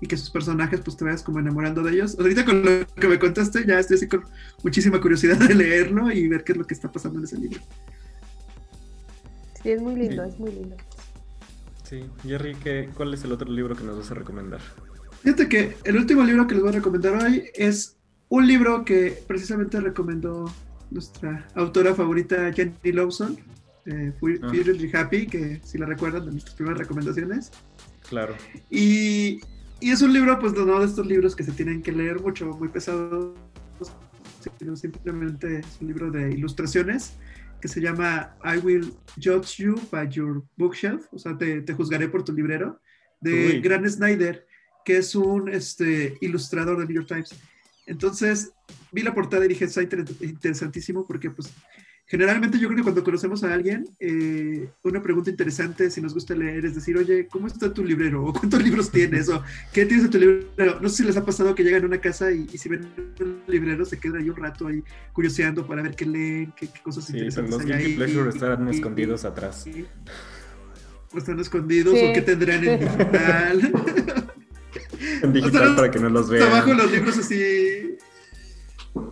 y 0.00 0.06
que 0.06 0.16
sus 0.16 0.30
personajes 0.30 0.80
pues 0.80 0.96
te 0.96 1.04
vayas 1.04 1.22
como 1.22 1.38
enamorando 1.38 1.82
de 1.82 1.92
ellos. 1.92 2.16
Ahorita 2.18 2.44
con 2.44 2.64
lo 2.64 2.86
que 2.86 3.08
me 3.08 3.18
contaste 3.18 3.64
ya 3.66 3.78
estoy 3.78 3.96
así 3.96 4.08
con 4.08 4.24
muchísima 4.62 5.00
curiosidad 5.00 5.36
de 5.36 5.54
leerlo 5.54 6.10
y 6.10 6.28
ver 6.28 6.44
qué 6.44 6.52
es 6.52 6.58
lo 6.58 6.66
que 6.66 6.74
está 6.74 6.90
pasando 6.90 7.18
en 7.18 7.24
ese 7.24 7.38
libro. 7.38 7.60
Sí, 9.62 9.70
es 9.70 9.80
muy 9.82 9.96
lindo, 9.96 10.22
es 10.22 10.38
muy 10.38 10.52
lindo. 10.52 10.76
Sí, 11.84 12.04
Jerry, 12.22 12.54
¿qué, 12.56 12.90
¿cuál 12.94 13.14
es 13.14 13.24
el 13.24 13.32
otro 13.32 13.50
libro 13.50 13.74
que 13.74 13.84
nos 13.84 13.96
vas 13.96 14.10
a 14.10 14.14
recomendar? 14.14 14.60
Fíjate 15.22 15.48
que 15.48 15.76
el 15.84 15.96
último 15.96 16.22
libro 16.22 16.46
que 16.46 16.54
les 16.54 16.62
voy 16.62 16.70
a 16.70 16.76
recomendar 16.76 17.14
hoy 17.14 17.44
es 17.54 17.97
un 18.28 18.46
libro 18.46 18.84
que 18.84 19.22
precisamente 19.26 19.80
recomendó 19.80 20.52
nuestra 20.90 21.46
autora 21.54 21.94
favorita 21.94 22.52
Jenny 22.52 22.92
Lawson, 22.92 23.38
eh, 23.86 24.12
ah. 24.42 25.00
Happy, 25.00 25.26
que 25.26 25.60
si 25.64 25.78
la 25.78 25.86
recuerdan 25.86 26.26
de 26.26 26.32
nuestras 26.32 26.54
primeras 26.54 26.78
recomendaciones. 26.78 27.50
Claro. 28.08 28.34
Y, 28.70 29.40
y, 29.80 29.90
es 29.90 30.02
un 30.02 30.12
libro, 30.12 30.38
pues 30.38 30.52
no 30.52 30.80
de 30.80 30.86
estos 30.86 31.06
libros 31.06 31.34
que 31.34 31.44
se 31.44 31.52
tienen 31.52 31.82
que 31.82 31.92
leer 31.92 32.20
mucho, 32.20 32.46
muy 32.46 32.68
pesados, 32.68 33.34
sino 34.58 34.76
simplemente 34.76 35.60
es 35.60 35.78
un 35.80 35.88
libro 35.88 36.10
de 36.10 36.30
ilustraciones 36.30 37.14
que 37.60 37.68
se 37.68 37.80
llama 37.80 38.36
I 38.44 38.58
Will 38.58 38.94
Judge 39.16 39.56
You 39.58 39.74
by 39.90 40.08
Your 40.08 40.44
Bookshelf, 40.56 41.06
o 41.12 41.18
sea, 41.18 41.36
te, 41.36 41.62
te 41.62 41.74
juzgaré 41.74 42.08
por 42.08 42.24
tu 42.24 42.32
librero, 42.32 42.80
de 43.20 43.60
Grant 43.60 43.86
Snyder, 43.86 44.46
que 44.84 44.98
es 44.98 45.14
un 45.14 45.48
este, 45.48 46.16
ilustrador 46.20 46.78
del 46.78 46.86
New 46.86 46.96
York 46.96 47.08
Times. 47.08 47.34
Entonces, 47.88 48.52
vi 48.92 49.02
la 49.02 49.14
portada 49.14 49.44
y 49.44 49.48
dije, 49.48 49.64
está 49.64 49.82
interesantísimo 49.82 51.06
porque 51.06 51.30
pues 51.30 51.52
generalmente 52.06 52.58
yo 52.58 52.68
creo 52.68 52.78
que 52.78 52.82
cuando 52.82 53.04
conocemos 53.04 53.44
a 53.44 53.52
alguien, 53.52 53.86
eh, 54.00 54.68
una 54.82 55.02
pregunta 55.02 55.30
interesante 55.30 55.90
si 55.90 56.00
nos 56.00 56.14
gusta 56.14 56.34
leer 56.34 56.64
es 56.64 56.74
decir, 56.74 56.96
oye, 56.96 57.28
¿cómo 57.28 57.46
está 57.46 57.72
tu 57.72 57.84
librero? 57.84 58.24
¿O 58.24 58.32
cuántos 58.32 58.62
libros 58.62 58.90
tienes? 58.90 59.28
¿O 59.28 59.42
qué 59.72 59.84
tienes 59.84 60.06
en 60.06 60.10
tu 60.10 60.18
librero? 60.18 60.80
No 60.80 60.88
sé 60.88 60.96
si 60.96 61.04
les 61.04 61.16
ha 61.16 61.24
pasado 61.24 61.54
que 61.54 61.62
llegan 61.62 61.82
a 61.82 61.86
una 61.86 62.00
casa 62.00 62.32
y, 62.32 62.46
si 62.48 62.68
ven 62.68 62.88
un 63.20 63.42
librero 63.46 63.84
se 63.84 63.98
quedan 63.98 64.22
ahí 64.22 64.30
un 64.30 64.36
rato 64.36 64.66
ahí 64.66 64.82
curioseando 65.12 65.66
para 65.66 65.82
ver 65.82 65.94
qué 65.94 66.06
leen, 66.06 66.52
qué, 66.56 66.68
cosas 66.82 67.04
sí, 67.04 67.12
interesantes 67.12 67.64
los 67.64 67.70
hay 67.70 67.94
pleasure 67.94 68.30
están 68.30 68.68
escondidos 68.68 69.24
atrás. 69.26 69.66
O 71.12 71.18
están 71.18 71.40
escondidos 71.40 71.94
o 71.94 72.12
qué 72.12 72.22
tendrán 72.22 72.64
en 72.64 72.80
digital. 72.80 73.72
En 75.22 75.32
digital 75.32 75.74
para 75.76 75.90
que 75.90 75.98
no 75.98 76.08
los 76.08 76.28
vean. 76.28 76.48
Abajo 76.48 76.74
los 76.74 76.90
libros 76.90 77.18
así. 77.18 77.96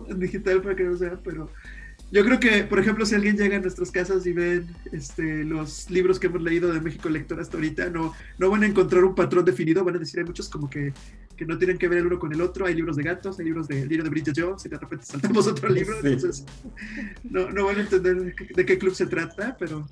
En 0.09 0.19
digital 0.19 0.61
para 0.61 0.75
que 0.75 0.83
no 0.83 0.91
los 0.91 0.99
vean, 0.99 1.19
pero. 1.23 1.51
Yo 2.09 2.23
creo 2.23 2.39
que, 2.39 2.63
por 2.63 2.79
ejemplo, 2.79 3.05
si 3.05 3.15
alguien 3.15 3.35
llega 3.35 3.57
a 3.57 3.59
nuestras 3.59 3.91
casas 3.91 4.25
y 4.25 4.31
ven 4.31 4.65
este, 4.93 5.43
los 5.43 5.89
libros 5.89 6.19
que 6.19 6.27
hemos 6.27 6.41
leído 6.41 6.71
de 6.71 6.79
México 6.79 7.09
Lector 7.09 7.41
hasta 7.41 7.57
ahorita, 7.57 7.89
no, 7.89 8.13
no 8.37 8.49
van 8.49 8.63
a 8.63 8.65
encontrar 8.65 9.03
un 9.03 9.13
patrón 9.13 9.43
definido, 9.43 9.83
van 9.83 9.97
a 9.97 9.99
decir, 9.99 10.21
hay 10.21 10.25
muchos 10.25 10.47
como 10.47 10.69
que, 10.69 10.93
que 11.35 11.45
no 11.45 11.57
tienen 11.57 11.77
que 11.77 11.89
ver 11.89 11.99
el 11.99 12.07
uno 12.07 12.17
con 12.17 12.31
el 12.31 12.39
otro, 12.39 12.65
hay 12.65 12.75
libros 12.75 12.95
de 12.95 13.03
gatos, 13.03 13.39
hay 13.39 13.45
libros 13.45 13.67
de 13.67 13.85
libro 13.85 14.05
de 14.05 14.09
Bridget 14.09 14.35
Jones, 14.37 14.65
y 14.65 14.69
de 14.69 14.77
repente 14.77 15.05
saltamos 15.05 15.47
otro 15.47 15.67
libro, 15.73 15.97
entonces 16.01 16.45
no, 17.25 17.51
no 17.51 17.65
van 17.65 17.75
a 17.75 17.81
entender 17.81 18.33
de 18.55 18.65
qué 18.65 18.77
club 18.77 18.95
se 18.95 19.07
trata, 19.07 19.57
pero 19.59 19.85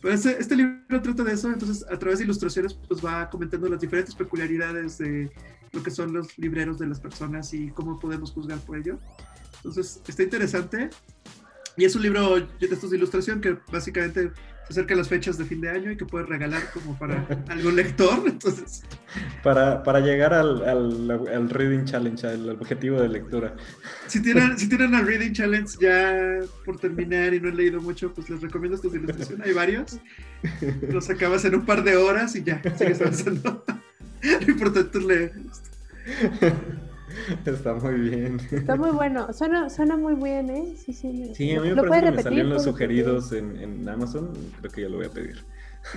pues 0.00 0.24
este, 0.24 0.40
este, 0.40 0.56
libro 0.56 1.02
trata 1.02 1.24
de 1.24 1.32
eso, 1.32 1.48
entonces 1.48 1.84
a 1.90 1.98
través 1.98 2.18
de 2.18 2.24
ilustraciones 2.24 2.74
pues 2.74 3.04
va 3.04 3.28
comentando 3.30 3.68
las 3.68 3.80
diferentes 3.80 4.14
peculiaridades 4.14 4.98
de 4.98 5.30
lo 5.72 5.82
que 5.82 5.90
son 5.90 6.12
los 6.12 6.38
libreros 6.38 6.78
de 6.78 6.86
las 6.86 7.00
personas 7.00 7.52
y 7.52 7.70
cómo 7.70 7.98
podemos 7.98 8.30
juzgar 8.30 8.58
por 8.60 8.78
ello. 8.78 8.98
Entonces 9.56 10.00
está 10.06 10.22
interesante 10.22 10.90
y 11.76 11.84
es 11.84 11.96
un 11.96 12.02
libro 12.02 12.40
de 12.40 12.48
estos 12.60 12.90
de 12.90 12.96
ilustración 12.96 13.40
que 13.40 13.58
básicamente 13.72 14.30
acerca 14.68 14.94
las 14.94 15.08
fechas 15.08 15.38
de 15.38 15.44
fin 15.44 15.60
de 15.60 15.70
año 15.70 15.90
y 15.90 15.96
que 15.96 16.04
puedes 16.04 16.28
regalar 16.28 16.62
como 16.72 16.98
para 16.98 17.26
algún 17.48 17.76
lector. 17.76 18.22
Entonces... 18.26 18.82
Para, 19.42 19.82
para 19.82 20.00
llegar 20.00 20.34
al, 20.34 20.62
al, 20.62 21.50
Reading 21.50 21.84
Challenge, 21.84 22.26
al 22.26 22.50
objetivo 22.50 23.00
de 23.00 23.08
lectura. 23.08 23.56
Si 24.06 24.20
tienen, 24.20 24.58
si 24.58 24.68
tienen 24.68 24.94
el 24.94 25.06
Reading 25.06 25.32
Challenge 25.32 25.70
ya 25.80 26.40
por 26.64 26.78
terminar 26.78 27.34
y 27.34 27.40
no 27.40 27.48
han 27.48 27.56
leído 27.56 27.80
mucho, 27.80 28.12
pues 28.12 28.28
les 28.28 28.40
recomiendo 28.40 28.76
estos 28.76 28.92
de 28.92 28.98
ilustración. 28.98 29.42
Hay 29.42 29.52
varios. 29.52 29.98
Los 30.90 31.08
acabas 31.10 31.44
en 31.44 31.54
un 31.54 31.64
par 31.64 31.82
de 31.84 31.96
horas 31.96 32.34
y 32.36 32.42
ya, 32.42 32.60
sigues 32.76 33.00
avanzando. 33.00 33.64
Lo 34.22 34.52
importante 34.52 34.98
es 34.98 35.04
leer. 35.04 35.32
Está 37.44 37.74
muy 37.74 37.94
bien. 37.94 38.40
Está 38.50 38.76
muy 38.76 38.90
bueno. 38.90 39.32
Suena, 39.32 39.70
suena 39.70 39.96
muy 39.96 40.14
bien, 40.14 40.50
¿eh? 40.50 40.74
Sí, 40.76 40.92
sí. 40.92 41.32
Sí, 41.34 41.52
a 41.54 41.60
mí 41.60 41.68
me 41.68 41.74
¿Lo 41.74 41.84
parece 41.84 42.06
que 42.06 42.16
me 42.16 42.22
salieron 42.22 42.50
los 42.50 42.64
sugeridos 42.64 43.32
en, 43.32 43.56
en, 43.56 43.88
Amazon. 43.88 44.32
Creo 44.60 44.72
que 44.72 44.82
ya 44.82 44.88
lo 44.88 44.96
voy 44.98 45.06
a 45.06 45.10
pedir. 45.10 45.44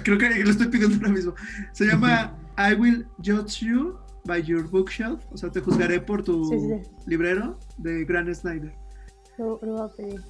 Creo 0.04 0.18
que 0.18 0.30
lo 0.30 0.52
estoy 0.52 0.68
pidiendo 0.68 0.98
ahora 0.98 1.10
mismo. 1.10 1.34
Se 1.74 1.86
llama 1.86 2.36
I 2.58 2.74
Will 2.74 3.08
Judge 3.18 3.66
You 3.66 3.98
by 4.26 4.44
Your 4.44 4.70
Bookshelf. 4.70 5.22
O 5.32 5.38
sea, 5.38 5.50
te 5.50 5.60
juzgaré 5.60 6.00
por 6.00 6.24
tu 6.24 6.82
librero 7.06 7.58
de 7.78 8.06
Grant 8.06 8.34
Snyder. 8.34 8.74
Lo, 9.38 9.60
lo, 9.62 9.74
voy 9.74 9.82
a 9.82 9.88
pedir. 9.96 10.22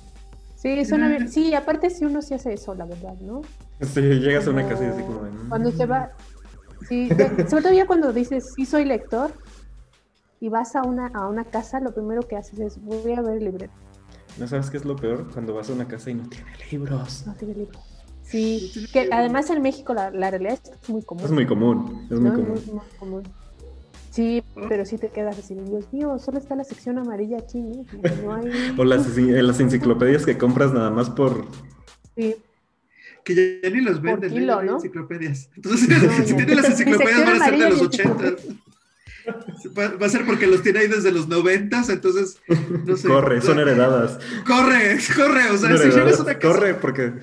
Sí, 0.55 0.85
suena 0.85 1.09
bien. 1.09 1.27
Sí, 1.27 1.53
aparte 1.55 1.89
si 1.89 2.05
uno 2.05 2.21
sí 2.21 2.35
hace 2.35 2.53
eso, 2.53 2.75
la 2.75 2.85
verdad, 2.85 3.15
¿no? 3.19 3.41
Sí, 3.81 4.01
llegas 4.01 4.45
a 4.45 4.51
una 4.51 4.67
casa 4.67 4.83
y 4.85 4.87
así 4.87 5.01
como... 5.01 5.21
Cuando 5.49 5.71
se 5.71 5.85
va... 5.87 6.11
Sí, 6.87 7.09
sobre 7.49 7.63
todo 7.63 7.73
ya 7.73 7.87
cuando 7.87 8.13
dices, 8.13 8.53
sí 8.55 8.65
soy 8.65 8.85
lector, 8.85 9.31
y 10.41 10.49
vas 10.49 10.75
a 10.75 10.81
una, 10.81 11.07
a 11.07 11.27
una 11.27 11.45
casa, 11.45 11.79
lo 11.79 11.93
primero 11.93 12.23
que 12.23 12.35
haces 12.35 12.59
es, 12.59 12.81
voy 12.83 13.13
a 13.13 13.21
ver 13.21 13.37
el 13.37 13.45
libreto. 13.45 13.73
¿No 14.39 14.47
sabes 14.47 14.71
qué 14.71 14.77
es 14.77 14.85
lo 14.85 14.95
peor? 14.95 15.29
Cuando 15.31 15.53
vas 15.53 15.69
a 15.69 15.73
una 15.73 15.87
casa 15.87 16.09
y 16.09 16.15
no 16.15 16.27
tiene 16.27 16.47
libros. 16.71 17.23
No 17.27 17.35
tiene 17.35 17.53
libros. 17.53 17.81
Sí, 18.23 18.87
que 18.91 19.07
además 19.11 19.49
en 19.51 19.61
México 19.61 19.93
la, 19.93 20.09
realidad 20.09 20.59
es 20.63 20.89
muy 20.89 21.03
común. 21.03 21.25
Es 21.25 21.31
muy 21.31 21.45
común, 21.45 22.07
es 22.09 22.19
muy, 22.19 22.31
común. 22.31 22.61
muy 22.65 22.81
común. 22.97 23.23
Sí, 24.09 24.43
pero 24.67 24.83
sí 24.83 24.97
te 24.97 25.09
quedas 25.09 25.37
así, 25.37 25.53
Dios 25.53 25.93
mío, 25.93 26.17
solo 26.17 26.39
está 26.39 26.55
la 26.55 26.63
sección 26.63 26.97
amarilla 26.97 27.37
aquí, 27.37 27.61
¿no? 27.61 27.85
hay... 28.33 28.75
o 28.77 28.83
las, 28.83 29.15
las 29.15 29.59
enciclopedias 29.59 30.25
que 30.25 30.37
compras 30.37 30.73
nada 30.73 30.89
más 30.89 31.09
por... 31.11 31.45
Sí 32.17 32.35
que 33.23 33.61
ya, 33.61 33.69
ni 33.69 33.81
los 33.81 34.01
venden, 34.01 34.31
kilo, 34.31 34.63
¿no? 34.63 34.75
enciclopedias. 34.75 35.49
Entonces, 35.55 35.87
si 36.25 36.33
tienen 36.33 36.57
las 36.57 36.69
enciclopedias 36.71 37.25
van 37.25 37.41
a 37.41 37.45
ser 37.45 37.57
de 37.59 37.69
los 37.69 37.81
80. 37.81 38.35
Va, 39.77 40.05
a 40.05 40.09
ser 40.09 40.25
porque 40.25 40.47
los 40.47 40.61
tiene 40.61 40.79
ahí 40.79 40.87
desde 40.87 41.11
los 41.11 41.27
90, 41.27 41.83
entonces, 41.89 42.41
no 42.85 42.97
sé. 42.97 43.07
Corre, 43.07 43.41
son 43.41 43.59
heredadas. 43.59 44.19
Corre, 44.45 44.97
corre, 45.15 45.49
o 45.51 45.57
sea, 45.57 45.77
si 45.77 45.89
llegas 45.89 46.19
a 46.19 46.23
una 46.23 46.39
casa... 46.39 46.53
Corre, 46.53 46.73
porque... 46.75 47.13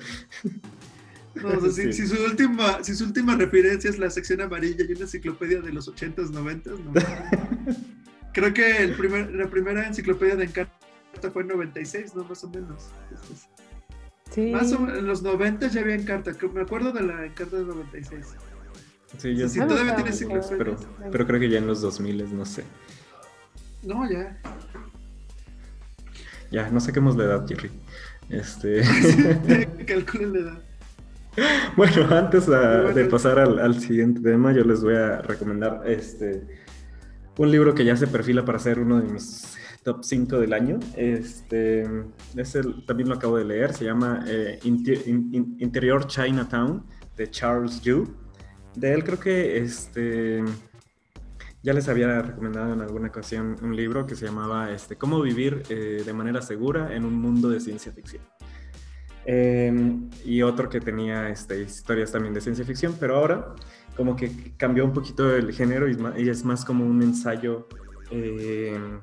No, 1.35 1.49
o 1.49 1.71
sea, 1.71 1.71
si, 1.93 2.07
su 2.07 2.23
última, 2.23 2.83
si 2.83 2.95
su 2.95 3.05
última 3.05 3.35
referencia 3.35 3.89
es 3.89 3.99
la 3.99 4.09
sección 4.09 4.41
amarilla 4.41 4.85
y 4.87 4.91
una 4.91 5.01
enciclopedia 5.01 5.61
de 5.61 5.71
los 5.73 5.89
80s, 5.93 6.31
90s, 6.31 6.79
no. 6.83 6.93
Creo 8.33 8.53
que 8.53 8.83
el 8.83 8.93
primer, 8.95 9.33
la 9.33 9.49
primera 9.49 9.87
enciclopedia 9.87 10.35
de 10.35 10.45
Encarta 10.45 10.71
fue 11.33 11.41
en 11.41 11.49
96, 11.49 12.15
¿no? 12.15 12.23
Más 12.23 12.43
o 12.43 12.49
menos. 12.49 12.89
Más 14.51 14.71
o 14.71 14.79
menos, 14.79 14.97
en 14.99 15.07
los 15.07 15.21
90 15.23 15.67
ya 15.67 15.81
había 15.81 15.95
Encarta. 15.95 16.31
Me 16.53 16.61
acuerdo 16.61 16.91
de 16.91 17.01
la 17.01 17.25
Encarta 17.25 17.57
de 17.57 17.65
96. 17.65 18.35
Sí, 19.17 19.35
yo 19.35 19.49
sí, 19.49 19.59
todavía 19.59 19.95
tiene 19.95 20.11
pero, 20.57 20.77
pero 21.11 21.27
creo 21.27 21.39
que 21.39 21.49
ya 21.49 21.57
en 21.57 21.67
los 21.67 21.81
2000, 21.81 22.37
no 22.37 22.45
sé. 22.45 22.63
No, 23.83 24.09
ya. 24.09 24.37
Ya, 26.51 26.69
no 26.69 26.79
saquemos 26.79 27.15
la 27.15 27.25
edad, 27.25 27.47
Jerry. 27.47 27.71
Este. 28.29 28.81
Calculen 29.85 30.33
la 30.33 30.39
edad. 30.39 30.63
Bueno, 31.75 32.07
antes 32.09 32.47
de 32.47 33.05
pasar 33.05 33.39
al, 33.39 33.59
al, 33.59 33.79
siguiente 33.79 34.21
tema, 34.21 34.51
yo 34.51 34.63
les 34.63 34.81
voy 34.81 34.95
a 34.95 35.21
recomendar 35.21 35.83
este 35.85 36.43
un 37.37 37.51
libro 37.51 37.73
que 37.73 37.85
ya 37.85 37.95
se 37.95 38.05
perfila 38.07 38.43
para 38.43 38.59
ser 38.59 38.79
uno 38.79 38.99
de 38.99 39.07
mis 39.07 39.57
top 39.83 40.03
5 40.03 40.39
del 40.39 40.53
año. 40.53 40.79
Este, 40.97 41.87
también 42.85 43.07
lo 43.07 43.15
acabo 43.15 43.37
de 43.37 43.45
leer, 43.45 43.73
se 43.73 43.85
llama 43.85 44.25
eh, 44.27 44.59
Interior 44.63 46.05
Chinatown 46.05 46.83
de 47.15 47.31
Charles 47.31 47.81
Yu. 47.81 48.13
De 48.79 48.93
él 48.93 49.03
creo 49.03 49.19
que 49.19 49.57
este, 49.57 50.41
ya 51.61 51.73
les 51.73 51.89
había 51.89 52.21
recomendado 52.21 52.71
en 52.71 52.79
alguna 52.79 53.09
ocasión 53.09 53.57
un 53.61 53.75
libro 53.75 54.07
que 54.07 54.15
se 54.15 54.25
llamaba 54.25 54.71
este, 54.71 54.95
Cómo 54.95 55.21
vivir 55.21 55.63
eh, 55.69 56.01
de 56.05 56.13
manera 56.13 56.41
segura 56.41 56.95
en 56.95 57.03
un 57.03 57.15
mundo 57.15 57.49
de 57.49 57.59
ciencia 57.59 57.91
ficción. 57.91 58.23
Em, 59.25 60.09
y 60.23 60.43
otro 60.43 60.69
que 60.69 60.79
tenía 60.79 61.27
este, 61.27 61.61
historias 61.61 62.13
también 62.13 62.33
de 62.33 62.39
ciencia 62.39 62.63
ficción, 62.63 62.95
pero 62.97 63.17
ahora 63.17 63.53
como 63.97 64.15
que 64.15 64.53
cambió 64.55 64.85
un 64.85 64.93
poquito 64.93 65.35
el 65.35 65.51
género 65.51 65.89
y 65.89 66.29
es 66.29 66.45
más, 66.45 66.63
como 66.63 66.85
un 66.85 67.03
ensayo 67.03 67.67
em, 68.11 69.01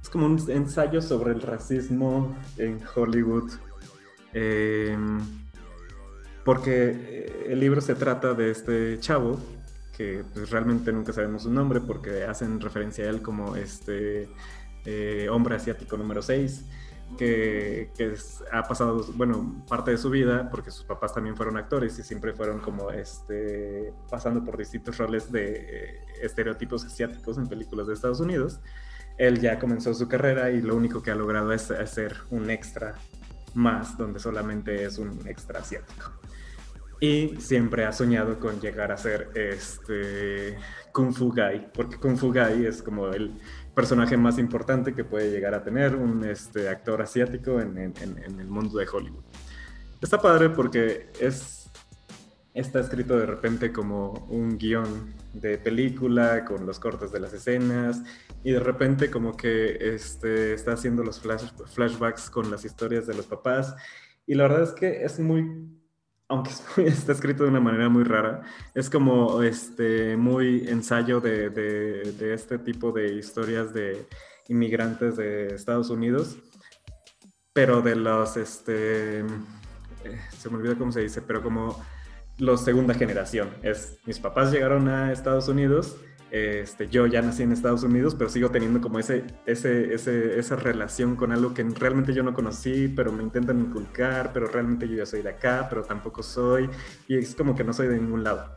es 0.00 0.08
como 0.08 0.26
un 0.26 0.38
ensayo 0.48 1.02
sobre 1.02 1.32
el 1.32 1.42
racismo 1.42 2.36
en 2.56 2.78
Hollywood. 2.94 3.50
Porque 6.44 6.90
eh, 6.90 7.46
el 7.50 7.60
libro 7.60 7.80
se 7.80 7.94
trata 7.94 8.34
de 8.34 8.50
este 8.50 8.98
chavo, 8.98 9.38
que 9.96 10.24
pues, 10.32 10.50
realmente 10.50 10.92
nunca 10.92 11.12
sabemos 11.12 11.42
su 11.42 11.50
nombre 11.50 11.80
porque 11.80 12.24
hacen 12.24 12.60
referencia 12.60 13.04
a 13.04 13.08
él 13.08 13.22
como 13.22 13.56
este 13.56 14.28
eh, 14.84 15.28
hombre 15.30 15.56
asiático 15.56 15.96
número 15.96 16.22
6, 16.22 16.64
que, 17.18 17.90
ha 18.52 18.62
pasado, 18.62 19.04
bueno, 19.14 19.64
parte 19.68 19.90
de 19.90 19.98
su 19.98 20.10
vida, 20.10 20.48
porque 20.50 20.70
sus 20.70 20.84
papás 20.84 21.12
también 21.12 21.36
fueron 21.36 21.56
actores 21.56 21.98
y 21.98 22.02
siempre 22.02 22.32
fueron 22.32 22.60
como 22.60 22.90
este, 22.90 23.92
pasando 24.08 24.44
por 24.44 24.56
distintos 24.56 24.96
roles 24.96 25.30
de 25.30 25.66
eh, 25.68 26.00
estereotipos 26.22 26.84
asiáticos 26.84 27.36
en 27.36 27.48
películas 27.48 27.88
de 27.88 27.94
Estados 27.94 28.20
Unidos 28.20 28.60
él 29.20 29.38
ya 29.38 29.58
comenzó 29.58 29.92
su 29.92 30.08
carrera 30.08 30.50
y 30.50 30.62
lo 30.62 30.74
único 30.74 31.02
que 31.02 31.10
ha 31.10 31.14
logrado 31.14 31.52
es 31.52 31.70
hacer 31.70 32.16
un 32.30 32.48
extra 32.48 32.94
más, 33.52 33.98
donde 33.98 34.18
solamente 34.18 34.82
es 34.84 34.96
un 34.96 35.28
extra 35.28 35.60
asiático. 35.60 36.19
Y 37.00 37.36
siempre 37.38 37.86
ha 37.86 37.92
soñado 37.92 38.38
con 38.38 38.60
llegar 38.60 38.92
a 38.92 38.96
ser 38.96 39.30
este 39.34 40.58
Kung 40.92 41.14
Fu 41.14 41.32
Guy, 41.32 41.68
porque 41.72 41.96
Kung 41.96 42.18
Fu 42.18 42.30
Guy 42.30 42.66
es 42.66 42.82
como 42.82 43.08
el 43.08 43.40
personaje 43.74 44.16
más 44.18 44.38
importante 44.38 44.94
que 44.94 45.04
puede 45.04 45.30
llegar 45.30 45.54
a 45.54 45.64
tener 45.64 45.96
un 45.96 46.24
este, 46.24 46.68
actor 46.68 47.00
asiático 47.00 47.60
en, 47.60 47.78
en 47.78 48.40
el 48.40 48.48
mundo 48.48 48.78
de 48.78 48.86
Hollywood. 48.86 49.24
Está 50.02 50.20
padre 50.20 50.50
porque 50.50 51.08
es 51.18 51.60
está 52.54 52.80
escrito 52.80 53.16
de 53.16 53.26
repente 53.26 53.72
como 53.72 54.26
un 54.28 54.58
guion 54.58 55.14
de 55.32 55.58
película 55.58 56.44
con 56.44 56.66
los 56.66 56.80
cortes 56.80 57.12
de 57.12 57.20
las 57.20 57.32
escenas 57.32 58.02
y 58.42 58.52
de 58.52 58.60
repente 58.60 59.10
como 59.10 59.36
que 59.36 59.94
este, 59.94 60.54
está 60.54 60.72
haciendo 60.72 61.04
los 61.04 61.20
flashbacks 61.20 62.30
con 62.30 62.50
las 62.50 62.64
historias 62.64 63.06
de 63.06 63.14
los 63.14 63.26
papás 63.26 63.74
y 64.26 64.34
la 64.34 64.44
verdad 64.44 64.62
es 64.64 64.72
que 64.72 65.04
es 65.04 65.20
muy, 65.20 65.68
aunque 66.30 66.50
está 66.86 67.12
escrito 67.12 67.42
de 67.42 67.50
una 67.50 67.60
manera 67.60 67.88
muy 67.88 68.04
rara, 68.04 68.42
es 68.74 68.88
como 68.88 69.42
este, 69.42 70.16
muy 70.16 70.66
ensayo 70.68 71.20
de, 71.20 71.50
de, 71.50 72.32
este 72.32 72.58
tipo 72.58 72.92
de 72.92 73.14
historias 73.14 73.74
de 73.74 74.06
inmigrantes 74.48 75.16
de 75.16 75.48
Estados 75.54 75.90
Unidos, 75.90 76.38
pero 77.52 77.82
de 77.82 77.96
los, 77.96 78.36
este, 78.36 79.20
eh, 79.20 79.24
se 80.38 80.48
me 80.48 80.56
olvida 80.56 80.76
cómo 80.76 80.92
se 80.92 81.00
dice, 81.00 81.20
pero 81.20 81.42
como 81.42 81.84
los 82.40 82.64
segunda 82.64 82.94
generación. 82.94 83.50
Es, 83.62 83.98
mis 84.06 84.18
papás 84.18 84.50
llegaron 84.50 84.88
a 84.88 85.12
Estados 85.12 85.48
Unidos, 85.48 85.96
este, 86.30 86.88
yo 86.88 87.06
ya 87.06 87.22
nací 87.22 87.42
en 87.42 87.50
Estados 87.52 87.82
Unidos, 87.82 88.14
pero 88.14 88.30
sigo 88.30 88.50
teniendo 88.50 88.80
como 88.80 88.98
ese, 89.00 89.24
ese, 89.46 89.92
ese, 89.92 90.38
esa 90.38 90.56
relación 90.56 91.16
con 91.16 91.32
algo 91.32 91.54
que 91.54 91.64
realmente 91.64 92.14
yo 92.14 92.22
no 92.22 92.34
conocí, 92.34 92.88
pero 92.88 93.10
me 93.10 93.22
intentan 93.22 93.58
inculcar, 93.58 94.32
pero 94.32 94.46
realmente 94.46 94.88
yo 94.88 94.96
ya 94.96 95.06
soy 95.06 95.22
de 95.22 95.30
acá, 95.30 95.66
pero 95.68 95.82
tampoco 95.82 96.22
soy, 96.22 96.70
y 97.08 97.16
es 97.16 97.34
como 97.34 97.56
que 97.56 97.64
no 97.64 97.72
soy 97.72 97.88
de 97.88 97.98
ningún 97.98 98.22
lado. 98.22 98.56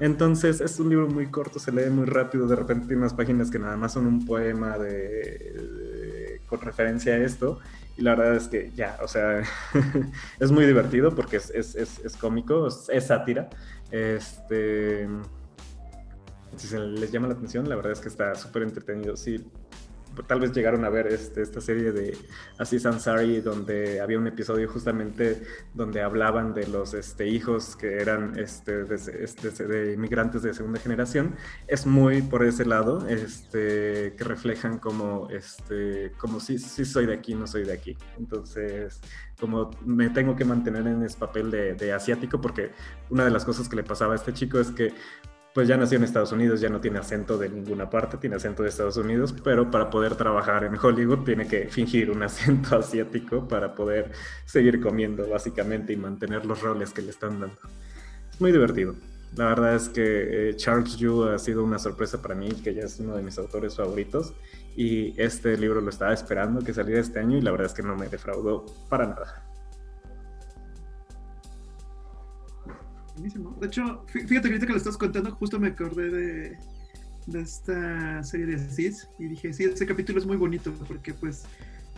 Entonces 0.00 0.60
es 0.60 0.78
un 0.78 0.90
libro 0.90 1.08
muy 1.08 1.26
corto, 1.26 1.58
se 1.58 1.72
lee 1.72 1.90
muy 1.90 2.04
rápido, 2.04 2.46
de 2.46 2.56
repente 2.56 2.86
tiene 2.86 3.00
unas 3.00 3.14
páginas 3.14 3.50
que 3.50 3.58
nada 3.58 3.76
más 3.76 3.94
son 3.94 4.06
un 4.06 4.24
poema 4.24 4.78
de, 4.78 6.40
con 6.46 6.60
referencia 6.60 7.14
a 7.14 7.18
esto, 7.18 7.58
y 7.98 8.02
la 8.02 8.14
verdad 8.14 8.36
es 8.36 8.46
que 8.46 8.70
ya, 8.76 8.96
o 9.02 9.08
sea, 9.08 9.42
es 10.38 10.52
muy 10.52 10.64
divertido 10.64 11.12
porque 11.16 11.38
es, 11.38 11.50
es, 11.50 11.74
es, 11.74 12.16
cómico, 12.16 12.68
es, 12.68 13.04
sátira. 13.04 13.50
Este, 13.90 15.08
si 16.56 16.68
se 16.68 16.78
les 16.78 17.10
llama 17.10 17.26
la 17.26 17.34
atención, 17.34 17.68
la 17.68 17.74
verdad 17.74 17.90
es 17.90 17.98
que 17.98 18.08
está 18.08 18.36
súper 18.36 18.62
entretenido. 18.62 19.16
Sí, 19.16 19.44
tal 20.26 20.40
vez 20.40 20.52
llegaron 20.52 20.84
a 20.84 20.88
ver 20.88 21.06
este, 21.08 21.42
esta 21.42 21.60
serie 21.60 21.92
de 21.92 22.16
Aziz 22.58 22.86
Ansari, 22.86 23.40
donde 23.40 24.00
había 24.00 24.18
un 24.18 24.26
episodio 24.26 24.68
justamente 24.68 25.42
donde 25.74 26.02
hablaban 26.02 26.54
de 26.54 26.66
los 26.66 26.94
este, 26.94 27.28
hijos 27.28 27.76
que 27.76 28.00
eran 28.00 28.38
este, 28.38 28.84
este, 28.92 29.66
de, 29.66 29.94
inmigrantes 29.94 30.42
de 30.42 30.54
segunda 30.54 30.80
generación. 30.80 31.36
Es 31.66 31.86
muy 31.86 32.22
por 32.22 32.44
ese 32.44 32.64
lado, 32.64 33.06
que 33.06 34.14
reflejan 34.18 34.78
como, 34.78 35.28
este, 35.30 36.12
si, 36.40 36.84
soy 36.84 37.06
de 37.06 37.14
aquí, 37.14 37.34
no 37.34 37.46
soy 37.46 37.64
de 37.64 37.72
aquí. 37.72 37.96
Entonces, 38.18 39.00
como 39.40 39.70
me 39.84 40.10
tengo 40.10 40.36
que 40.36 40.44
mantener 40.44 40.86
en 40.86 41.02
ese 41.02 41.18
papel 41.18 41.50
de 41.50 41.92
asiático, 41.92 42.40
porque 42.40 42.72
una 43.10 43.24
de 43.24 43.30
las 43.30 43.44
cosas 43.44 43.68
que 43.68 43.76
le 43.76 43.84
pasaba 43.84 44.12
a 44.12 44.16
este 44.16 44.32
chico 44.32 44.58
es 44.58 44.70
que 44.70 44.92
pues 45.54 45.66
ya 45.66 45.76
nació 45.76 45.98
en 45.98 46.04
Estados 46.04 46.32
Unidos, 46.32 46.60
ya 46.60 46.68
no 46.68 46.80
tiene 46.80 46.98
acento 46.98 47.38
de 47.38 47.48
ninguna 47.48 47.90
parte, 47.90 48.16
tiene 48.18 48.36
acento 48.36 48.62
de 48.62 48.68
Estados 48.68 48.96
Unidos, 48.96 49.34
pero 49.42 49.70
para 49.70 49.90
poder 49.90 50.14
trabajar 50.14 50.64
en 50.64 50.76
Hollywood 50.80 51.24
tiene 51.24 51.46
que 51.46 51.68
fingir 51.68 52.10
un 52.10 52.22
acento 52.24 52.76
asiático 52.76 53.48
para 53.48 53.74
poder 53.74 54.12
seguir 54.44 54.80
comiendo 54.80 55.28
básicamente 55.28 55.92
y 55.92 55.96
mantener 55.96 56.46
los 56.46 56.60
roles 56.62 56.92
que 56.92 57.02
le 57.02 57.10
están 57.10 57.40
dando. 57.40 57.58
Es 58.32 58.40
muy 58.40 58.52
divertido. 58.52 58.94
La 59.36 59.46
verdad 59.46 59.74
es 59.74 59.88
que 59.88 60.50
eh, 60.50 60.56
Charles 60.56 60.96
Yu 60.96 61.24
ha 61.24 61.38
sido 61.38 61.62
una 61.62 61.78
sorpresa 61.78 62.22
para 62.22 62.34
mí, 62.34 62.48
que 62.50 62.74
ya 62.74 62.82
es 62.82 62.98
uno 62.98 63.14
de 63.14 63.22
mis 63.22 63.38
autores 63.38 63.76
favoritos 63.76 64.32
y 64.76 65.20
este 65.20 65.56
libro 65.56 65.80
lo 65.80 65.90
estaba 65.90 66.14
esperando 66.14 66.60
que 66.60 66.72
saliera 66.72 67.00
este 67.00 67.18
año 67.18 67.36
y 67.36 67.40
la 67.40 67.50
verdad 67.50 67.66
es 67.66 67.74
que 67.74 67.82
no 67.82 67.96
me 67.96 68.08
defraudó 68.08 68.64
para 68.88 69.06
nada. 69.06 69.47
De 73.22 73.66
hecho, 73.66 74.04
fíjate 74.06 74.42
que 74.42 74.48
ahorita 74.48 74.66
que 74.66 74.72
lo 74.72 74.78
estás 74.78 74.96
contando, 74.96 75.30
justo 75.32 75.58
me 75.58 75.68
acordé 75.68 76.10
de, 76.10 76.58
de 77.26 77.40
esta 77.40 78.22
serie 78.24 78.46
de 78.46 78.54
Aziz 78.56 79.08
y 79.18 79.28
dije, 79.28 79.52
sí, 79.52 79.64
ese 79.64 79.86
capítulo 79.86 80.18
es 80.18 80.26
muy 80.26 80.36
bonito 80.36 80.72
porque 80.86 81.12
pues 81.14 81.44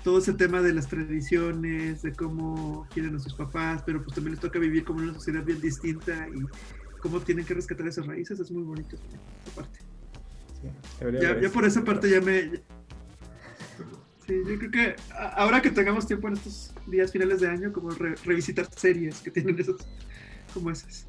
todo 0.02 0.18
ese 0.18 0.32
tema 0.32 0.60
de 0.62 0.72
las 0.72 0.88
tradiciones, 0.88 2.02
de 2.02 2.12
cómo 2.12 2.86
quieren 2.92 3.14
a 3.16 3.18
sus 3.18 3.34
papás, 3.34 3.82
pero 3.84 4.02
pues 4.02 4.14
también 4.14 4.32
les 4.32 4.40
toca 4.40 4.58
vivir 4.58 4.84
como 4.84 5.00
en 5.00 5.10
una 5.10 5.14
sociedad 5.14 5.44
bien 5.44 5.60
distinta 5.60 6.26
y 6.28 6.42
cómo 7.00 7.20
tienen 7.20 7.44
que 7.44 7.54
rescatar 7.54 7.86
esas 7.86 8.06
raíces, 8.06 8.40
es 8.40 8.50
muy 8.50 8.62
bonito 8.62 8.96
esa 8.96 9.54
parte. 9.54 9.78
ya, 11.20 11.40
ya 11.40 11.50
por 11.50 11.64
esa 11.64 11.84
parte 11.84 12.10
ya 12.10 12.20
me... 12.20 12.62
Sí, 14.26 14.36
yo 14.46 14.58
creo 14.58 14.70
que 14.70 14.96
ahora 15.36 15.60
que 15.60 15.70
tengamos 15.70 16.06
tiempo 16.06 16.28
en 16.28 16.34
estos 16.34 16.72
días 16.86 17.10
finales 17.10 17.40
de 17.40 17.48
año, 17.48 17.72
como 17.72 17.90
revisitar 17.90 18.68
series 18.74 19.20
que 19.20 19.30
tienen 19.30 19.58
esos, 19.58 19.86
como 20.54 20.70
esas. 20.70 21.08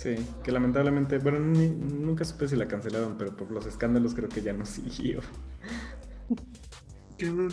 Sí, 0.00 0.16
que 0.42 0.50
lamentablemente, 0.50 1.18
bueno, 1.18 1.40
nunca 1.40 2.24
supe 2.24 2.48
si 2.48 2.56
la 2.56 2.66
cancelaron, 2.66 3.18
pero 3.18 3.36
por 3.36 3.50
los 3.50 3.66
escándalos 3.66 4.14
creo 4.14 4.30
que 4.30 4.40
ya 4.40 4.54
no 4.54 4.64
siguió. 4.64 5.20
Quedan 7.18 7.50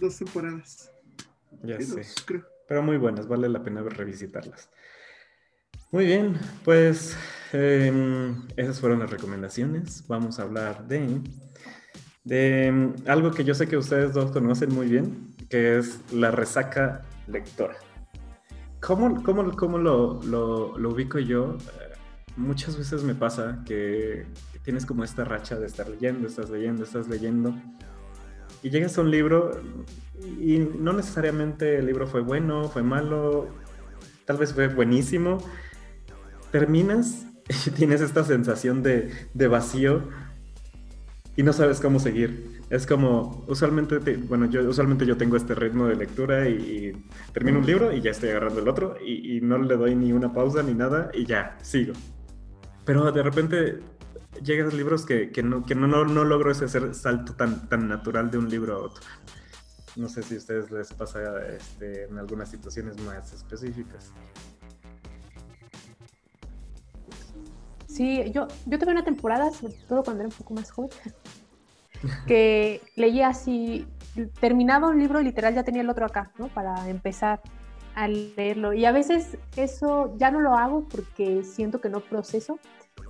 dos 0.00 0.16
temporadas. 0.16 0.92
Ya 1.64 1.80
sé. 1.80 2.02
Pero 2.68 2.84
muy 2.84 2.98
buenas, 2.98 3.26
vale 3.26 3.48
la 3.48 3.64
pena 3.64 3.82
revisitarlas. 3.82 4.70
Muy 5.90 6.06
bien, 6.06 6.38
pues 6.64 7.16
em, 7.52 8.46
esas 8.56 8.78
fueron 8.78 9.00
las 9.00 9.10
recomendaciones. 9.10 10.04
Vamos 10.06 10.38
a 10.38 10.42
hablar 10.42 10.86
de, 10.86 11.20
de 12.22 12.66
em, 12.66 12.94
algo 13.08 13.32
que 13.32 13.42
yo 13.42 13.54
sé 13.54 13.66
que 13.66 13.76
ustedes 13.76 14.12
dos 14.12 14.30
conocen 14.30 14.72
muy 14.72 14.86
bien, 14.86 15.34
que 15.50 15.78
es 15.78 15.98
la 16.12 16.30
resaca 16.30 17.02
lectora. 17.26 17.74
¿Cómo, 18.82 19.22
cómo, 19.22 19.56
cómo 19.56 19.78
lo, 19.78 20.20
lo, 20.24 20.88
ubico 20.90 21.20
yo? 21.20 21.56
muchas 22.36 22.76
veces 22.76 23.04
me 23.04 23.14
pasa 23.14 23.62
que 23.64 24.26
tienes 24.64 24.86
como 24.86 25.04
esta 25.04 25.24
racha 25.24 25.56
de 25.56 25.66
estar 25.66 25.88
leyendo, 25.88 26.26
estás 26.26 26.50
leyendo, 26.50 26.82
estás 26.82 27.06
leyendo, 27.06 27.54
y 28.62 28.70
llegas 28.70 28.98
a 28.98 29.02
un 29.02 29.10
libro 29.10 29.60
y 30.40 30.58
no 30.58 30.92
necesariamente 30.92 31.78
el 31.78 31.86
libro 31.86 32.06
fue 32.06 32.22
bueno, 32.22 32.68
fue 32.68 32.82
malo, 32.82 33.48
tal 34.24 34.38
vez 34.38 34.52
fue 34.52 34.68
buenísimo, 34.68 35.38
terminas 36.50 37.26
y 37.66 37.70
tienes 37.70 38.00
esta 38.00 38.24
sensación 38.24 38.82
de, 38.82 39.48
vacío 39.48 40.02
y 41.36 41.42
no 41.42 41.52
sabes 41.52 41.80
cómo 41.80 42.00
seguir. 42.00 42.51
Es 42.72 42.86
como, 42.86 43.44
usualmente, 43.48 43.98
bueno, 43.98 44.46
yo 44.46 44.66
usualmente 44.66 45.04
yo 45.04 45.14
tengo 45.18 45.36
este 45.36 45.54
ritmo 45.54 45.88
de 45.88 45.94
lectura 45.94 46.48
y, 46.48 47.04
termino 47.34 47.58
un 47.58 47.66
libro 47.66 47.92
y 47.92 48.00
ya 48.00 48.12
estoy 48.12 48.30
agarrando 48.30 48.60
el 48.60 48.68
otro 48.68 48.96
y, 48.98 49.42
no 49.42 49.58
le 49.58 49.76
doy 49.76 49.94
ni 49.94 50.10
una 50.10 50.32
pausa 50.32 50.62
ni 50.62 50.72
nada 50.72 51.10
y 51.12 51.26
ya, 51.26 51.58
sigo. 51.60 51.92
Pero 52.86 53.12
de 53.12 53.22
repente 53.22 53.80
llegan 54.42 54.74
libros 54.74 55.04
que, 55.04 55.30
no, 55.44 55.66
que 55.66 55.74
no, 55.74 55.86
no, 55.86 56.24
logro 56.24 56.50
ese 56.50 56.66
salto 56.94 57.34
tan, 57.34 57.68
tan 57.68 57.88
natural 57.88 58.30
de 58.30 58.38
un 58.38 58.48
libro 58.48 58.76
a 58.76 58.78
otro. 58.78 59.04
No 59.96 60.08
sé 60.08 60.22
si 60.22 60.36
a 60.36 60.38
ustedes 60.38 60.70
les 60.70 60.94
pasa 60.94 61.46
este, 61.48 62.04
en 62.04 62.16
algunas 62.16 62.50
situaciones 62.50 62.98
más 63.02 63.34
específicas. 63.34 64.14
Sí, 67.86 68.32
yo, 68.32 68.48
yo 68.64 68.78
tuve 68.78 68.92
una 68.92 69.04
temporada, 69.04 69.50
sobre 69.50 69.74
todo 69.86 70.02
cuando 70.02 70.22
era 70.22 70.30
un 70.30 70.34
poco 70.34 70.54
más 70.54 70.70
joven, 70.70 70.90
que 72.26 72.80
leía 72.96 73.28
así, 73.28 73.86
terminaba 74.40 74.88
un 74.88 74.98
libro 74.98 75.20
literal 75.20 75.54
ya 75.54 75.62
tenía 75.62 75.82
el 75.82 75.90
otro 75.90 76.06
acá, 76.06 76.32
¿no? 76.38 76.48
Para 76.48 76.88
empezar 76.88 77.40
a 77.94 78.08
leerlo. 78.08 78.72
Y 78.72 78.84
a 78.84 78.92
veces 78.92 79.38
eso 79.56 80.14
ya 80.16 80.30
no 80.30 80.40
lo 80.40 80.54
hago 80.54 80.86
porque 80.88 81.44
siento 81.44 81.80
que 81.80 81.88
no 81.88 82.00
proceso, 82.00 82.58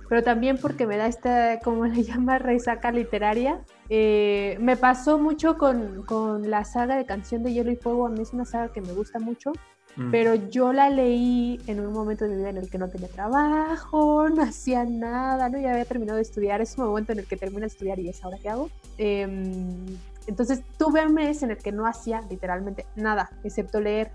pero 0.09 0.23
también 0.23 0.57
porque 0.57 0.85
me 0.85 0.97
da 0.97 1.07
esta, 1.07 1.59
como 1.59 1.85
le 1.85 2.03
llama, 2.03 2.37
resaca 2.37 2.91
literaria. 2.91 3.61
Eh, 3.89 4.57
me 4.59 4.77
pasó 4.77 5.17
mucho 5.17 5.57
con, 5.57 6.03
con, 6.03 6.49
la 6.49 6.65
saga 6.65 6.95
de 6.95 7.05
Canción 7.05 7.43
de 7.43 7.53
Hielo 7.53 7.71
y 7.71 7.75
Fuego, 7.75 8.07
a 8.07 8.09
mí 8.09 8.21
es 8.21 8.33
una 8.33 8.45
saga 8.45 8.71
que 8.71 8.81
me 8.81 8.93
gusta 8.93 9.19
mucho 9.19 9.53
Mm. 9.95 10.11
Pero 10.11 10.35
yo 10.35 10.73
la 10.73 10.89
leí 10.89 11.59
en 11.67 11.79
un 11.79 11.93
momento 11.93 12.25
de 12.25 12.31
mi 12.31 12.37
vida 12.37 12.49
en 12.49 12.57
el 12.57 12.69
que 12.69 12.77
no 12.77 12.89
tenía 12.89 13.07
trabajo, 13.07 14.29
no 14.35 14.41
hacía 14.41 14.85
nada, 14.85 15.49
¿no? 15.49 15.59
Ya 15.59 15.71
había 15.71 15.85
terminado 15.85 16.17
de 16.17 16.23
estudiar. 16.23 16.61
Es 16.61 16.77
un 16.77 16.85
momento 16.85 17.11
en 17.11 17.19
el 17.19 17.27
que 17.27 17.37
termino 17.37 17.61
de 17.61 17.67
estudiar 17.67 17.99
y 17.99 18.09
es 18.09 18.23
ahora 18.23 18.37
qué 18.41 18.49
hago. 18.49 18.69
Em, 18.97 19.97
entonces 20.27 20.63
tuve 20.77 21.05
un 21.05 21.13
mes 21.13 21.43
en 21.43 21.51
el 21.51 21.57
que 21.57 21.71
no 21.71 21.85
hacía 21.85 22.21
literalmente 22.29 22.85
nada, 22.95 23.29
excepto 23.43 23.79
leer. 23.79 24.11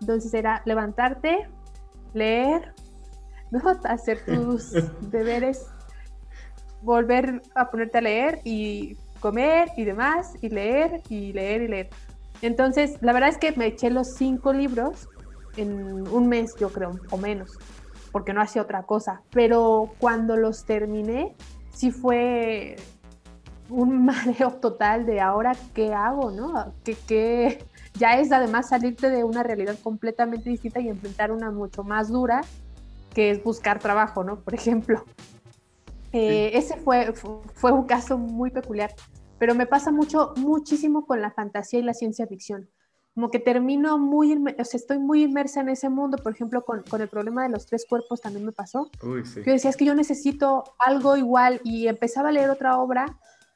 Entonces 0.00 0.34
era 0.34 0.62
levantarte, 0.64 1.48
leer, 2.12 2.74
¿no? 3.50 3.60
hacer 3.84 4.24
tus 4.24 4.72
deberes, 5.10 5.66
volver 6.82 7.40
a 7.54 7.70
ponerte 7.70 7.98
a 7.98 8.00
leer 8.02 8.40
y 8.44 8.96
comer 9.20 9.70
y 9.76 9.84
demás, 9.84 10.34
y 10.42 10.50
leer 10.50 11.00
y 11.08 11.32
leer 11.32 11.62
y 11.62 11.68
leer. 11.68 11.90
Entonces, 12.42 12.98
la 13.00 13.14
verdad 13.14 13.30
es 13.30 13.38
que 13.38 13.52
me 13.52 13.66
eché 13.66 13.88
los 13.88 14.16
cinco 14.16 14.52
libros 14.52 15.08
en 15.56 16.08
un 16.08 16.28
mes, 16.28 16.54
yo 16.56 16.70
creo, 16.70 16.92
o 17.10 17.16
menos, 17.16 17.58
porque 18.12 18.32
no 18.32 18.40
hacía 18.40 18.62
otra 18.62 18.84
cosa. 18.84 19.22
Pero 19.30 19.92
cuando 19.98 20.36
los 20.36 20.64
terminé, 20.64 21.34
sí 21.72 21.90
fue 21.90 22.76
un 23.68 24.04
mareo 24.06 24.52
total 24.52 25.06
de 25.06 25.20
ahora 25.20 25.52
qué 25.74 25.92
hago, 25.92 26.30
¿no? 26.30 26.72
Que, 26.84 27.64
ya 27.96 28.18
es 28.18 28.32
además 28.32 28.68
salirte 28.68 29.08
de 29.08 29.22
una 29.22 29.44
realidad 29.44 29.76
completamente 29.82 30.50
distinta 30.50 30.80
y 30.80 30.88
enfrentar 30.88 31.30
una 31.30 31.50
mucho 31.50 31.84
más 31.84 32.08
dura, 32.08 32.40
que 33.14 33.30
es 33.30 33.42
buscar 33.44 33.78
trabajo, 33.78 34.24
¿no? 34.24 34.40
Por 34.40 34.54
ejemplo. 34.54 35.04
Eh, 36.12 36.52
ese 36.54 36.76
fue, 36.76 37.12
fue 37.12 37.72
un 37.72 37.86
caso 37.86 38.18
muy 38.18 38.50
peculiar, 38.50 38.94
pero 39.38 39.54
me 39.54 39.66
pasa 39.66 39.90
mucho, 39.90 40.32
muchísimo 40.36 41.06
con 41.06 41.20
la 41.20 41.32
fantasía 41.32 41.80
y 41.80 41.82
la 41.82 41.94
ciencia 41.94 42.26
ficción 42.26 42.68
como 43.14 43.30
que 43.30 43.38
termino 43.38 43.96
muy, 43.96 44.32
o 44.32 44.64
sea, 44.64 44.78
estoy 44.78 44.98
muy 44.98 45.22
inmersa 45.22 45.60
en 45.60 45.68
ese 45.68 45.88
mundo, 45.88 46.18
por 46.18 46.32
ejemplo, 46.32 46.64
con, 46.64 46.82
con 46.82 47.00
el 47.00 47.08
problema 47.08 47.44
de 47.44 47.50
los 47.50 47.66
tres 47.66 47.86
cuerpos 47.88 48.20
también 48.20 48.44
me 48.44 48.52
pasó. 48.52 48.90
Uy, 49.02 49.24
sí. 49.24 49.40
Yo 49.46 49.52
decía, 49.52 49.70
es 49.70 49.76
que 49.76 49.84
yo 49.84 49.94
necesito 49.94 50.64
algo 50.78 51.16
igual 51.16 51.60
y 51.62 51.86
empezaba 51.86 52.30
a 52.30 52.32
leer 52.32 52.50
otra 52.50 52.78
obra 52.78 53.06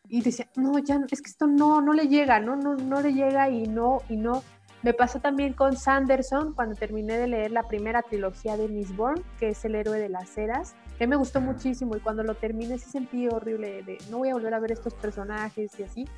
y 0.09 0.23
decía, 0.23 0.49
no, 0.57 0.79
ya, 0.79 1.01
es 1.11 1.21
que 1.21 1.31
esto 1.31 1.47
no, 1.47 1.81
no 1.81 1.93
le 1.93 2.07
llega, 2.07 2.39
no, 2.39 2.55
no, 2.55 2.77
no 2.77 3.01
le 3.01 3.13
llega 3.13 3.51
y 3.51 3.67
no, 3.67 3.99
y 4.09 4.17
no. 4.17 4.43
Me 4.83 4.95
pasó 4.95 5.19
también 5.19 5.55
con 5.55 5.77
Sanderson 5.77 6.55
cuando 6.55 6.77
terminé 6.77 7.19
de 7.19 7.27
leer 7.27 7.51
la 7.51 7.65
primera 7.65 8.03
trilogía 8.03 8.57
de 8.57 8.69
Miss 8.69 8.97
Bourne, 8.97 9.23
que 9.41 9.49
es 9.49 9.65
El 9.65 9.75
héroe 9.75 9.99
de 9.99 10.09
las 10.09 10.39
eras, 10.39 10.77
que 10.99 11.09
me 11.09 11.17
gustó 11.17 11.41
muchísimo 11.41 11.97
y 11.97 12.01
cuando 12.01 12.23
lo 12.23 12.37
terminé 12.37 12.79
sí 12.79 12.89
sentí 12.89 13.27
horrible 13.27 13.83
de 13.83 13.99
no 14.09 14.19
voy 14.19 14.29
a 14.29 14.35
volver 14.35 14.55
a 14.55 14.61
ver 14.61 14.71
estos 14.71 14.95
personajes 14.95 15.73
y 15.81 15.83
así. 15.83 16.09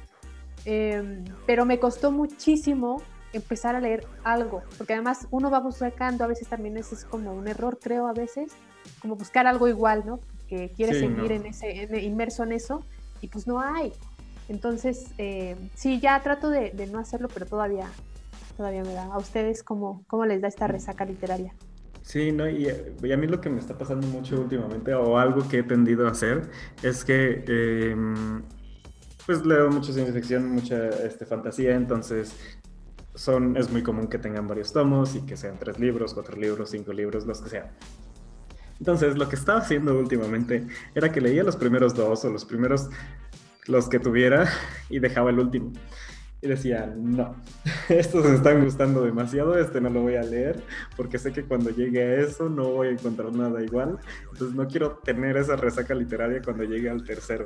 Em, 0.66 1.24
pero 1.46 1.64
me 1.64 1.80
costó 1.80 2.12
muchísimo 2.12 3.02
empezar 3.32 3.76
a 3.76 3.80
leer 3.80 4.06
algo, 4.24 4.62
porque 4.76 4.94
además 4.94 5.26
uno 5.30 5.50
va 5.50 5.60
buscando, 5.60 6.24
a 6.24 6.26
veces 6.26 6.48
también 6.48 6.76
ese 6.76 6.94
es 6.94 7.04
como 7.04 7.32
un 7.32 7.46
error, 7.48 7.78
creo, 7.80 8.06
a 8.08 8.12
veces, 8.12 8.52
como 9.00 9.16
buscar 9.16 9.46
algo 9.46 9.68
igual, 9.68 10.04
¿no? 10.06 10.20
Que 10.48 10.70
quiere 10.70 10.98
seguir 10.98 11.32
en 11.32 11.46
ese, 11.46 11.88
inmerso 12.02 12.42
en 12.42 12.52
eso, 12.52 12.84
y 13.20 13.28
pues 13.28 13.46
no 13.46 13.60
hay. 13.60 13.92
Entonces, 14.48 15.06
eh, 15.18 15.56
sí, 15.74 16.00
ya 16.00 16.20
trato 16.22 16.50
de, 16.50 16.72
no 16.90 16.98
hacerlo, 16.98 17.28
pero 17.32 17.46
todavía, 17.46 17.86
todavía 18.56 18.82
me 18.82 18.94
da. 18.94 19.04
¿A 19.04 19.18
ustedes 19.18 19.62
cómo, 19.62 20.02
cómo 20.08 20.26
les 20.26 20.40
da 20.40 20.48
esta 20.48 20.66
resaca 20.66 21.04
literaria? 21.04 21.54
Sí, 22.02 22.32
no, 22.32 22.48
y, 22.48 22.68
a 22.68 23.16
mí 23.16 23.26
lo 23.28 23.40
que 23.40 23.50
me 23.50 23.60
está 23.60 23.78
pasando 23.78 24.08
mucho 24.08 24.40
últimamente, 24.40 24.92
o 24.94 25.18
algo 25.18 25.46
que 25.46 25.58
he 25.58 25.62
tendido 25.62 26.08
a 26.08 26.10
hacer, 26.10 26.50
es 26.82 27.04
que 27.04 27.44
em, 27.46 28.42
pues 29.26 29.46
leo 29.46 29.70
mucha 29.70 29.92
ciencia 29.92 30.12
ficción, 30.12 30.50
mucha 30.50 30.88
este, 30.88 31.24
fantasía, 31.24 31.76
entonces 31.76 32.34
son, 33.20 33.54
es 33.58 33.70
muy 33.70 33.82
común 33.82 34.08
que 34.08 34.16
tengan 34.18 34.48
varios 34.48 34.72
tomos 34.72 35.14
y 35.14 35.20
que 35.26 35.36
sean 35.36 35.58
tres 35.58 35.78
libros, 35.78 36.14
cuatro 36.14 36.38
libros, 36.38 36.70
cinco 36.70 36.94
libros, 36.94 37.26
los 37.26 37.42
que 37.42 37.50
sean. 37.50 37.66
Entonces, 38.78 39.18
lo 39.18 39.28
que 39.28 39.36
estaba 39.36 39.58
haciendo 39.58 39.98
últimamente 39.98 40.66
era 40.94 41.12
que 41.12 41.20
leía 41.20 41.44
los 41.44 41.54
primeros 41.54 41.94
dos 41.94 42.24
o 42.24 42.30
los 42.30 42.46
primeros, 42.46 42.88
los 43.66 43.90
que 43.90 43.98
tuviera, 43.98 44.48
y 44.88 45.00
dejaba 45.00 45.28
el 45.28 45.38
último. 45.38 45.70
Y 46.40 46.48
decía, 46.48 46.94
no, 46.96 47.36
estos 47.90 48.24
me 48.24 48.36
están 48.36 48.64
gustando 48.64 49.02
demasiado, 49.02 49.58
este 49.58 49.82
no 49.82 49.90
lo 49.90 50.00
voy 50.00 50.14
a 50.14 50.22
leer, 50.22 50.62
porque 50.96 51.18
sé 51.18 51.30
que 51.30 51.42
cuando 51.42 51.68
llegue 51.68 52.02
a 52.02 52.20
eso 52.20 52.48
no 52.48 52.70
voy 52.70 52.88
a 52.88 52.92
encontrar 52.92 53.34
nada 53.34 53.62
igual. 53.62 53.98
Entonces, 54.32 54.56
no 54.56 54.66
quiero 54.66 54.92
tener 55.04 55.36
esa 55.36 55.56
resaca 55.56 55.94
literaria 55.94 56.40
cuando 56.42 56.64
llegue 56.64 56.88
al 56.88 57.04
tercero. 57.04 57.44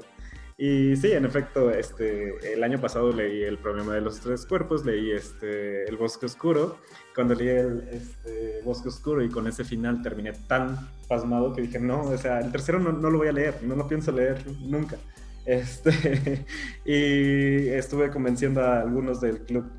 Y 0.56 0.94
sí, 0.96 1.10
en 1.12 1.24
efecto, 1.24 1.70
este, 1.70 2.52
el 2.52 2.62
año 2.62 2.80
pasado 2.80 3.12
leí 3.12 3.42
El 3.42 3.58
problema 3.58 3.94
de 3.94 4.00
los 4.00 4.20
tres 4.20 4.46
cuerpos, 4.46 4.84
leí 4.84 5.10
este, 5.10 5.84
El 5.88 5.96
bosque 5.96 6.26
oscuro. 6.26 6.78
Cuando 7.14 7.34
leí 7.34 7.48
el 7.48 7.88
este, 7.90 8.60
bosque 8.64 8.88
oscuro 8.88 9.24
y 9.24 9.28
con 9.30 9.46
ese 9.48 9.64
final 9.64 10.02
terminé 10.02 10.32
tan 10.32 10.78
pasmado 11.08 11.52
que 11.52 11.62
dije, 11.62 11.80
no, 11.80 12.02
o 12.02 12.18
sea, 12.18 12.40
el 12.40 12.52
tercero 12.52 12.78
no, 12.78 12.92
no 12.92 13.10
lo 13.10 13.18
voy 13.18 13.28
a 13.28 13.32
leer, 13.32 13.62
no 13.62 13.74
lo 13.74 13.88
pienso 13.88 14.12
leer 14.12 14.44
nunca. 14.60 14.96
Este, 15.46 16.46
y 16.86 17.68
estuve 17.68 18.10
convenciendo 18.10 18.62
a 18.62 18.80
algunos 18.80 19.20
del 19.20 19.40
club 19.40 19.70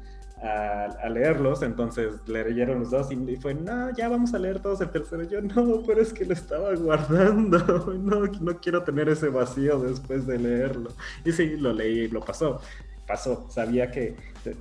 a, 0.42 1.10
leerlos, 1.10 1.62
entonces 1.62 2.14
leyeron 2.28 2.80
los 2.80 2.92
dos 2.92 3.12
y, 3.12 3.36
fue, 3.38 3.54
no, 3.54 3.96
ya 3.96 4.10
vamos 4.10 4.34
a 4.34 4.40
leer 4.40 4.60
todos 4.60 4.82
el 4.82 4.90
tercero. 4.90 5.24
yo, 5.24 5.42
no, 5.42 5.82
pero 5.86 6.02
es 6.02 6.14
que 6.14 6.26
lo 6.26 6.34
estaba 6.34 6.74
guardando, 6.76 7.58
no, 8.00 8.26
no 8.26 8.60
quiero 8.60 8.84
tener 8.84 9.10
ese 9.10 9.30
vacío 9.30 9.80
después 9.80 10.28
de 10.28 10.40
leerlo. 10.40 10.90
Y 11.24 11.32
sí, 11.32 11.58
lo 11.58 11.74
leí 11.74 12.02
y 12.02 12.08
lo 12.10 12.22
pasó, 12.22 12.60
pasó, 13.08 13.48
sabía 13.50 13.92
que 13.92 14.16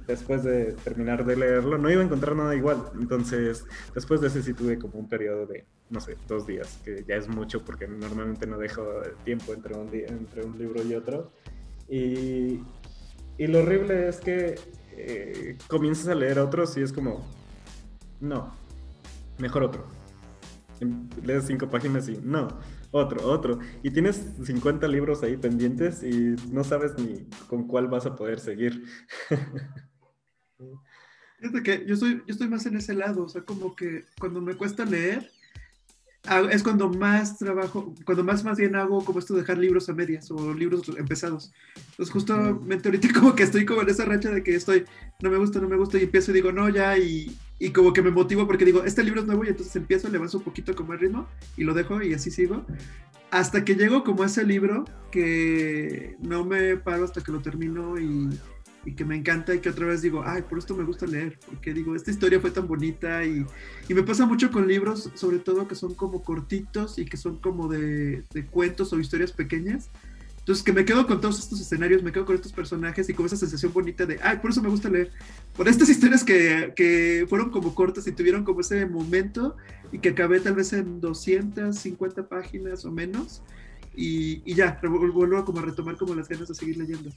después 0.06 0.44
de 0.44 0.72
terminar 0.84 1.24
de 1.24 1.36
leerlo 1.36 1.76
no 1.78 1.90
iba 1.90 2.00
a 2.00 2.04
encontrar 2.04 2.36
nada 2.36 2.54
igual, 2.54 2.82
entonces 2.98 3.66
después 3.94 4.20
de 4.20 4.28
ese 4.28 4.42
sí 4.42 4.54
tuve 4.54 4.78
como 4.78 4.98
un 4.98 5.08
periodo 5.08 5.46
de, 5.46 5.64
no 5.90 6.00
sé, 6.00 6.16
dos 6.28 6.46
días, 6.46 6.80
que 6.84 7.04
ya 7.06 7.16
es 7.16 7.28
mucho 7.28 7.64
porque 7.64 7.86
normalmente 7.88 8.46
no 8.46 8.58
dejo 8.58 8.84
tiempo 9.24 9.52
entre 9.52 9.74
un, 9.74 9.88
entre 9.92 10.44
un 10.44 10.58
libro 10.58 10.82
y 10.82 10.94
otro. 10.94 11.32
Y, 11.88 12.60
y 13.36 13.46
lo 13.46 13.58
horrible 13.58 14.08
es 14.08 14.20
que 14.20 14.54
eh, 14.96 15.58
comienzas 15.68 16.08
a 16.08 16.14
leer 16.14 16.38
otros 16.38 16.76
y 16.76 16.82
es 16.82 16.92
como, 16.92 17.26
no, 18.20 18.54
mejor 19.38 19.64
otro. 19.64 19.86
Em, 20.80 21.08
lees 21.22 21.44
cinco 21.46 21.68
páginas 21.70 22.08
y 22.08 22.18
no, 22.22 22.48
otro, 22.90 23.28
otro. 23.28 23.58
Y 23.82 23.90
tienes 23.90 24.22
50 24.44 24.86
libros 24.88 25.22
ahí 25.22 25.36
pendientes 25.36 26.02
y 26.02 26.36
no 26.50 26.64
sabes 26.64 26.98
ni 26.98 27.28
con 27.48 27.66
cuál 27.66 27.88
vas 27.88 28.06
a 28.06 28.16
poder 28.16 28.40
seguir. 28.40 28.84
Fíjate 31.38 31.62
que 31.62 31.84
yo 31.86 31.94
estoy, 31.94 32.22
yo 32.26 32.32
estoy 32.32 32.48
más 32.48 32.64
en 32.66 32.76
ese 32.76 32.94
lado, 32.94 33.24
o 33.24 33.28
sea, 33.28 33.42
como 33.42 33.76
que 33.76 34.04
cuando 34.18 34.40
me 34.40 34.56
cuesta 34.56 34.84
leer, 34.84 35.30
es 36.50 36.62
cuando 36.62 36.88
más 36.88 37.36
trabajo, 37.38 37.94
cuando 38.04 38.24
más 38.24 38.44
más 38.44 38.56
bien 38.56 38.74
hago 38.76 39.04
como 39.04 39.18
esto 39.18 39.34
de 39.34 39.40
dejar 39.40 39.58
libros 39.58 39.88
a 39.88 39.92
medias 39.92 40.30
o 40.30 40.54
libros 40.54 40.88
empezados. 40.96 41.52
Entonces 41.90 42.12
justamente 42.12 42.88
ahorita 42.88 43.08
como 43.12 43.34
que 43.34 43.42
estoy 43.42 43.66
como 43.66 43.82
en 43.82 43.90
esa 43.90 44.04
racha 44.04 44.30
de 44.30 44.42
que 44.42 44.54
estoy, 44.54 44.84
no 45.20 45.30
me 45.30 45.36
gusta, 45.36 45.60
no 45.60 45.68
me 45.68 45.76
gusta 45.76 45.98
y 45.98 46.04
empiezo 46.04 46.30
y 46.30 46.34
digo, 46.34 46.50
no, 46.50 46.68
ya, 46.68 46.96
y, 46.96 47.36
y 47.58 47.70
como 47.70 47.92
que 47.92 48.02
me 48.02 48.10
motivo 48.10 48.46
porque 48.46 48.64
digo, 48.64 48.84
este 48.84 49.04
libro 49.04 49.20
es 49.20 49.26
nuevo 49.26 49.44
y 49.44 49.48
entonces 49.48 49.76
empiezo, 49.76 50.08
le 50.08 50.16
avanzo 50.16 50.38
un 50.38 50.44
poquito 50.44 50.74
como 50.74 50.94
el 50.94 51.00
ritmo 51.00 51.28
y 51.56 51.64
lo 51.64 51.74
dejo 51.74 52.02
y 52.02 52.14
así 52.14 52.30
sigo. 52.30 52.64
Hasta 53.30 53.64
que 53.64 53.74
llego 53.74 54.04
como 54.04 54.22
a 54.22 54.26
ese 54.26 54.44
libro 54.44 54.84
que 55.10 56.16
no 56.20 56.44
me 56.44 56.76
paro 56.76 57.04
hasta 57.04 57.20
que 57.20 57.32
lo 57.32 57.40
termino 57.40 57.98
y 57.98 58.30
y 58.84 58.92
que 58.92 59.04
me 59.04 59.16
encanta 59.16 59.54
y 59.54 59.60
que 59.60 59.70
otra 59.70 59.86
vez 59.86 60.02
digo, 60.02 60.22
ay, 60.24 60.42
por 60.42 60.58
esto 60.58 60.74
me 60.74 60.84
gusta 60.84 61.06
leer, 61.06 61.38
porque 61.46 61.72
digo, 61.72 61.94
esta 61.96 62.10
historia 62.10 62.40
fue 62.40 62.50
tan 62.50 62.66
bonita 62.66 63.24
y, 63.24 63.44
y 63.88 63.94
me 63.94 64.02
pasa 64.02 64.26
mucho 64.26 64.50
con 64.50 64.68
libros, 64.68 65.10
sobre 65.14 65.38
todo 65.38 65.66
que 65.66 65.74
son 65.74 65.94
como 65.94 66.22
cortitos 66.22 66.98
y 66.98 67.04
que 67.06 67.16
son 67.16 67.38
como 67.38 67.68
de, 67.68 68.24
de, 68.32 68.46
cuentos 68.46 68.92
o 68.92 69.00
historias 69.00 69.32
pequeñas. 69.32 69.88
Entonces, 70.38 70.62
que 70.62 70.74
me 70.74 70.84
quedo 70.84 71.06
con 71.06 71.22
todos 71.22 71.38
estos 71.38 71.58
escenarios, 71.58 72.02
me 72.02 72.12
quedo 72.12 72.26
con 72.26 72.34
estos 72.34 72.52
personajes 72.52 73.08
y 73.08 73.14
con 73.14 73.24
esa 73.24 73.36
sensación 73.36 73.72
bonita 73.72 74.04
de, 74.04 74.20
ay, 74.22 74.38
por 74.40 74.50
eso 74.50 74.60
me 74.60 74.68
gusta 74.68 74.90
leer. 74.90 75.10
Por 75.56 75.68
estas 75.68 75.88
historias 75.88 76.22
que, 76.22 76.74
que 76.76 77.24
fueron 77.30 77.50
como 77.50 77.74
cortas 77.74 78.06
y 78.06 78.12
tuvieron 78.12 78.44
como 78.44 78.60
ese 78.60 78.84
momento 78.84 79.56
y 79.90 80.00
que 80.00 80.10
acabé 80.10 80.40
tal 80.40 80.54
vez 80.54 80.74
en 80.74 81.00
250 81.00 82.28
páginas 82.28 82.84
o 82.84 82.92
menos. 82.92 83.42
Y, 83.96 84.42
y, 84.44 84.54
ya, 84.54 84.78
vuelvo 84.82 85.44
como 85.46 85.60
a 85.60 85.62
retomar 85.62 85.96
como 85.96 86.14
las 86.14 86.28
ganas 86.28 86.48
de 86.48 86.54
seguir 86.54 86.76
leyendo 86.76 87.10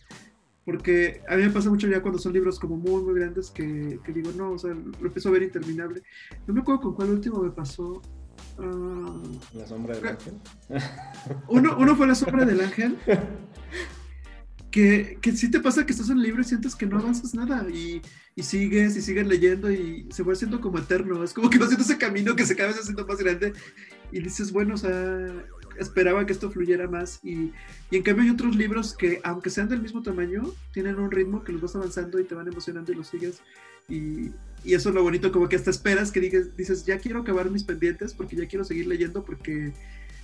porque 0.68 1.22
a 1.30 1.38
mí 1.38 1.44
me 1.44 1.50
pasa 1.50 1.70
mucho 1.70 1.88
ya 1.88 2.02
cuando 2.02 2.20
son 2.20 2.34
libros 2.34 2.60
como 2.60 2.76
muy, 2.76 3.02
muy 3.02 3.18
grandes 3.18 3.52
que, 3.52 4.02
que 4.04 4.12
digo, 4.12 4.34
no, 4.36 4.52
o 4.52 4.60
sea, 4.60 4.74
lo 4.74 5.08
empiezo 5.08 5.30
a 5.30 5.32
ver 5.32 5.44
interminable. 5.44 6.04
No 6.46 6.54
me 6.54 6.60
acuerdo 6.60 6.82
con 6.82 6.94
cuál 6.94 7.12
último 7.12 7.42
me 7.42 7.52
pasó. 7.52 8.02
Uh, 8.58 9.40
¿La 9.54 9.66
sombra 9.66 9.96
del 9.96 10.08
ángel? 10.08 10.34
Uno, 11.48 11.78
uno 11.80 11.96
fue 11.96 12.06
La 12.06 12.16
sombra 12.16 12.44
del 12.44 12.60
ángel. 12.60 12.98
Que, 14.70 15.18
que 15.22 15.32
sí 15.32 15.50
te 15.50 15.62
pasa 15.62 15.86
que 15.86 15.94
estás 15.94 16.10
en 16.10 16.18
el 16.18 16.24
libro 16.24 16.42
y 16.42 16.44
sientes 16.44 16.76
que 16.76 16.86
no 16.86 17.00
avanzas 17.00 17.34
nada 17.34 17.68
y, 17.68 18.00
y 18.36 18.44
sigues 18.44 18.96
y 18.96 19.02
sigues 19.02 19.26
leyendo 19.26 19.72
y 19.72 20.08
se 20.12 20.22
va 20.22 20.34
haciendo 20.34 20.62
como 20.62 20.78
eterno. 20.78 21.24
Es 21.24 21.34
como 21.34 21.50
que 21.50 21.58
vas 21.58 21.70
haciendo 21.70 21.86
ese 21.86 21.98
camino 21.98 22.36
que 22.36 22.46
se 22.46 22.56
cada 22.56 22.68
vez 22.70 22.80
haciendo 22.80 23.08
más 23.08 23.18
grande 23.18 23.54
y 24.12 24.22
dices, 24.22 24.52
bueno, 24.52 24.76
o 24.76 24.78
sea, 24.78 25.46
esperaba 25.80 26.26
que 26.26 26.34
esto 26.34 26.52
fluyera 26.52 26.88
más 26.88 27.20
y, 27.24 27.52
y, 27.92 27.98
en 27.98 28.04
cambio 28.04 28.24
hay 28.24 28.30
otros 28.30 28.56
libros 28.56 28.96
que 28.96 29.20
aunque 29.24 29.50
sean 29.50 29.70
del 29.70 29.82
mismo 29.82 30.02
tamaño, 30.02 30.44
tienen 30.74 31.00
un 31.00 31.12
ritmo 31.12 31.44
que 31.44 31.52
los 31.52 31.62
vas 31.62 31.76
avanzando 31.76 32.20
y 32.20 32.24
te 32.24 32.36
van 32.36 32.48
emocionando 32.48 32.92
y 32.92 32.96
los 32.96 33.08
sigues 33.08 33.42
y, 33.90 34.32
y 34.64 34.74
eso 34.74 34.90
es 34.90 34.96
lo 34.96 35.04
bonito, 35.04 35.32
como 35.32 35.48
que 35.48 35.56
hasta 35.56 35.70
esperas 35.70 36.12
que 36.12 36.20
digas, 36.20 36.56
dices, 36.58 36.86
ya 36.86 36.98
quiero 36.98 37.22
acabar 37.22 37.50
mis 37.50 37.64
pendientes 37.64 38.14
porque 38.14 38.36
ya 38.36 38.48
quiero 38.48 38.66
seguir 38.66 38.88
leyendo 38.88 39.24
porque 39.24 39.74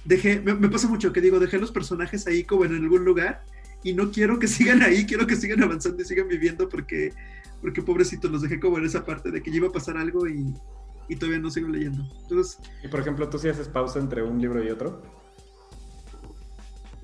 dejé, 0.05 0.41
me, 0.41 0.53
me 0.53 0.69
pasa 0.69 0.87
mucho 0.87 1.13
que 1.13 1.21
digo, 1.21 1.39
dejé 1.39 1.59
los 1.59 1.71
personajes 1.71 2.27
ahí 2.27 2.43
como 2.43 2.65
en 2.65 2.75
algún 2.75 3.05
lugar 3.05 3.45
y 3.83 3.93
no 3.93 4.11
quiero 4.11 4.39
que 4.39 4.47
sigan 4.49 4.81
ahí, 4.81 5.05
quiero 5.05 5.27
que 5.27 5.35
sigan 5.35 5.61
avanzando 5.63 6.01
y 6.01 6.05
sigan 6.05 6.27
viviendo 6.27 6.69
porque, 6.69 7.13
porque 7.61 7.81
pobrecitos, 7.81 8.31
los 8.31 8.41
dejé 8.41 8.59
como 8.59 8.77
en 8.77 8.85
esa 8.85 9.05
parte 9.05 9.31
de 9.31 9.41
que 9.41 9.49
iba 9.49 9.67
a 9.67 9.71
pasar 9.71 9.97
algo 9.97 10.27
y, 10.27 10.53
y 11.07 11.15
todavía 11.15 11.39
no 11.39 11.49
sigo 11.49 11.69
leyendo. 11.69 12.03
Entonces, 12.21 12.59
y 12.83 12.87
por 12.87 12.99
ejemplo, 12.99 13.29
¿tú 13.29 13.37
sí 13.37 13.49
haces 13.49 13.67
pausa 13.67 13.99
entre 13.99 14.23
un 14.23 14.41
libro 14.41 14.63
y 14.63 14.69
otro? 14.69 15.01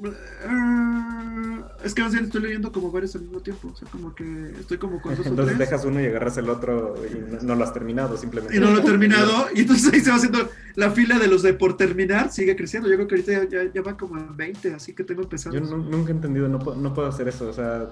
Uh, 0.01 1.63
es 1.83 1.93
que 1.93 2.01
bien 2.03 2.25
estoy 2.25 2.41
leyendo 2.41 2.71
como 2.71 2.89
varios 2.89 3.15
al 3.15 3.23
mismo 3.23 3.41
tiempo. 3.41 3.69
O 3.69 3.75
sea, 3.75 3.87
como 3.89 4.15
que 4.15 4.51
estoy 4.59 4.77
como 4.77 5.01
con 5.01 5.15
dos 5.15 5.25
Entonces 5.25 5.57
dejas 5.57 5.83
uno 5.83 5.99
y 6.01 6.05
agarras 6.05 6.37
el 6.37 6.49
otro 6.49 6.95
y 7.05 7.45
no, 7.45 7.55
lo 7.55 7.63
has 7.63 7.73
terminado 7.73 8.15
simplemente. 8.17 8.55
Y 8.55 8.59
no 8.59 8.71
lo 8.71 8.79
he 8.79 8.83
terminado. 8.83 9.47
y 9.55 9.61
entonces 9.61 9.93
ahí 9.93 9.99
se 9.99 10.09
va 10.09 10.15
haciendo 10.15 10.49
la 10.75 10.91
fila 10.91 11.19
de 11.19 11.27
los 11.27 11.41
de 11.41 11.53
por 11.53 11.75
terminar, 11.75 12.31
sigue 12.31 12.55
creciendo. 12.55 12.89
Yo 12.89 12.95
creo 12.95 13.07
que 13.07 13.15
ahorita 13.15 13.49
ya, 13.49 13.71
ya 13.73 13.81
va 13.81 13.97
como 13.97 14.15
a 14.15 14.31
20, 14.33 14.73
así 14.73 14.93
que 14.93 15.03
tengo 15.03 15.23
empezado. 15.23 15.55
Yo 15.55 15.61
nunca 15.61 16.11
he 16.11 16.15
entendido, 16.15 16.47
no, 16.47 16.59
no 16.59 16.93
puedo 16.93 17.07
hacer 17.07 17.27
eso. 17.27 17.49
O 17.49 17.53
sea, 17.53 17.89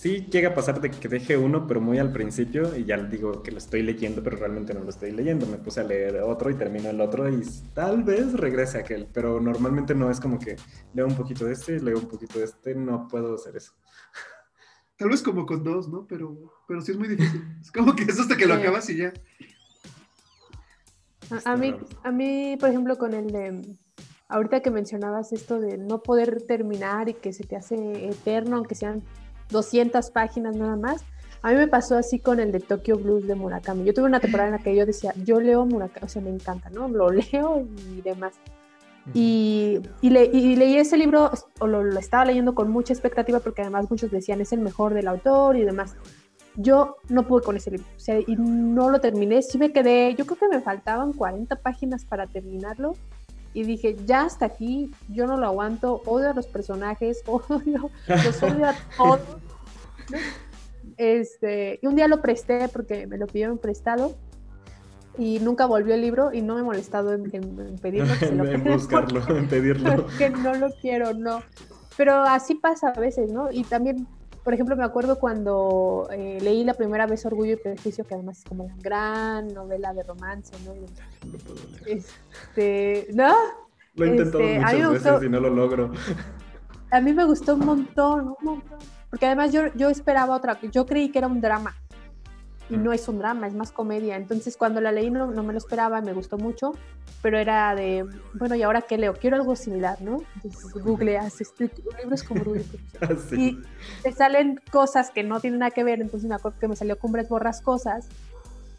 sí 0.00 0.26
llega 0.30 0.48
a 0.48 0.54
pasar 0.54 0.80
de 0.80 0.90
que 0.90 1.08
deje 1.08 1.36
uno, 1.36 1.66
pero 1.66 1.78
muy 1.82 1.98
al 1.98 2.10
principio, 2.10 2.74
y 2.74 2.86
ya 2.86 2.96
digo 2.96 3.42
que 3.42 3.50
lo 3.50 3.58
estoy 3.58 3.82
leyendo, 3.82 4.22
pero 4.22 4.38
realmente 4.38 4.72
no 4.72 4.80
lo 4.80 4.88
estoy 4.88 5.12
leyendo. 5.12 5.44
Me 5.46 5.58
puse 5.58 5.80
a 5.80 5.84
leer 5.84 6.22
otro 6.22 6.48
y 6.48 6.54
termino 6.54 6.88
el 6.88 7.02
otro 7.02 7.28
y 7.28 7.42
tal 7.74 8.02
vez 8.02 8.32
regrese 8.32 8.78
aquel, 8.78 9.06
pero 9.12 9.40
normalmente 9.40 9.94
no 9.94 10.10
es 10.10 10.18
como 10.18 10.38
que 10.38 10.56
leo 10.94 11.06
un 11.06 11.14
poquito 11.14 11.44
de 11.44 11.52
este, 11.52 11.78
leo 11.80 11.98
un 11.98 12.08
poquito 12.08 12.38
de 12.38 12.46
este, 12.46 12.74
no 12.74 13.08
puedo 13.08 13.34
hacer 13.34 13.56
eso. 13.56 13.74
Tal 14.96 15.10
vez 15.10 15.22
como 15.22 15.44
con 15.44 15.64
dos, 15.64 15.88
¿no? 15.88 16.06
Pero, 16.06 16.34
pero 16.66 16.80
sí 16.80 16.92
es 16.92 16.98
muy 16.98 17.08
difícil. 17.08 17.42
Es 17.60 17.70
como 17.70 17.94
que 17.94 18.04
es 18.04 18.18
hasta 18.18 18.36
que 18.36 18.46
lo 18.46 18.54
acabas 18.54 18.88
y 18.90 18.96
ya. 18.98 19.12
A, 21.30 21.52
a 21.52 21.56
mí, 21.56 21.74
a 22.04 22.10
mí, 22.10 22.56
por 22.58 22.68
ejemplo, 22.70 22.96
con 22.96 23.14
el 23.14 23.30
de 23.30 23.76
ahorita 24.28 24.60
que 24.60 24.70
mencionabas 24.70 25.32
esto 25.32 25.58
de 25.58 25.78
no 25.78 26.02
poder 26.02 26.42
terminar 26.42 27.08
y 27.08 27.14
que 27.14 27.32
se 27.32 27.44
te 27.44 27.56
hace 27.56 28.08
eterno, 28.08 28.56
aunque 28.56 28.74
sean 28.74 29.02
200 29.50 30.10
páginas 30.10 30.56
nada 30.56 30.76
más. 30.76 31.04
A 31.42 31.50
mí 31.50 31.56
me 31.56 31.68
pasó 31.68 31.96
así 31.96 32.18
con 32.18 32.38
el 32.38 32.52
de 32.52 32.60
Tokyo 32.60 32.98
Blues 32.98 33.26
de 33.26 33.34
Murakami. 33.34 33.84
Yo 33.84 33.94
tuve 33.94 34.06
una 34.06 34.20
temporada 34.20 34.50
en 34.50 34.56
la 34.56 34.62
que 34.62 34.76
yo 34.76 34.84
decía, 34.84 35.14
yo 35.24 35.40
leo 35.40 35.64
Murakami, 35.64 36.04
o 36.04 36.08
sea, 36.08 36.20
me 36.20 36.30
encanta, 36.30 36.68
¿no? 36.70 36.88
Lo 36.88 37.10
leo 37.32 37.66
y 37.96 38.02
demás. 38.02 38.34
Y, 39.14 39.80
y, 40.02 40.10
le, 40.10 40.24
y 40.26 40.56
leí 40.56 40.76
ese 40.76 40.96
libro, 40.96 41.30
o 41.58 41.66
lo, 41.66 41.82
lo, 41.82 41.98
estaba 41.98 42.26
leyendo 42.26 42.54
con 42.54 42.70
mucha 42.70 42.92
expectativa, 42.92 43.40
porque 43.40 43.62
además 43.62 43.90
muchos 43.90 44.10
decían 44.10 44.40
es 44.40 44.52
el 44.52 44.60
mejor 44.60 44.94
del 44.94 45.08
autor 45.08 45.56
y 45.56 45.64
demás. 45.64 45.96
Yo 46.56 46.96
no 47.08 47.26
pude 47.26 47.42
con 47.42 47.56
ese 47.56 47.70
libro, 47.70 47.86
o 47.96 48.00
sea, 48.00 48.18
y 48.18 48.36
no 48.36 48.90
lo 48.90 49.00
terminé. 49.00 49.40
Sí 49.40 49.56
me 49.56 49.72
quedé, 49.72 50.14
yo 50.14 50.26
creo 50.26 50.38
que 50.38 50.48
me 50.48 50.60
faltaban 50.60 51.12
40 51.12 51.56
páginas 51.56 52.04
para 52.04 52.26
terminarlo. 52.26 52.94
Y 53.52 53.64
dije, 53.64 53.96
ya 54.06 54.22
hasta 54.22 54.46
aquí, 54.46 54.92
yo 55.08 55.26
no 55.26 55.36
lo 55.36 55.46
aguanto, 55.46 56.02
odio 56.06 56.30
a 56.30 56.34
los 56.34 56.46
personajes, 56.46 57.22
odio, 57.26 57.90
los 58.06 58.42
odio 58.42 58.66
a 58.66 58.74
todos. 58.96 59.20
Este, 60.96 61.78
y 61.82 61.86
un 61.86 61.96
día 61.96 62.08
lo 62.08 62.20
presté 62.20 62.68
porque 62.68 63.06
me 63.06 63.16
lo 63.16 63.26
pidieron 63.26 63.58
prestado 63.58 64.16
y 65.18 65.38
nunca 65.40 65.66
volvió 65.66 65.94
el 65.94 66.00
libro 66.00 66.32
y 66.32 66.42
no 66.42 66.54
me 66.54 66.60
he 66.60 66.64
molestado 66.64 67.12
en, 67.12 67.34
en 67.34 67.78
pedirlo. 67.78 68.12
Que 68.18 68.26
se 68.26 68.34
lo 68.34 68.44
en 68.50 68.64
buscarlo, 68.64 69.36
en 69.36 69.48
pedirlo. 69.48 70.06
que 70.18 70.30
no 70.30 70.54
lo 70.54 70.70
quiero, 70.80 71.12
no. 71.14 71.42
Pero 71.96 72.14
así 72.22 72.54
pasa 72.54 72.88
a 72.88 73.00
veces, 73.00 73.32
¿no? 73.32 73.50
Y 73.50 73.64
también, 73.64 74.06
por 74.50 74.54
ejemplo, 74.54 74.74
me 74.74 74.82
acuerdo 74.82 75.16
cuando 75.20 76.08
eh, 76.10 76.38
leí 76.42 76.64
la 76.64 76.74
primera 76.74 77.06
vez 77.06 77.24
Orgullo 77.24 77.52
y 77.52 77.56
Prejuicio, 77.56 78.04
que 78.04 78.14
además 78.14 78.38
es 78.38 78.44
como 78.44 78.64
una 78.64 78.74
gran 78.80 79.46
novela 79.54 79.94
de 79.94 80.02
romance, 80.02 80.52
¿no? 80.64 80.74
No 80.74 81.38
puedo 81.38 81.60
este, 81.86 83.06
¿no? 83.14 83.32
Lo 83.94 84.04
he 84.06 84.08
intentado 84.08 84.40
Este, 84.42 84.58
muchas 84.58 84.72
veces 84.90 85.12
gustó- 85.12 85.24
y 85.24 85.28
no 85.28 85.38
lo 85.38 85.50
logro. 85.50 85.92
A 86.90 87.00
mí 87.00 87.12
me 87.12 87.24
gustó 87.26 87.54
un 87.54 87.64
montón, 87.64 88.20
un 88.30 88.36
montón. 88.42 88.78
Porque 89.08 89.26
además 89.26 89.52
yo, 89.52 89.72
yo 89.76 89.88
esperaba 89.88 90.34
otra, 90.34 90.58
yo 90.60 90.84
creí 90.84 91.12
que 91.12 91.18
era 91.18 91.28
un 91.28 91.40
drama. 91.40 91.76
Y 92.70 92.76
no 92.76 92.92
es 92.92 93.08
un 93.08 93.18
drama, 93.18 93.46
es 93.48 93.54
más 93.54 93.72
comedia. 93.72 94.16
Entonces 94.16 94.56
cuando 94.56 94.80
la 94.80 94.92
leí 94.92 95.10
no, 95.10 95.26
no 95.26 95.42
me 95.42 95.52
lo 95.52 95.58
esperaba, 95.58 96.00
me 96.00 96.12
gustó 96.12 96.38
mucho. 96.38 96.72
Pero 97.22 97.38
era 97.38 97.74
de, 97.74 98.06
bueno, 98.34 98.54
¿y 98.54 98.62
ahora 98.62 98.82
qué 98.82 98.96
leo? 98.96 99.14
Quiero 99.14 99.36
algo 99.36 99.56
similar, 99.56 100.00
¿no? 100.00 100.22
Entonces 100.36 100.72
googleas, 100.72 101.40
este, 101.40 101.70
libros 102.00 102.22
como 102.22 102.40
Orgullo 102.40 102.62
y 103.32 103.58
te 104.02 104.12
salen 104.12 104.60
cosas 104.70 105.10
que 105.10 105.22
no 105.22 105.40
tienen 105.40 105.60
nada 105.60 105.70
que 105.70 105.84
ver. 105.84 106.00
Entonces 106.00 106.28
me 106.28 106.36
acuerdo 106.36 106.58
que 106.58 106.68
me 106.68 106.76
salió 106.76 106.98
Cumbres 106.98 107.28
Borrascosas. 107.28 108.08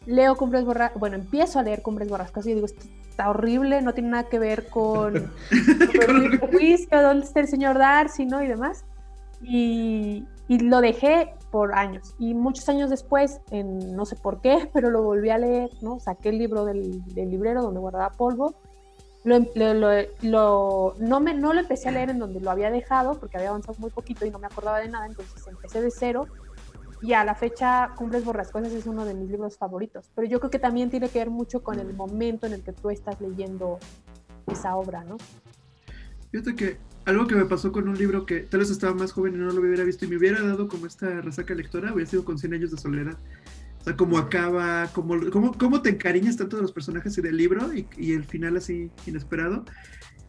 Leo 0.06 0.36
Cumbres 0.36 0.64
Borrascosas, 0.64 0.98
bueno, 0.98 1.16
empiezo 1.16 1.60
a 1.60 1.62
leer 1.62 1.82
Cumbres 1.82 2.08
Borrascosas 2.08 2.48
y 2.48 2.54
digo, 2.54 2.66
esto 2.66 2.82
está 3.08 3.28
horrible, 3.28 3.82
no 3.82 3.92
tiene 3.92 4.08
nada 4.08 4.28
que 4.28 4.38
ver 4.38 4.68
con, 4.68 5.12
con 6.06 6.24
y 6.24 6.38
Prejuicio, 6.38 7.02
dónde 7.02 7.26
está 7.26 7.40
el 7.40 7.48
señor 7.48 7.78
Darcy, 7.78 8.24
¿no? 8.24 8.42
Y 8.42 8.48
demás. 8.48 8.84
Y, 9.42 10.24
y 10.48 10.58
lo 10.58 10.80
dejé 10.80 11.34
por 11.50 11.74
años. 11.74 12.14
Y 12.18 12.34
muchos 12.34 12.68
años 12.68 12.90
después, 12.90 13.40
en, 13.50 13.94
no 13.94 14.04
sé 14.04 14.16
por 14.16 14.40
qué, 14.40 14.68
pero 14.74 14.90
lo 14.90 15.02
volví 15.02 15.30
a 15.30 15.38
leer, 15.38 15.70
¿no? 15.80 15.98
Saqué 16.00 16.30
el 16.30 16.38
libro 16.38 16.64
del, 16.64 17.04
del 17.14 17.30
librero 17.30 17.62
donde 17.62 17.80
guardaba 17.80 18.10
polvo. 18.10 18.54
Em- 19.24 19.46
lo- 19.54 19.74
lo- 19.74 20.02
lo- 20.22 20.94
no, 20.98 21.20
me, 21.20 21.32
no 21.34 21.52
lo 21.52 21.60
empecé 21.60 21.88
a 21.88 21.92
leer 21.92 22.10
en 22.10 22.18
donde 22.18 22.40
lo 22.40 22.50
había 22.50 22.70
dejado, 22.70 23.18
porque 23.20 23.36
había 23.36 23.50
avanzado 23.50 23.78
muy 23.78 23.90
poquito 23.90 24.26
y 24.26 24.30
no 24.30 24.38
me 24.40 24.46
acordaba 24.46 24.80
de 24.80 24.88
nada, 24.88 25.06
entonces 25.06 25.46
empecé 25.46 25.80
de 25.80 25.90
cero. 25.90 26.26
Y 27.02 27.14
a 27.14 27.24
la 27.24 27.34
fecha, 27.34 27.90
Cumbres 27.96 28.24
Borrascosas 28.24 28.72
es 28.72 28.86
uno 28.86 29.04
de 29.04 29.14
mis 29.14 29.28
libros 29.28 29.56
favoritos. 29.56 30.08
Pero 30.14 30.28
yo 30.28 30.38
creo 30.38 30.50
que 30.50 30.58
también 30.60 30.88
tiene 30.88 31.08
que 31.08 31.18
ver 31.18 31.30
mucho 31.30 31.62
con 31.62 31.78
el 31.80 31.94
momento 31.94 32.46
en 32.46 32.52
el 32.52 32.62
que 32.62 32.72
tú 32.72 32.90
estás 32.90 33.20
leyendo 33.20 33.78
esa 34.46 34.76
obra, 34.76 35.02
¿no? 35.04 35.16
Fíjate 36.30 36.54
que 36.54 36.78
algo 37.04 37.26
que 37.26 37.34
me 37.34 37.44
pasó 37.44 37.72
con 37.72 37.88
un 37.88 37.98
libro 37.98 38.26
que 38.26 38.40
tal 38.40 38.60
vez 38.60 38.70
estaba 38.70 38.94
más 38.94 39.12
joven 39.12 39.34
y 39.34 39.38
no 39.38 39.50
lo 39.50 39.60
hubiera 39.60 39.84
visto 39.84 40.04
y 40.04 40.08
me 40.08 40.16
hubiera 40.16 40.40
dado 40.42 40.68
como 40.68 40.86
esta 40.86 41.20
resaca 41.20 41.54
lectora, 41.54 41.92
hubiera 41.92 42.10
sido 42.10 42.24
con 42.24 42.38
100 42.38 42.54
años 42.54 42.70
de 42.70 42.78
soledad. 42.78 43.18
O 43.80 43.84
sea, 43.84 43.96
cómo 43.96 44.18
acaba, 44.18 44.88
cómo, 44.92 45.18
cómo, 45.30 45.52
cómo 45.58 45.82
te 45.82 45.90
encariñas 45.90 46.36
tanto 46.36 46.56
de 46.56 46.62
los 46.62 46.72
personajes 46.72 47.18
y 47.18 47.20
del 47.20 47.36
libro 47.36 47.74
y, 47.74 47.88
y 47.96 48.12
el 48.12 48.24
final 48.24 48.56
así 48.56 48.90
inesperado. 49.06 49.64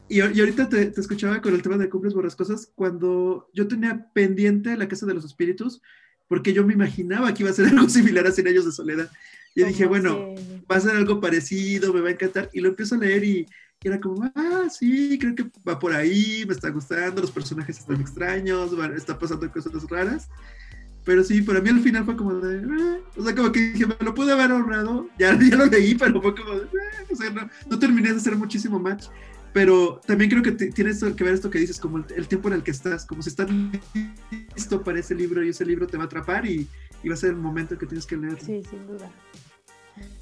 Y, 0.09 0.17
y 0.17 0.39
ahorita 0.39 0.69
te, 0.69 0.87
te, 0.87 0.99
escuchaba 0.99 1.41
con 1.41 1.53
el 1.53 1.61
tema 1.61 1.77
de 1.77 1.89
Cumbres 1.89 2.13
Borrascosas 2.13 2.71
cuando 2.73 3.49
yo 3.53 3.67
tenía 3.67 4.07
pendiente 4.13 4.75
La 4.75 4.87
Casa 4.87 5.05
de 5.05 5.13
los 5.13 5.25
Espíritus 5.25 5.81
porque 6.27 6.53
yo 6.53 6.65
me 6.65 6.73
imaginaba 6.73 7.33
que 7.33 7.43
iba 7.43 7.51
a 7.51 7.53
ser 7.53 7.67
algo 7.71 7.87
similar 7.89 8.25
a 8.25 8.31
100 8.31 8.47
años 8.47 8.65
de 8.65 8.71
soledad. 8.71 9.11
Y 9.55 9.63
dije, 9.63 9.85
bueno, 9.85 10.33
va 10.69 10.77
a 10.77 10.79
ser 10.79 10.95
algo 10.95 11.21
parecido, 11.21 11.93
me 11.93 12.01
va 12.01 12.09
a 12.09 12.13
encantar. 12.13 12.49
Y 12.53 12.59
lo 12.59 12.69
empiezo 12.69 12.95
a 12.95 12.97
leer 12.97 13.23
y, 13.23 13.45
y 13.83 13.87
era 13.87 13.99
como, 13.99 14.31
ah, 14.35 14.67
sí, 14.69 15.17
creo 15.19 15.35
que 15.35 15.45
va 15.67 15.77
por 15.77 15.93
ahí, 15.93 16.45
me 16.47 16.53
está 16.53 16.69
gustando, 16.69 17.21
los 17.21 17.31
personajes 17.31 17.79
están 17.79 17.99
extraños, 17.99 18.71
está 18.95 19.19
pasando 19.19 19.51
cosas 19.51 19.73
raras. 19.89 20.29
Pero 21.03 21.21
sí, 21.21 21.41
para 21.41 21.59
mí 21.59 21.69
al 21.69 21.81
final 21.81 22.05
fue 22.05 22.15
como 22.15 22.35
de, 22.35 22.59
eh", 22.59 23.01
o 23.17 23.23
sea, 23.23 23.35
como 23.35 23.51
que 23.51 23.59
dije, 23.71 23.85
me 23.85 23.95
lo 23.99 24.13
pude 24.13 24.31
haber 24.31 24.51
ahorrado, 24.51 25.09
ya, 25.19 25.37
ya 25.49 25.57
lo 25.57 25.65
leí, 25.65 25.95
pero 25.95 26.21
fue 26.21 26.33
como 26.33 26.53
de, 26.53 26.63
eh", 26.63 27.07
o 27.11 27.15
sea, 27.15 27.29
no, 27.29 27.49
no, 27.69 27.77
terminé 27.77 28.11
de 28.11 28.17
hacer 28.17 28.37
muchísimo 28.37 28.79
match. 28.79 29.07
Pero 29.51 29.99
también 30.07 30.31
creo 30.31 30.41
que 30.41 30.53
tienes 30.53 31.03
que 31.03 31.23
ver 31.23 31.33
esto 31.33 31.49
que 31.49 31.59
dices, 31.59 31.79
como 31.79 31.97
el, 31.97 32.05
el, 32.15 32.27
tiempo 32.27 32.47
en 32.47 32.55
el 32.55 32.63
que 32.63 32.71
estás, 32.71 33.05
como 33.05 33.21
si 33.21 33.29
estás 33.29 33.47
listo 34.55 34.81
para 34.81 34.99
ese 34.99 35.13
libro 35.13 35.43
y 35.43 35.49
ese 35.49 35.63
libro 35.63 35.85
te 35.85 35.97
va 35.97 36.03
a 36.03 36.05
atrapar 36.07 36.45
y, 36.47 36.67
y 37.03 37.09
va 37.09 37.13
a 37.13 37.17
ser 37.17 37.31
el 37.31 37.35
momento 37.35 37.77
que 37.77 37.85
tienes 37.85 38.07
que 38.07 38.17
leer. 38.17 38.39
Sí, 38.39 38.63
sin 38.67 38.87
duda. 38.87 39.11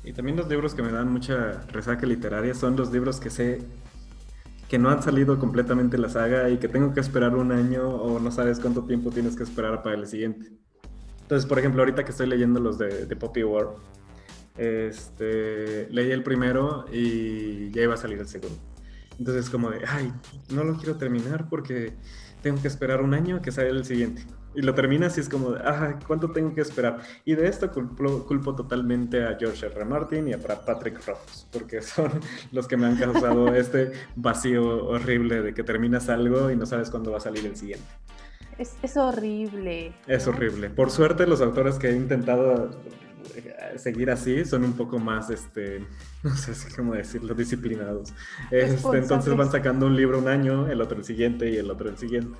Y 0.04 0.14
también 0.14 0.38
los 0.38 0.48
libros 0.48 0.74
que 0.74 0.82
me 0.82 0.92
dan 0.92 1.12
mucha 1.12 1.62
resaca 1.72 2.06
literaria 2.06 2.54
son 2.56 2.76
los 2.76 2.92
libros 2.92 3.20
que 3.20 3.30
sé 3.30 3.60
que 4.68 4.80
no 4.80 4.90
han 4.90 5.04
salido 5.04 5.38
completamente 5.38 5.98
la 5.98 6.08
saga 6.08 6.50
y 6.50 6.58
que 6.58 6.70
tengo 6.70 6.94
que 6.94 7.02
esperar 7.02 7.36
un 7.36 7.52
año 7.52 7.90
o 7.90 8.20
no 8.20 8.32
sabes 8.32 8.60
cuánto 8.60 8.84
tiempo 8.86 9.12
tienes 9.12 9.36
que 9.36 9.44
esperar 9.44 9.84
para 9.84 9.96
el 9.98 10.08
siguiente. 10.08 10.50
Entonces, 11.24 11.46
por 11.46 11.60
ejemplo, 11.60 11.82
ahorita 11.82 12.06
que 12.06 12.12
estoy 12.12 12.28
leyendo 12.28 12.60
los 12.60 12.78
de, 12.78 13.06
de 13.06 13.16
Poppy 13.16 13.44
War, 13.44 13.68
este, 14.58 15.90
leí 15.90 16.12
el 16.12 16.24
primero 16.24 16.86
y 16.92 17.70
ya 17.72 17.84
iba 17.84 17.96
a 17.96 17.98
salir 17.98 18.20
el 18.20 18.28
segundo. 18.28 18.58
Entonces, 19.20 19.50
como 19.50 19.70
de, 19.70 19.86
ay, 19.86 20.12
no 20.50 20.64
lo 20.64 20.78
quiero 20.78 20.96
terminar 20.96 21.48
porque 21.50 21.94
tengo 22.42 22.62
que 22.62 22.68
esperar 22.68 23.02
un 23.02 23.14
año 23.14 23.42
que 23.42 23.52
salga 23.52 23.72
el 23.72 23.86
siguiente. 23.86 24.26
Y 24.54 24.62
lo 24.62 24.74
terminas 24.74 25.18
y 25.18 25.22
es 25.22 25.30
como, 25.30 25.56
ah, 25.64 25.98
¿cuánto 26.06 26.32
tengo 26.32 26.54
que 26.54 26.62
esperar? 26.62 27.00
Y 27.24 27.36
de 27.36 27.48
esto 27.48 27.72
culpo, 27.72 28.26
culpo 28.26 28.56
totalmente 28.56 29.24
a 29.24 29.38
George 29.40 29.66
R. 29.66 29.76
R. 29.76 29.86
Martin 29.86 30.28
y 30.28 30.34
a 30.34 30.40
Patrick 30.40 31.06
Rothfuss, 31.06 31.48
porque 31.52 31.82
son 31.82 32.12
los 32.52 32.68
que 32.68 32.78
me 32.78 32.88
han 32.88 32.98
causado 32.98 33.48
este 33.56 33.94
vacío 34.16 34.88
horrible 34.88 35.42
de 35.42 35.54
que 35.54 35.64
terminas 35.64 36.10
algo 36.10 36.52
y 36.52 36.56
no 36.56 36.66
sabes 36.66 36.90
cuándo 36.90 37.12
va 37.12 37.18
a 37.18 37.22
salir 37.22 37.46
el 37.46 37.56
siguiente. 37.56 37.86
Es, 38.58 38.76
es 38.84 38.98
horrible. 38.98 39.94
Es 40.08 40.28
horrible. 40.28 40.70
Por 40.70 40.92
suerte, 40.92 41.26
los 41.26 41.42
autores 41.42 41.80
que 41.80 41.90
he 41.90 41.96
intentado 41.96 42.70
seguir 43.78 44.12
así 44.12 44.46
son 44.46 44.64
un 44.64 44.74
poco 44.74 45.00
más, 45.00 45.30
este, 45.30 45.86
no 46.24 46.36
sé 46.36 46.54
cómo 46.76 46.94
decirlo, 46.94 47.34
disciplinados. 47.34 48.14
Este, 48.50 48.98
entonces 48.98 49.36
van 49.36 49.52
sacando 49.52 49.88
un 49.88 49.96
libro 49.96 50.20
un 50.20 50.28
año, 50.28 50.68
el 50.68 50.82
otro 50.82 50.98
el 50.98 51.04
siguiente 51.04 51.50
y 51.50 51.58
el 51.58 51.70
otro 51.70 51.90
el 51.90 51.98
siguiente 51.98 52.38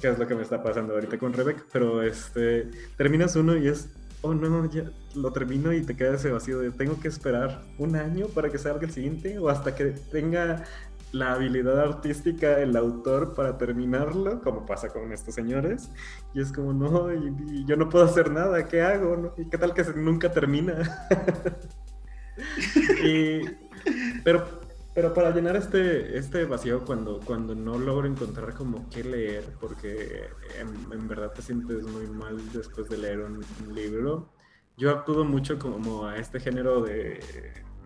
que 0.00 0.08
es 0.08 0.18
lo 0.18 0.26
que 0.26 0.34
me 0.34 0.42
está 0.42 0.62
pasando 0.62 0.94
ahorita 0.94 1.18
con 1.18 1.32
Rebecca, 1.32 1.64
pero 1.72 2.02
este, 2.02 2.70
terminas 2.96 3.34
uno 3.36 3.56
y 3.56 3.68
es, 3.68 3.88
oh 4.20 4.34
no, 4.34 4.70
ya 4.70 4.90
lo 5.14 5.32
termino 5.32 5.72
y 5.72 5.82
te 5.82 5.96
queda 5.96 6.14
ese 6.14 6.30
vacío 6.30 6.58
de 6.60 6.70
tengo 6.70 7.00
que 7.00 7.08
esperar 7.08 7.62
un 7.78 7.96
año 7.96 8.26
para 8.28 8.50
que 8.50 8.58
salga 8.58 8.86
el 8.86 8.92
siguiente 8.92 9.38
o 9.38 9.48
hasta 9.48 9.74
que 9.74 9.86
tenga 9.86 10.64
la 11.12 11.32
habilidad 11.32 11.80
artística 11.80 12.58
el 12.58 12.76
autor 12.76 13.34
para 13.34 13.58
terminarlo, 13.58 14.40
como 14.40 14.66
pasa 14.66 14.88
con 14.88 15.12
estos 15.12 15.34
señores, 15.34 15.90
y 16.34 16.40
es 16.40 16.52
como, 16.52 16.72
no, 16.72 17.12
y, 17.12 17.64
yo 17.64 17.76
no 17.76 17.88
puedo 17.88 18.04
hacer 18.04 18.30
nada, 18.30 18.66
¿qué 18.66 18.82
hago? 18.82 19.16
No? 19.16 19.34
¿Y 19.36 19.48
qué 19.48 19.58
tal 19.58 19.74
que 19.74 19.84
nunca 19.94 20.30
termina? 20.30 21.06
pero 24.24 24.58
pero 24.98 25.14
para 25.14 25.30
llenar 25.30 25.54
este, 25.54 26.18
este 26.18 26.44
vacío 26.44 26.84
cuando, 26.84 27.20
cuando 27.24 27.54
no 27.54 27.78
logro 27.78 28.08
encontrar 28.08 28.52
como 28.54 28.90
qué 28.90 29.04
leer, 29.04 29.44
porque 29.60 30.28
en, 30.58 31.06
verdad 31.06 31.32
te 31.32 31.40
sientes 31.40 31.86
muy 31.86 32.08
mal 32.08 32.36
después 32.52 32.88
de 32.88 32.98
leer 32.98 33.20
un, 33.20 33.40
libro, 33.72 34.28
yo 34.76 34.90
acudo 34.90 35.24
mucho 35.24 35.56
como 35.56 36.06
a 36.06 36.16
este 36.16 36.40
género 36.40 36.80
de, 36.80 37.20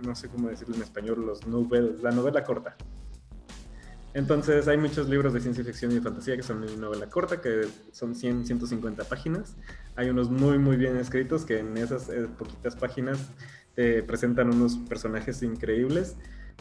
no 0.02 0.14
sé 0.14 0.30
cómo 0.30 0.48
decirlo 0.48 0.74
en 0.76 0.80
español, 0.80 1.26
los 1.26 1.46
novel, 1.46 1.98
la 2.02 2.12
novela 2.12 2.44
corta. 2.44 2.78
Entonces 4.14 4.68
hay 4.68 4.76
muchos 4.76 5.08
libros 5.08 5.32
de 5.32 5.40
ciencia 5.40 5.64
ficción 5.64 5.92
y 5.92 6.00
fantasía 6.00 6.36
que 6.36 6.42
son 6.42 6.62
en 6.64 6.80
novela 6.80 7.08
corta, 7.08 7.40
que 7.40 7.66
son 7.92 8.14
100, 8.14 8.46
150 8.46 9.04
páginas. 9.04 9.56
Hay 9.96 10.10
unos 10.10 10.30
muy, 10.30 10.58
muy 10.58 10.76
bien 10.76 10.96
escritos 10.96 11.44
que 11.44 11.60
en 11.60 11.76
esas 11.78 12.08
eh, 12.10 12.28
poquitas 12.38 12.76
páginas 12.76 13.30
te 13.74 14.02
presentan 14.02 14.52
unos 14.52 14.76
personajes 14.76 15.42
increíbles 15.42 16.16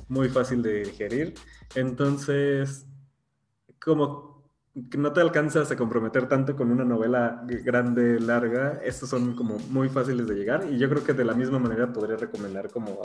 muy 0.08 0.30
fácil 0.30 0.62
de 0.62 0.84
digerir. 0.84 1.34
Entonces, 1.76 2.86
como 3.84 4.32
no 4.96 5.12
te 5.12 5.20
alcanzas 5.20 5.70
a 5.72 5.76
comprometer 5.76 6.30
tanto 6.30 6.56
con 6.56 6.72
una 6.72 6.86
novela 6.86 7.44
grande, 7.46 8.20
larga, 8.20 8.80
estos 8.84 9.10
son 9.10 9.36
como 9.36 9.58
muy 9.70 9.90
fáciles 9.90 10.28
de 10.28 10.36
llegar 10.36 10.66
y 10.72 10.78
yo 10.78 10.90
creo 10.90 11.04
que 11.04 11.14
de 11.14 11.26
la 11.26 11.34
misma 11.34 11.60
manera 11.60 11.92
podría 11.92 12.16
recomendar 12.16 12.70
como 12.70 13.02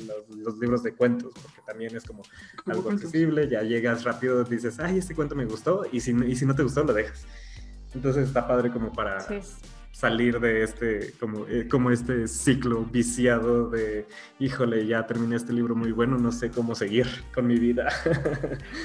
los, 0.00 0.36
los, 0.36 0.58
libros 0.58 0.82
de 0.82 0.94
cuentos, 0.94 1.32
porque 1.34 1.60
también 1.66 1.96
es 1.96 2.04
como 2.04 2.22
algo 2.66 2.90
accesible, 2.90 3.48
ya 3.48 3.62
llegas 3.62 4.04
rápido, 4.04 4.44
dices, 4.44 4.78
ay, 4.78 4.98
este 4.98 5.14
cuento 5.14 5.34
me 5.34 5.44
gustó 5.44 5.84
y 5.90 6.00
si, 6.00 6.12
y 6.26 6.36
si 6.36 6.46
no 6.46 6.54
te 6.54 6.62
gustó, 6.62 6.84
lo 6.84 6.92
dejas. 6.92 7.24
Entonces 7.94 8.28
está 8.28 8.46
padre 8.46 8.70
como 8.70 8.92
para... 8.92 9.20
Sí 9.20 9.40
salir 9.98 10.38
de 10.40 10.62
este, 10.62 11.14
como, 11.18 11.46
eh, 11.48 11.68
como 11.70 11.90
este 11.90 12.28
ciclo 12.28 12.84
viciado 12.84 13.70
de, 13.70 14.06
híjole, 14.38 14.86
ya 14.86 15.06
terminé 15.06 15.36
este 15.36 15.54
libro 15.54 15.74
muy 15.74 15.90
bueno, 15.90 16.18
no 16.18 16.32
sé 16.32 16.50
cómo 16.50 16.74
seguir 16.74 17.06
con 17.34 17.46
mi 17.46 17.58
vida. 17.58 17.88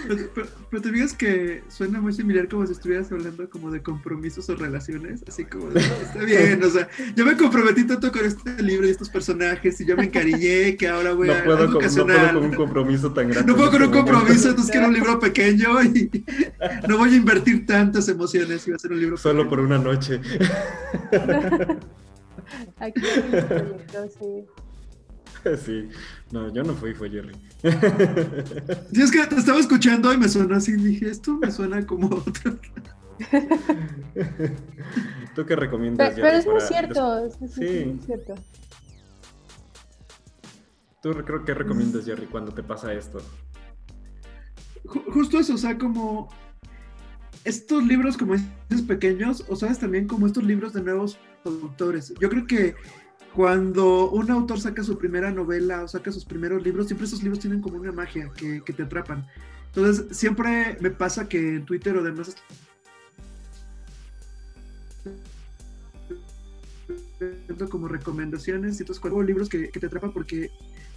Pero, 0.08 0.30
pero, 0.34 0.48
pero, 0.70 0.82
te 0.82 0.92
digas 0.92 1.14
que 1.14 1.64
suena 1.68 2.02
muy 2.02 2.14
similar 2.14 2.48
como 2.48 2.66
si 2.66 2.74
estuvieras 2.74 3.12
hablando 3.12 3.50
como 3.50 3.72
de 3.72 3.82
compromisos 3.82 4.50
o 4.50 4.56
relaciones, 4.56 5.24
así 5.28 5.46
como, 5.46 5.70
de, 5.70 5.80
está 5.80 6.24
bien, 6.24 6.64
o 6.64 6.70
sea, 6.70 6.90
yo 7.16 7.26
me 7.26 7.36
comprometí 7.38 7.86
tanto 7.86 8.12
con 8.12 8.26
este 8.26 8.62
libro 8.62 8.88
y 8.88 8.92
estos 8.92 9.10
personajes 9.10 9.80
y 9.82 9.86
yo 9.86 9.96
me 9.96 10.06
encariñé 10.06 10.76
que 10.76 10.88
ahora 10.88 11.14
voy 11.14 11.28
no 11.28 11.34
a... 11.34 11.44
Puedo 11.44 11.72
con, 11.72 11.84
no 11.84 12.06
puedo 12.06 12.34
con 12.34 12.44
un 12.44 12.54
compromiso 12.54 13.14
tan 13.14 13.30
grande. 13.30 13.52
No 13.52 13.58
puedo 13.58 13.72
con 13.72 13.84
un 13.84 13.92
compromiso, 13.92 14.50
entonces 14.50 14.72
quiero 14.72 14.88
un 14.88 14.94
libro 14.94 15.20
pequeño 15.20 15.82
y 15.84 16.26
no 16.88 16.98
voy 16.98 17.14
a 17.14 17.16
invertir 17.16 17.66
tantas 17.66 18.08
emociones 18.10 18.68
y 18.68 18.72
va 18.72 18.76
a 18.78 18.80
ser 18.80 18.92
un 18.92 19.00
libro 19.00 19.18
Solo 19.18 19.44
pequeño. 19.44 19.50
por 19.50 19.60
una 19.60 19.78
noche. 19.78 20.20
Aquí 22.80 23.02
proyecto, 23.02 24.10
sí. 24.20 24.46
Sí, 25.66 25.90
no, 26.32 26.54
yo 26.54 26.64
no 26.64 26.74
fui, 26.74 26.94
fue 26.94 27.10
Jerry. 27.10 27.34
Sí, 28.94 29.02
es 29.02 29.12
que 29.12 29.26
te 29.26 29.36
estaba 29.36 29.60
escuchando 29.60 30.14
y 30.14 30.18
me 30.18 30.30
sonó 30.30 30.56
así, 30.56 30.74
dije, 30.74 31.10
esto 31.10 31.34
me 31.34 31.52
suena 31.52 31.86
como 31.86 32.08
otro. 32.08 32.58
¿Tú 35.36 35.46
qué 35.46 35.56
recomiendas? 35.56 36.14
Pero, 36.14 36.28
pero 36.28 36.38
es 36.38 36.48
muy 36.48 36.62
cierto, 36.62 37.26
es, 37.26 37.42
es, 37.42 37.54
sí. 37.54 37.86
muy 37.86 38.00
cierto. 38.06 38.36
¿Tú 41.02 41.12
creo 41.26 41.44
que 41.44 41.54
recomiendas, 41.54 42.06
Jerry, 42.06 42.28
cuando 42.28 42.54
te 42.54 42.62
pasa 42.62 42.94
esto? 42.94 43.20
Justo 44.86 45.40
eso, 45.40 45.56
o 45.56 45.58
sea, 45.58 45.78
como 45.78 46.30
estos 47.44 47.86
libros 47.86 48.18
como 48.18 48.36
estos 48.36 48.82
pequeños, 48.88 49.46
o 49.48 49.56
sabes 49.56 49.80
también 49.80 50.08
como 50.08 50.28
estos 50.28 50.44
libros 50.44 50.74
de 50.74 50.82
nuevos 50.82 51.18
autores. 51.46 52.14
Yo 52.20 52.30
creo 52.30 52.46
que 52.46 52.76
cuando 53.34 54.10
un 54.12 54.30
autor 54.30 54.60
saca 54.60 54.84
su 54.84 54.98
primera 54.98 55.32
novela 55.32 55.84
o 55.84 55.88
saca 55.88 56.12
sus 56.12 56.26
primeros 56.26 56.64
libros, 56.64 56.88
siempre 56.88 57.08
esos 57.08 57.24
libros 57.24 57.40
tienen 57.40 57.62
como 57.62 57.78
una 57.78 57.92
magia 57.92 58.30
que, 58.36 58.62
te 58.62 58.84
atrapan. 58.84 59.26
Entonces, 59.68 60.18
siempre 60.18 60.78
me 60.82 60.92
pasa 60.92 61.30
que 61.30 61.56
en 61.56 61.66
Twitter 61.66 61.96
o 61.96 62.04
demás 62.04 62.36
como 67.70 67.88
recomendaciones 67.88 68.80
y 68.80 68.84
entonces 68.84 69.00
cuando 69.00 69.22
libros 69.22 69.48
que, 69.48 69.68
te 69.68 69.86
atrapan 69.86 70.12
porque 70.12 70.50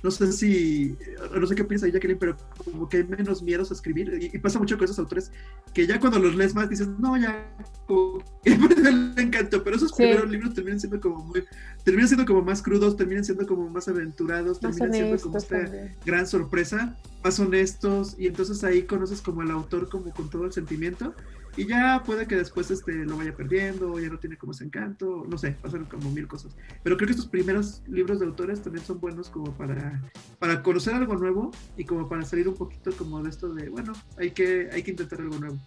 no 0.04 0.10
sé 0.10 0.30
si, 0.34 0.98
no 1.34 1.46
sé 1.46 1.54
qué 1.54 1.64
piensa 1.64 1.88
Jacqueline, 1.88 2.18
pero 2.18 2.36
como 2.62 2.86
que 2.86 2.98
hay 2.98 3.04
menos 3.04 3.42
miedos 3.42 3.70
a 3.70 3.74
escribir. 3.74 4.12
Y, 4.20 4.36
y, 4.36 4.38
pasa 4.38 4.58
mucho 4.58 4.76
con 4.76 4.84
esos 4.84 4.98
autores 4.98 5.32
que 5.72 5.86
ya 5.86 5.98
cuando 5.98 6.18
los 6.18 6.36
lees 6.36 6.54
más 6.54 6.68
dices, 6.68 6.86
no, 6.98 7.16
ya, 7.16 7.42
como 7.86 8.22
que 8.44 8.54
me 9.16 9.22
encantó, 9.22 9.64
pero 9.64 9.76
esos 9.76 9.92
sí. 9.92 10.02
primeros 10.02 10.30
libros 10.30 10.52
terminan 10.52 10.78
siendo 10.78 11.00
como 11.00 11.24
muy, 11.24 11.42
terminan 11.84 12.08
siendo 12.08 12.26
como 12.26 12.42
más 12.42 12.60
crudos, 12.60 12.98
terminan 12.98 13.24
siendo 13.24 13.46
como 13.46 13.70
más 13.70 13.88
aventurados, 13.88 14.62
más 14.62 14.76
terminan 14.76 14.92
siendo 14.92 15.22
como 15.22 15.38
esta 15.38 15.62
también. 15.64 15.96
gran 16.04 16.26
sorpresa, 16.26 16.98
más 17.24 17.40
honestos. 17.40 18.14
Y 18.18 18.26
entonces 18.26 18.62
ahí 18.62 18.82
conoces 18.82 19.22
como 19.22 19.40
al 19.40 19.50
autor 19.52 19.88
como 19.88 20.12
con 20.12 20.28
todo 20.28 20.44
el 20.44 20.52
sentimiento 20.52 21.14
Y 21.56 21.66
ya 21.66 22.02
puede 22.04 22.26
que 22.26 22.36
después 22.36 22.70
este, 22.70 22.92
lo 22.92 23.16
vaya 23.16 23.34
perdiendo, 23.34 23.98
ya 24.00 24.08
no 24.08 24.18
tiene 24.18 24.36
como 24.36 24.52
ese 24.52 24.64
encanto, 24.64 25.24
no 25.28 25.38
sé, 25.38 25.52
pasan 25.62 25.84
como 25.84 26.10
mil 26.10 26.26
cosas. 26.26 26.56
Pero 26.82 26.96
creo 26.96 27.06
que 27.06 27.12
estos 27.12 27.28
primeros 27.28 27.82
libros 27.86 28.18
de 28.18 28.26
autores 28.26 28.60
también 28.60 28.84
son 28.84 29.00
buenos 29.00 29.30
como 29.30 29.52
para, 29.56 30.02
para 30.38 30.62
conocer 30.62 30.94
algo 30.94 31.14
nuevo 31.14 31.52
y 31.76 31.84
como 31.84 32.08
para 32.08 32.24
salir 32.24 32.48
un 32.48 32.54
poquito 32.54 32.90
como 32.96 33.22
de 33.22 33.30
esto 33.30 33.54
de, 33.54 33.68
bueno, 33.68 33.92
hay 34.18 34.32
que, 34.32 34.68
hay 34.72 34.82
que 34.82 34.90
intentar 34.90 35.20
algo 35.20 35.38
nuevo. 35.38 35.58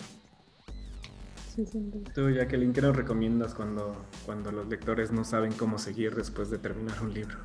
Sí, 1.56 1.64
Tú, 2.14 2.30
Jacqueline, 2.30 2.74
¿qué 2.74 2.82
nos 2.82 2.96
recomiendas 2.96 3.56
cuando, 3.56 4.06
cuando 4.26 4.52
los 4.52 4.68
lectores 4.68 5.12
no 5.12 5.24
saben 5.24 5.54
cómo 5.54 5.80
seguir 5.80 6.14
después 6.14 6.52
de 6.52 6.60
terminar 6.60 7.02
un 7.02 7.14
libro? 7.14 7.38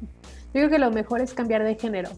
Yo 0.00 0.60
creo 0.60 0.70
que 0.70 0.78
lo 0.78 0.90
mejor 0.90 1.20
es 1.20 1.34
cambiar 1.34 1.62
de 1.62 1.76
género. 1.76 2.10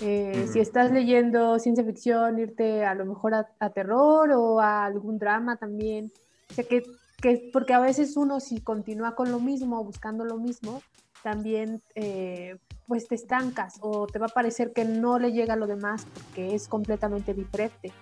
Eh, 0.00 0.46
si 0.52 0.60
estás 0.60 0.92
leyendo 0.92 1.58
ciencia 1.58 1.84
ficción, 1.84 2.38
irte 2.38 2.84
a 2.84 2.94
lo 2.94 3.04
mejor 3.04 3.34
a, 3.34 3.70
terror 3.70 4.30
o 4.32 4.60
a 4.60 4.84
algún 4.84 5.18
drama 5.18 5.56
también. 5.56 6.12
O 6.50 6.54
sea, 6.54 6.64
que, 6.64 6.84
que, 7.20 7.50
porque 7.52 7.74
a 7.74 7.80
veces 7.80 8.16
uno 8.16 8.40
si 8.40 8.60
continúa 8.60 9.14
con 9.14 9.32
lo 9.32 9.40
mismo, 9.40 9.82
buscando 9.82 10.24
lo 10.24 10.36
mismo, 10.36 10.82
también 11.22 11.82
eh, 11.94 12.58
pues 12.86 13.08
te 13.08 13.16
estancas 13.16 13.78
o 13.80 14.06
te 14.06 14.18
va 14.18 14.26
a 14.26 14.30
parecer 14.30 14.72
que 14.72 14.84
no 14.84 15.18
le 15.18 15.32
llega 15.32 15.54
a 15.54 15.56
lo 15.56 15.66
demás 15.66 16.06
porque 16.14 16.54
es 16.54 16.68
completamente 16.68 17.34
diferente. 17.34 17.92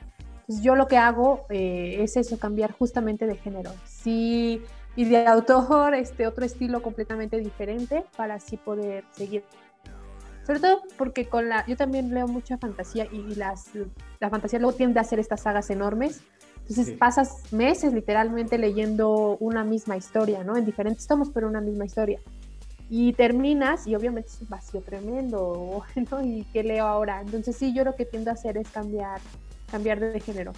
Entonces 0.41 0.63
yo 0.65 0.77
lo 0.77 0.87
que 0.87 0.97
hago 0.97 1.47
eh, 1.49 1.97
es 2.01 2.17
eso, 2.17 2.39
cambiar 2.39 2.73
justamente 2.73 3.27
de 3.27 3.37
género. 3.37 3.73
Sí, 3.85 4.63
y 4.95 5.05
de 5.05 5.27
autor, 5.27 5.95
este 5.95 6.27
otro 6.27 6.45
estilo 6.45 6.83
completamente 6.83 7.39
diferente 7.39 8.05
para 8.17 8.35
así 8.35 8.57
poder 8.57 9.05
seguir 9.13 9.45
sobre 10.47 10.61
todo 10.61 10.83
porque 10.97 11.27
con 11.27 11.49
la, 11.49 11.67
yo 11.67 11.77
también 11.77 12.15
leo 12.15 12.29
mucha 12.29 12.57
fantasía 12.57 13.09
y 13.11 13.35
las, 13.35 13.71
la 14.21 14.31
fantasía 14.31 14.61
luego 14.61 14.77
tiende 14.77 15.01
a 15.01 15.03
hacer 15.03 15.19
estas 15.19 15.43
sagas 15.43 15.71
enormes. 15.71 16.21
Entonces 16.69 16.97
pasas 16.97 17.53
meses 17.53 17.93
literalmente 17.93 18.57
leyendo 18.57 19.37
una 19.41 19.65
misma 19.65 19.97
historia, 19.97 20.45
¿no? 20.45 20.57
En 20.57 20.65
diferentes 20.65 21.07
tomos, 21.07 21.31
pero 21.31 21.49
una 21.49 21.61
misma 21.61 21.85
historia. 21.85 22.21
Y 22.89 23.13
terminas 23.15 23.89
y 23.89 23.97
obviamente 23.97 24.29
es 24.29 24.41
un 24.41 24.49
vacío 24.49 24.81
tremendo, 24.83 25.83
¿no? 26.11 26.25
¿Y 26.25 26.45
qué 26.53 26.63
leo 26.63 26.87
ahora? 26.87 27.21
Entonces 27.21 27.57
sí, 27.57 27.75
yo 27.75 27.85
lo 27.85 27.97
que 27.97 28.05
tiendo 28.05 28.31
a 28.31 28.35
hacer 28.35 28.57
es 28.57 28.69
cambiar, 28.71 29.21
cambiar 29.71 29.99
de 29.99 30.21
género. 30.21 30.53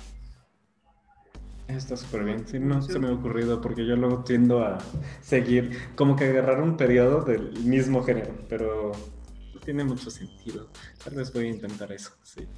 Está 1.66 1.96
súper 1.96 2.24
bien. 2.24 2.46
Sí, 2.46 2.58
no 2.58 2.80
se 2.82 2.98
me 2.98 3.08
ha 3.08 3.12
ocurrido 3.12 3.60
porque 3.60 3.86
yo 3.86 3.96
luego 3.96 4.24
tiendo 4.24 4.64
a 4.64 4.78
seguir, 5.20 5.78
como 5.94 6.16
que 6.16 6.24
agarrar 6.24 6.62
un 6.62 6.76
periodo 6.76 7.22
del 7.22 7.52
mismo 7.60 8.02
género, 8.02 8.32
pero 8.48 8.92
tiene 9.68 9.84
mucho 9.84 10.10
sentido. 10.10 10.70
Tal 11.04 11.14
vez 11.16 11.30
voy 11.30 11.44
a 11.44 11.50
intentar 11.50 11.92
eso, 11.92 12.12
sí. 12.22 12.48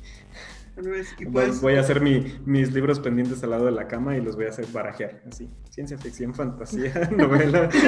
Voy, 1.27 1.75
a 1.75 1.81
hacer 1.81 2.01
mis 2.01 2.73
libros 2.73 3.01
pendientes 3.01 3.43
al 3.43 3.51
lado 3.51 3.65
de 3.65 3.73
la 3.73 3.89
cama 3.89 4.17
y 4.17 4.21
los 4.21 4.37
voy 4.37 4.45
a 4.45 4.51
hacer 4.51 4.65
barajear, 4.69 5.21
así. 5.27 5.51
Ciencia 5.71 5.99
ficción, 5.99 6.33
fantasía, 6.33 7.11
novela. 7.17 7.69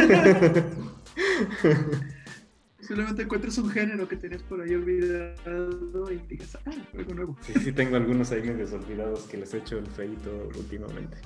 Solamente 2.80 3.22
encuentres 3.22 3.58
un 3.58 3.70
género 3.70 4.08
que 4.08 4.16
tienes 4.16 4.42
por 4.42 4.60
ahí 4.60 4.74
olvidado 4.74 6.10
y 6.10 6.16
digas, 6.26 6.58
ah, 6.66 6.72
algo 6.92 7.14
nuevo. 7.14 7.38
Sí, 7.42 7.52
sí, 7.62 7.70
tengo 7.70 7.94
algunos 7.94 8.32
ahí 8.32 8.42
medios 8.42 8.72
olvidados 8.72 9.22
que 9.28 9.36
les 9.36 9.54
he 9.54 9.58
hecho 9.58 9.78
el 9.78 9.86
feito 9.86 10.50
últimamente. 10.58 11.16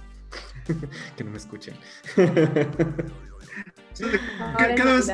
que 1.17 1.25
no 1.25 1.31
me 1.31 1.39
escuchen. 1.39 1.75
cada 4.45 4.97
vez 4.97 5.09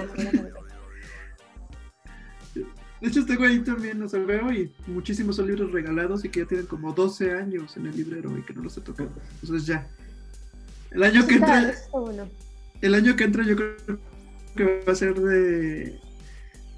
de 3.02 3.08
hecho, 3.08 3.26
tengo 3.26 3.42
ahí 3.42 3.58
también, 3.58 4.08
sea, 4.08 4.20
veo 4.20 4.52
y 4.52 4.70
muchísimos 4.86 5.34
son 5.34 5.48
libros 5.48 5.72
regalados 5.72 6.24
y 6.24 6.28
que 6.28 6.38
ya 6.40 6.46
tienen 6.46 6.66
como 6.66 6.92
12 6.92 7.32
años 7.32 7.76
en 7.76 7.86
el 7.86 7.96
librero 7.96 8.38
y 8.38 8.42
que 8.42 8.54
no 8.54 8.62
los 8.62 8.78
he 8.78 8.80
tocado. 8.80 9.10
Entonces 9.42 9.66
ya. 9.66 9.88
El 10.92 11.02
año 11.02 11.26
que 11.26 11.34
entra. 11.34 11.74
El 12.80 12.94
año 12.94 13.16
que 13.16 13.24
entra 13.24 13.44
yo 13.44 13.56
creo 13.56 13.98
que 14.54 14.84
va 14.86 14.92
a 14.92 14.94
ser 14.94 15.20
de. 15.20 15.98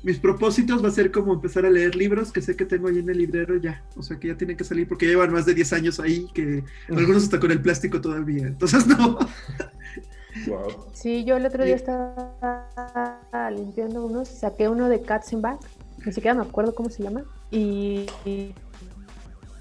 Mis 0.02 0.18
propósitos 0.18 0.82
va 0.82 0.88
a 0.88 0.92
ser 0.92 1.10
como 1.10 1.34
empezar 1.34 1.66
a 1.66 1.70
leer 1.70 1.94
libros 1.94 2.32
que 2.32 2.40
sé 2.40 2.56
que 2.56 2.64
tengo 2.64 2.88
ahí 2.88 3.00
en 3.00 3.10
el 3.10 3.18
librero 3.18 3.58
ya. 3.58 3.84
O 3.94 4.02
sea, 4.02 4.18
que 4.18 4.28
ya 4.28 4.36
tienen 4.36 4.56
que 4.56 4.64
salir 4.64 4.88
porque 4.88 5.06
llevan 5.06 5.30
más 5.30 5.44
de 5.44 5.52
10 5.52 5.72
años 5.74 6.00
ahí, 6.00 6.26
que 6.32 6.64
algunos 6.88 7.24
hasta 7.24 7.38
con 7.38 7.50
el 7.50 7.60
plástico 7.60 8.00
todavía. 8.00 8.46
Entonces, 8.46 8.86
no. 8.86 9.18
Wow. 10.46 10.86
Sí, 10.94 11.24
yo 11.24 11.36
el 11.36 11.46
otro 11.46 11.64
día 11.64 11.76
estaba 11.76 13.20
limpiando 13.54 14.04
unos, 14.04 14.28
saqué 14.28 14.68
uno 14.68 14.88
de 14.88 15.02
Katzenbach 15.02 15.60
ni 16.04 16.12
siquiera 16.12 16.34
me 16.34 16.42
acuerdo 16.42 16.74
cómo 16.74 16.90
se 16.90 17.02
llama, 17.02 17.24
y, 17.50 18.06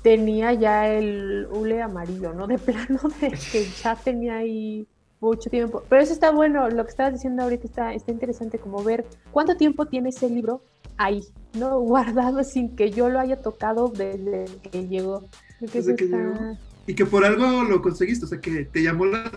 tenía 0.01 0.51
ya 0.51 0.89
el 0.89 1.47
hule 1.49 1.81
amarillo, 1.81 2.33
¿no? 2.33 2.45
De 2.45 2.57
plano, 2.57 2.99
de 3.21 3.29
que 3.29 3.65
ya 3.81 3.95
tenía 3.95 4.37
ahí 4.37 4.85
mucho 5.21 5.49
tiempo. 5.49 5.83
Pero 5.87 6.01
eso 6.01 6.11
está 6.11 6.31
bueno, 6.31 6.69
lo 6.69 6.83
que 6.83 6.89
estabas 6.89 7.13
diciendo 7.13 7.43
ahorita 7.43 7.65
está, 7.65 7.93
está 7.93 8.11
interesante, 8.11 8.59
como 8.59 8.83
ver 8.83 9.05
cuánto 9.31 9.55
tiempo 9.55 9.85
tiene 9.85 10.09
ese 10.09 10.29
libro 10.29 10.61
ahí, 10.97 11.23
¿no? 11.53 11.79
Guardado 11.79 12.43
sin 12.43 12.75
que 12.75 12.91
yo 12.91 13.09
lo 13.09 13.19
haya 13.19 13.41
tocado 13.41 13.87
desde 13.87 14.45
que 14.71 14.87
llegó. 14.87 15.23
Desde 15.61 15.95
que 15.95 16.07
llegó. 16.07 16.57
Y 16.85 16.95
que 16.95 17.05
por 17.05 17.23
algo 17.23 17.63
lo 17.63 17.81
conseguiste, 17.81 18.25
o 18.25 18.27
sea, 18.27 18.41
que 18.41 18.65
te 18.65 18.83
llamó 18.83 19.05
la 19.05 19.31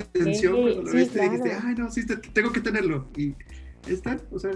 atención 0.00 0.54
cuando 0.54 0.82
lo 0.84 0.92
viste 0.92 1.18
y 1.18 1.28
dijiste, 1.28 1.52
ay, 1.52 1.74
no, 1.74 1.90
sí, 1.90 2.06
tengo 2.32 2.50
que 2.50 2.60
tenerlo. 2.60 3.08
Y 3.14 3.34
están, 3.86 4.22
o 4.30 4.38
sea, 4.38 4.52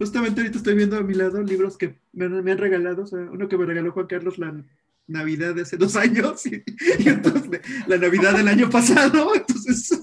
Justamente 0.00 0.40
ahorita 0.40 0.56
estoy 0.56 0.76
viendo 0.76 0.96
a 0.96 1.02
mi 1.02 1.12
lado 1.12 1.42
libros 1.42 1.76
que 1.76 2.00
me, 2.14 2.24
han 2.24 2.56
regalado, 2.56 3.02
o 3.02 3.06
sea, 3.06 3.18
uno 3.18 3.50
que 3.50 3.58
me 3.58 3.66
regaló 3.66 3.92
Juan 3.92 4.06
Carlos 4.06 4.38
la 4.38 4.64
Navidad 5.06 5.54
de 5.54 5.60
hace 5.60 5.76
dos 5.76 5.94
años 5.94 6.46
y, 6.46 6.62
entonces 7.06 7.60
la 7.86 7.98
Navidad 7.98 8.34
del 8.34 8.48
año 8.48 8.70
pasado, 8.70 9.34
entonces 9.36 10.00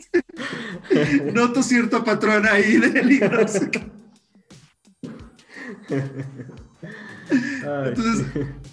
noto 1.33 1.63
cierto 1.63 2.03
patrón 2.03 2.45
ahí 2.45 2.77
de 2.77 3.03
libros. 3.03 3.59
Entonces, 7.31 8.27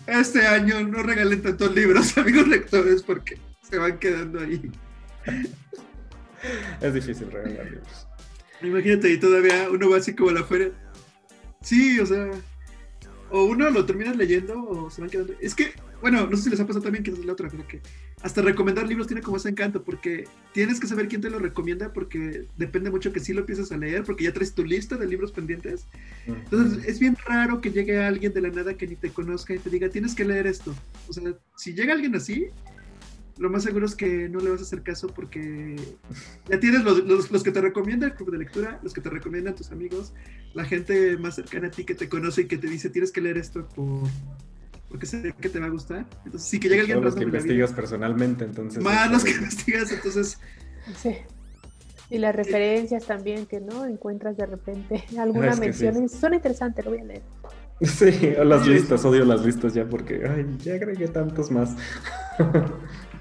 este 0.06 0.46
año 0.46 0.86
no 0.86 1.02
regalen 1.02 1.40
tantos 1.40 1.74
libros, 1.74 2.18
amigos 2.18 2.48
lectores, 2.48 3.02
porque 3.02 3.38
se 3.62 3.78
van 3.78 3.98
quedando 3.98 4.40
ahí. 4.40 4.70
Es 6.82 6.92
difícil 6.92 7.30
regalar 7.30 7.64
libros. 7.64 8.08
Imagínate, 8.60 9.10
y 9.10 9.16
todavía 9.16 9.70
uno 9.70 9.88
va 9.88 9.96
así 9.96 10.14
como 10.14 10.28
a 10.28 10.34
la 10.34 10.44
feria. 10.44 10.83
Sí, 11.64 11.98
o 11.98 12.06
sea, 12.06 12.30
o 13.30 13.44
uno 13.44 13.68
lo 13.70 13.84
termina 13.84 14.14
leyendo 14.14 14.62
o 14.62 14.90
se 14.90 15.00
van 15.00 15.10
quedando. 15.10 15.34
Es 15.40 15.54
que, 15.54 15.72
bueno, 16.00 16.28
no 16.28 16.36
sé 16.36 16.44
si 16.44 16.50
les 16.50 16.60
ha 16.60 16.66
pasado 16.66 16.84
también 16.84 17.02
que 17.02 17.10
es 17.10 17.24
la 17.24 17.32
otra, 17.32 17.48
pero 17.48 17.66
que 17.66 17.80
hasta 18.22 18.42
recomendar 18.42 18.86
libros 18.86 19.06
tiene 19.06 19.22
como 19.22 19.38
ese 19.38 19.48
encanto, 19.48 19.82
porque 19.82 20.24
tienes 20.52 20.78
que 20.78 20.86
saber 20.86 21.08
quién 21.08 21.20
te 21.20 21.30
lo 21.30 21.38
recomienda, 21.38 21.92
porque 21.92 22.46
depende 22.56 22.90
mucho 22.90 23.12
que 23.12 23.20
sí 23.20 23.32
lo 23.32 23.40
empieces 23.40 23.72
a 23.72 23.76
leer, 23.76 24.04
porque 24.04 24.24
ya 24.24 24.32
traes 24.32 24.54
tu 24.54 24.64
lista 24.64 24.96
de 24.96 25.06
libros 25.06 25.32
pendientes. 25.32 25.86
Entonces, 26.26 26.84
es 26.86 27.00
bien 27.00 27.16
raro 27.26 27.60
que 27.60 27.70
llegue 27.70 27.98
alguien 28.02 28.32
de 28.32 28.42
la 28.42 28.50
nada 28.50 28.74
que 28.74 28.86
ni 28.86 28.96
te 28.96 29.10
conozca 29.10 29.54
y 29.54 29.58
te 29.58 29.70
diga, 29.70 29.88
tienes 29.88 30.14
que 30.14 30.24
leer 30.24 30.46
esto. 30.46 30.74
O 31.08 31.12
sea, 31.12 31.34
si 31.56 31.72
llega 31.74 31.92
alguien 31.92 32.14
así, 32.14 32.46
lo 33.38 33.50
más 33.50 33.64
seguro 33.64 33.86
es 33.86 33.94
que 33.94 34.28
no 34.28 34.38
le 34.38 34.50
vas 34.50 34.60
a 34.60 34.62
hacer 34.62 34.82
caso 34.82 35.08
porque 35.08 35.76
ya 36.48 36.60
tienes 36.60 36.84
los, 36.84 37.04
los, 37.04 37.42
que 37.42 37.50
te 37.50 37.60
recomienda 37.60 38.06
el 38.06 38.14
club 38.14 38.30
de 38.30 38.38
lectura, 38.38 38.78
los 38.82 38.94
que 38.94 39.00
te 39.00 39.10
recomiendan 39.10 39.54
tus 39.54 39.72
amigos, 39.72 40.14
la 40.54 40.64
gente 40.64 41.16
más 41.16 41.34
cercana 41.34 41.68
a 41.68 41.70
ti 41.70 41.84
que 41.84 41.94
te 41.94 42.08
conoce 42.08 42.42
y 42.42 42.46
que 42.46 42.58
te 42.58 42.68
dice 42.68 42.90
tienes 42.90 43.10
que 43.10 43.20
leer 43.20 43.38
esto 43.38 43.68
por, 43.68 44.02
porque 44.88 45.06
sé 45.06 45.34
que 45.40 45.48
te 45.48 45.58
va 45.58 45.66
a 45.66 45.70
gustar. 45.70 46.06
Entonces, 46.24 46.48
sí 46.48 46.60
que 46.60 46.68
llega 46.68 46.82
alguien 46.82 47.02
más. 47.02 47.16
que 47.16 47.24
investigas 47.24 47.72
personalmente, 47.72 48.44
entonces. 48.44 48.80
Más 48.80 49.10
los 49.10 49.24
que 49.24 49.32
investigas, 49.32 49.90
entonces. 49.90 50.38
Sí. 51.02 51.16
Y 52.10 52.18
las 52.18 52.36
referencias 52.36 53.04
también 53.04 53.46
que 53.46 53.60
no 53.60 53.86
encuentras 53.86 54.36
de 54.36 54.46
repente 54.46 55.04
alguna 55.18 55.56
mención. 55.56 56.08
Son 56.08 56.32
interesantes, 56.32 56.84
lo 56.84 56.92
voy 56.92 57.00
a 57.00 57.04
leer. 57.04 57.22
Sí, 57.80 58.34
o 58.38 58.44
las 58.44 58.68
listas, 58.68 59.04
odio 59.04 59.24
las 59.24 59.44
listas 59.44 59.74
ya 59.74 59.84
porque 59.84 60.22
ay, 60.28 60.46
ya 60.58 60.74
agregué 60.74 61.08
tantos 61.08 61.50
más. 61.50 61.74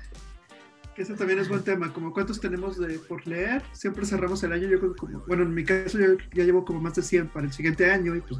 Que 0.95 1.01
eso 1.01 1.15
también 1.15 1.39
es 1.39 1.49
buen 1.49 1.63
tema, 1.63 1.91
como 1.91 2.13
cuántos 2.13 2.39
tenemos 2.39 2.77
de 2.77 2.99
por 2.99 3.25
leer, 3.25 3.63
siempre 3.71 4.05
cerramos 4.05 4.43
el 4.43 4.51
año, 4.51 4.67
yo 4.67 4.79
creo 4.79 4.95
bueno, 5.27 5.43
en 5.43 5.53
mi 5.53 5.63
caso 5.63 5.97
yo 5.97 6.17
ya 6.33 6.43
llevo 6.43 6.63
como 6.65 6.79
más 6.79 6.93
de 6.95 7.01
100 7.01 7.29
para 7.29 7.47
el 7.47 7.51
siguiente 7.53 7.89
año 7.89 8.15
y 8.15 8.21
pues 8.21 8.39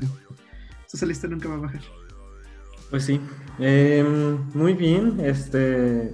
esa 0.94 1.06
lista 1.08 1.28
nunca 1.28 1.50
va 1.50 1.56
a 1.56 1.60
bajar. 1.60 1.82
Pues 2.92 3.06
sí, 3.06 3.20
em, 3.58 4.38
muy 4.54 4.74
bien, 4.74 5.20
este, 5.20 6.14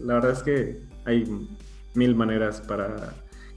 la 0.00 0.14
verdad 0.14 0.32
es 0.32 0.42
que 0.42 0.80
hay 1.04 1.48
mil 1.94 2.14
maneras 2.14 2.62
para 2.62 3.14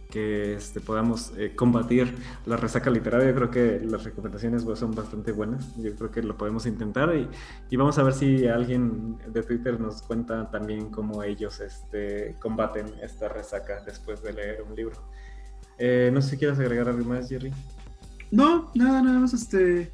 que 0.09 0.55
este, 0.55 0.79
podamos 0.79 1.33
eh, 1.37 1.53
combatir 1.55 2.15
la 2.45 2.57
resaca 2.57 2.89
literaria. 2.89 3.29
Yo 3.29 3.35
creo 3.35 3.51
que 3.51 3.85
las 3.85 4.03
recomendaciones 4.03 4.63
pues, 4.63 4.79
son 4.79 4.95
bastante 4.95 5.31
buenas. 5.31 5.75
Yo 5.77 5.93
creo 5.95 6.11
que 6.11 6.21
lo 6.23 6.37
podemos 6.37 6.65
intentar 6.65 7.13
y, 7.15 7.27
y, 7.69 7.75
vamos 7.75 7.97
a 7.97 8.03
ver 8.03 8.13
si 8.13 8.47
alguien 8.47 9.17
de 9.27 9.43
Twitter 9.43 9.79
nos 9.79 10.01
cuenta 10.01 10.49
también 10.49 10.89
cómo 10.89 11.23
ellos 11.23 11.59
este, 11.59 12.35
combaten 12.39 12.87
esta 13.01 13.27
resaca 13.27 13.83
después 13.85 14.21
de 14.23 14.33
leer 14.33 14.63
un 14.67 14.75
libro. 14.75 14.95
Eh, 15.77 16.09
no 16.13 16.21
sé 16.21 16.31
si 16.31 16.37
quieres 16.37 16.59
agregar 16.59 16.89
algo 16.89 17.05
más, 17.05 17.29
Jerry. 17.29 17.51
No, 18.31 18.71
nada, 18.75 19.01
nada 19.01 19.19
más 19.19 19.33
este, 19.33 19.91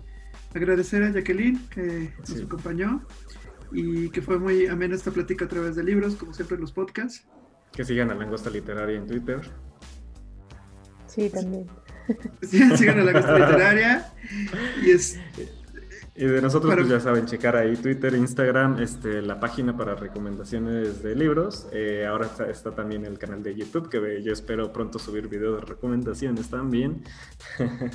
agradecer 0.53 1.03
a 1.03 1.11
Jacqueline 1.11 1.59
que 1.69 2.13
nos 2.19 2.41
acompañó 2.41 3.01
y 3.71 4.09
que 4.09 4.21
fue 4.21 4.39
muy 4.39 4.67
amena 4.67 4.95
esta 4.95 5.11
plática 5.11 5.45
a 5.45 5.47
través 5.47 5.75
de 5.75 5.83
libros, 5.83 6.15
como 6.15 6.33
siempre 6.33 6.55
en 6.55 6.61
los 6.61 6.71
podcasts. 6.71 7.27
Que 7.71 7.83
sigan 7.83 8.11
a 8.11 8.15
Langosta 8.15 8.49
Literaria 8.49 8.97
en 8.97 9.07
Twitter. 9.07 9.41
Sí, 11.13 11.29
también. 11.29 11.67
sigan 12.41 12.99
a 12.99 13.03
Langosta 13.03 13.37
Literaria. 13.37 14.13
Y 14.83 14.91
es, 14.91 15.17
y 16.15 16.25
de 16.25 16.41
nosotros, 16.43 16.75
pues 16.75 16.87
ya 16.87 16.99
saben, 16.99 17.25
checar 17.25 17.55
ahí 17.55 17.75
Twitter, 17.75 18.13
Instagram, 18.13 18.79
este, 18.79 19.23
la 19.23 19.39
página 19.39 19.75
para 19.75 19.95
recomendaciones 19.95 21.01
de 21.01 21.15
libros. 21.15 21.67
Eh, 21.71 22.05
ahora 22.05 22.29
está, 22.49 22.75
también 22.75 23.03
el 23.05 23.17
canal 23.17 23.41
de 23.41 23.55
YouTube, 23.55 23.89
que 23.89 24.21
yo 24.21 24.31
espero 24.31 24.71
pronto 24.71 24.99
subir 24.99 25.27
videos 25.27 25.61
de 25.61 25.65
recomendaciones 25.65 26.49
también. 26.49 27.03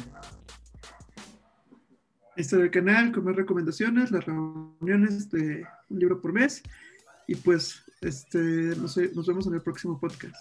Este 2.37 2.55
es 2.55 2.62
el 2.62 2.71
canal 2.71 3.11
con 3.11 3.25
más 3.25 3.35
recomendaciones, 3.35 4.12
las 4.12 4.25
reuniones 4.25 5.29
de 5.29 5.66
un 5.89 5.99
libro 5.99 6.21
por 6.21 6.33
mes. 6.33 6.62
Y 7.27 7.35
pues, 7.35 7.83
este, 8.01 8.39
nos, 8.39 8.97
nos 8.97 9.27
vemos 9.27 9.49
en 9.49 9.55
el 9.55 9.61
próximo 9.61 9.99
podcast. 9.99 10.37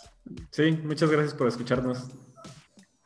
Sí, 0.51 0.79
muchas 0.83 1.09
gracias 1.09 1.33
por 1.33 1.47
escucharnos. 1.47 2.11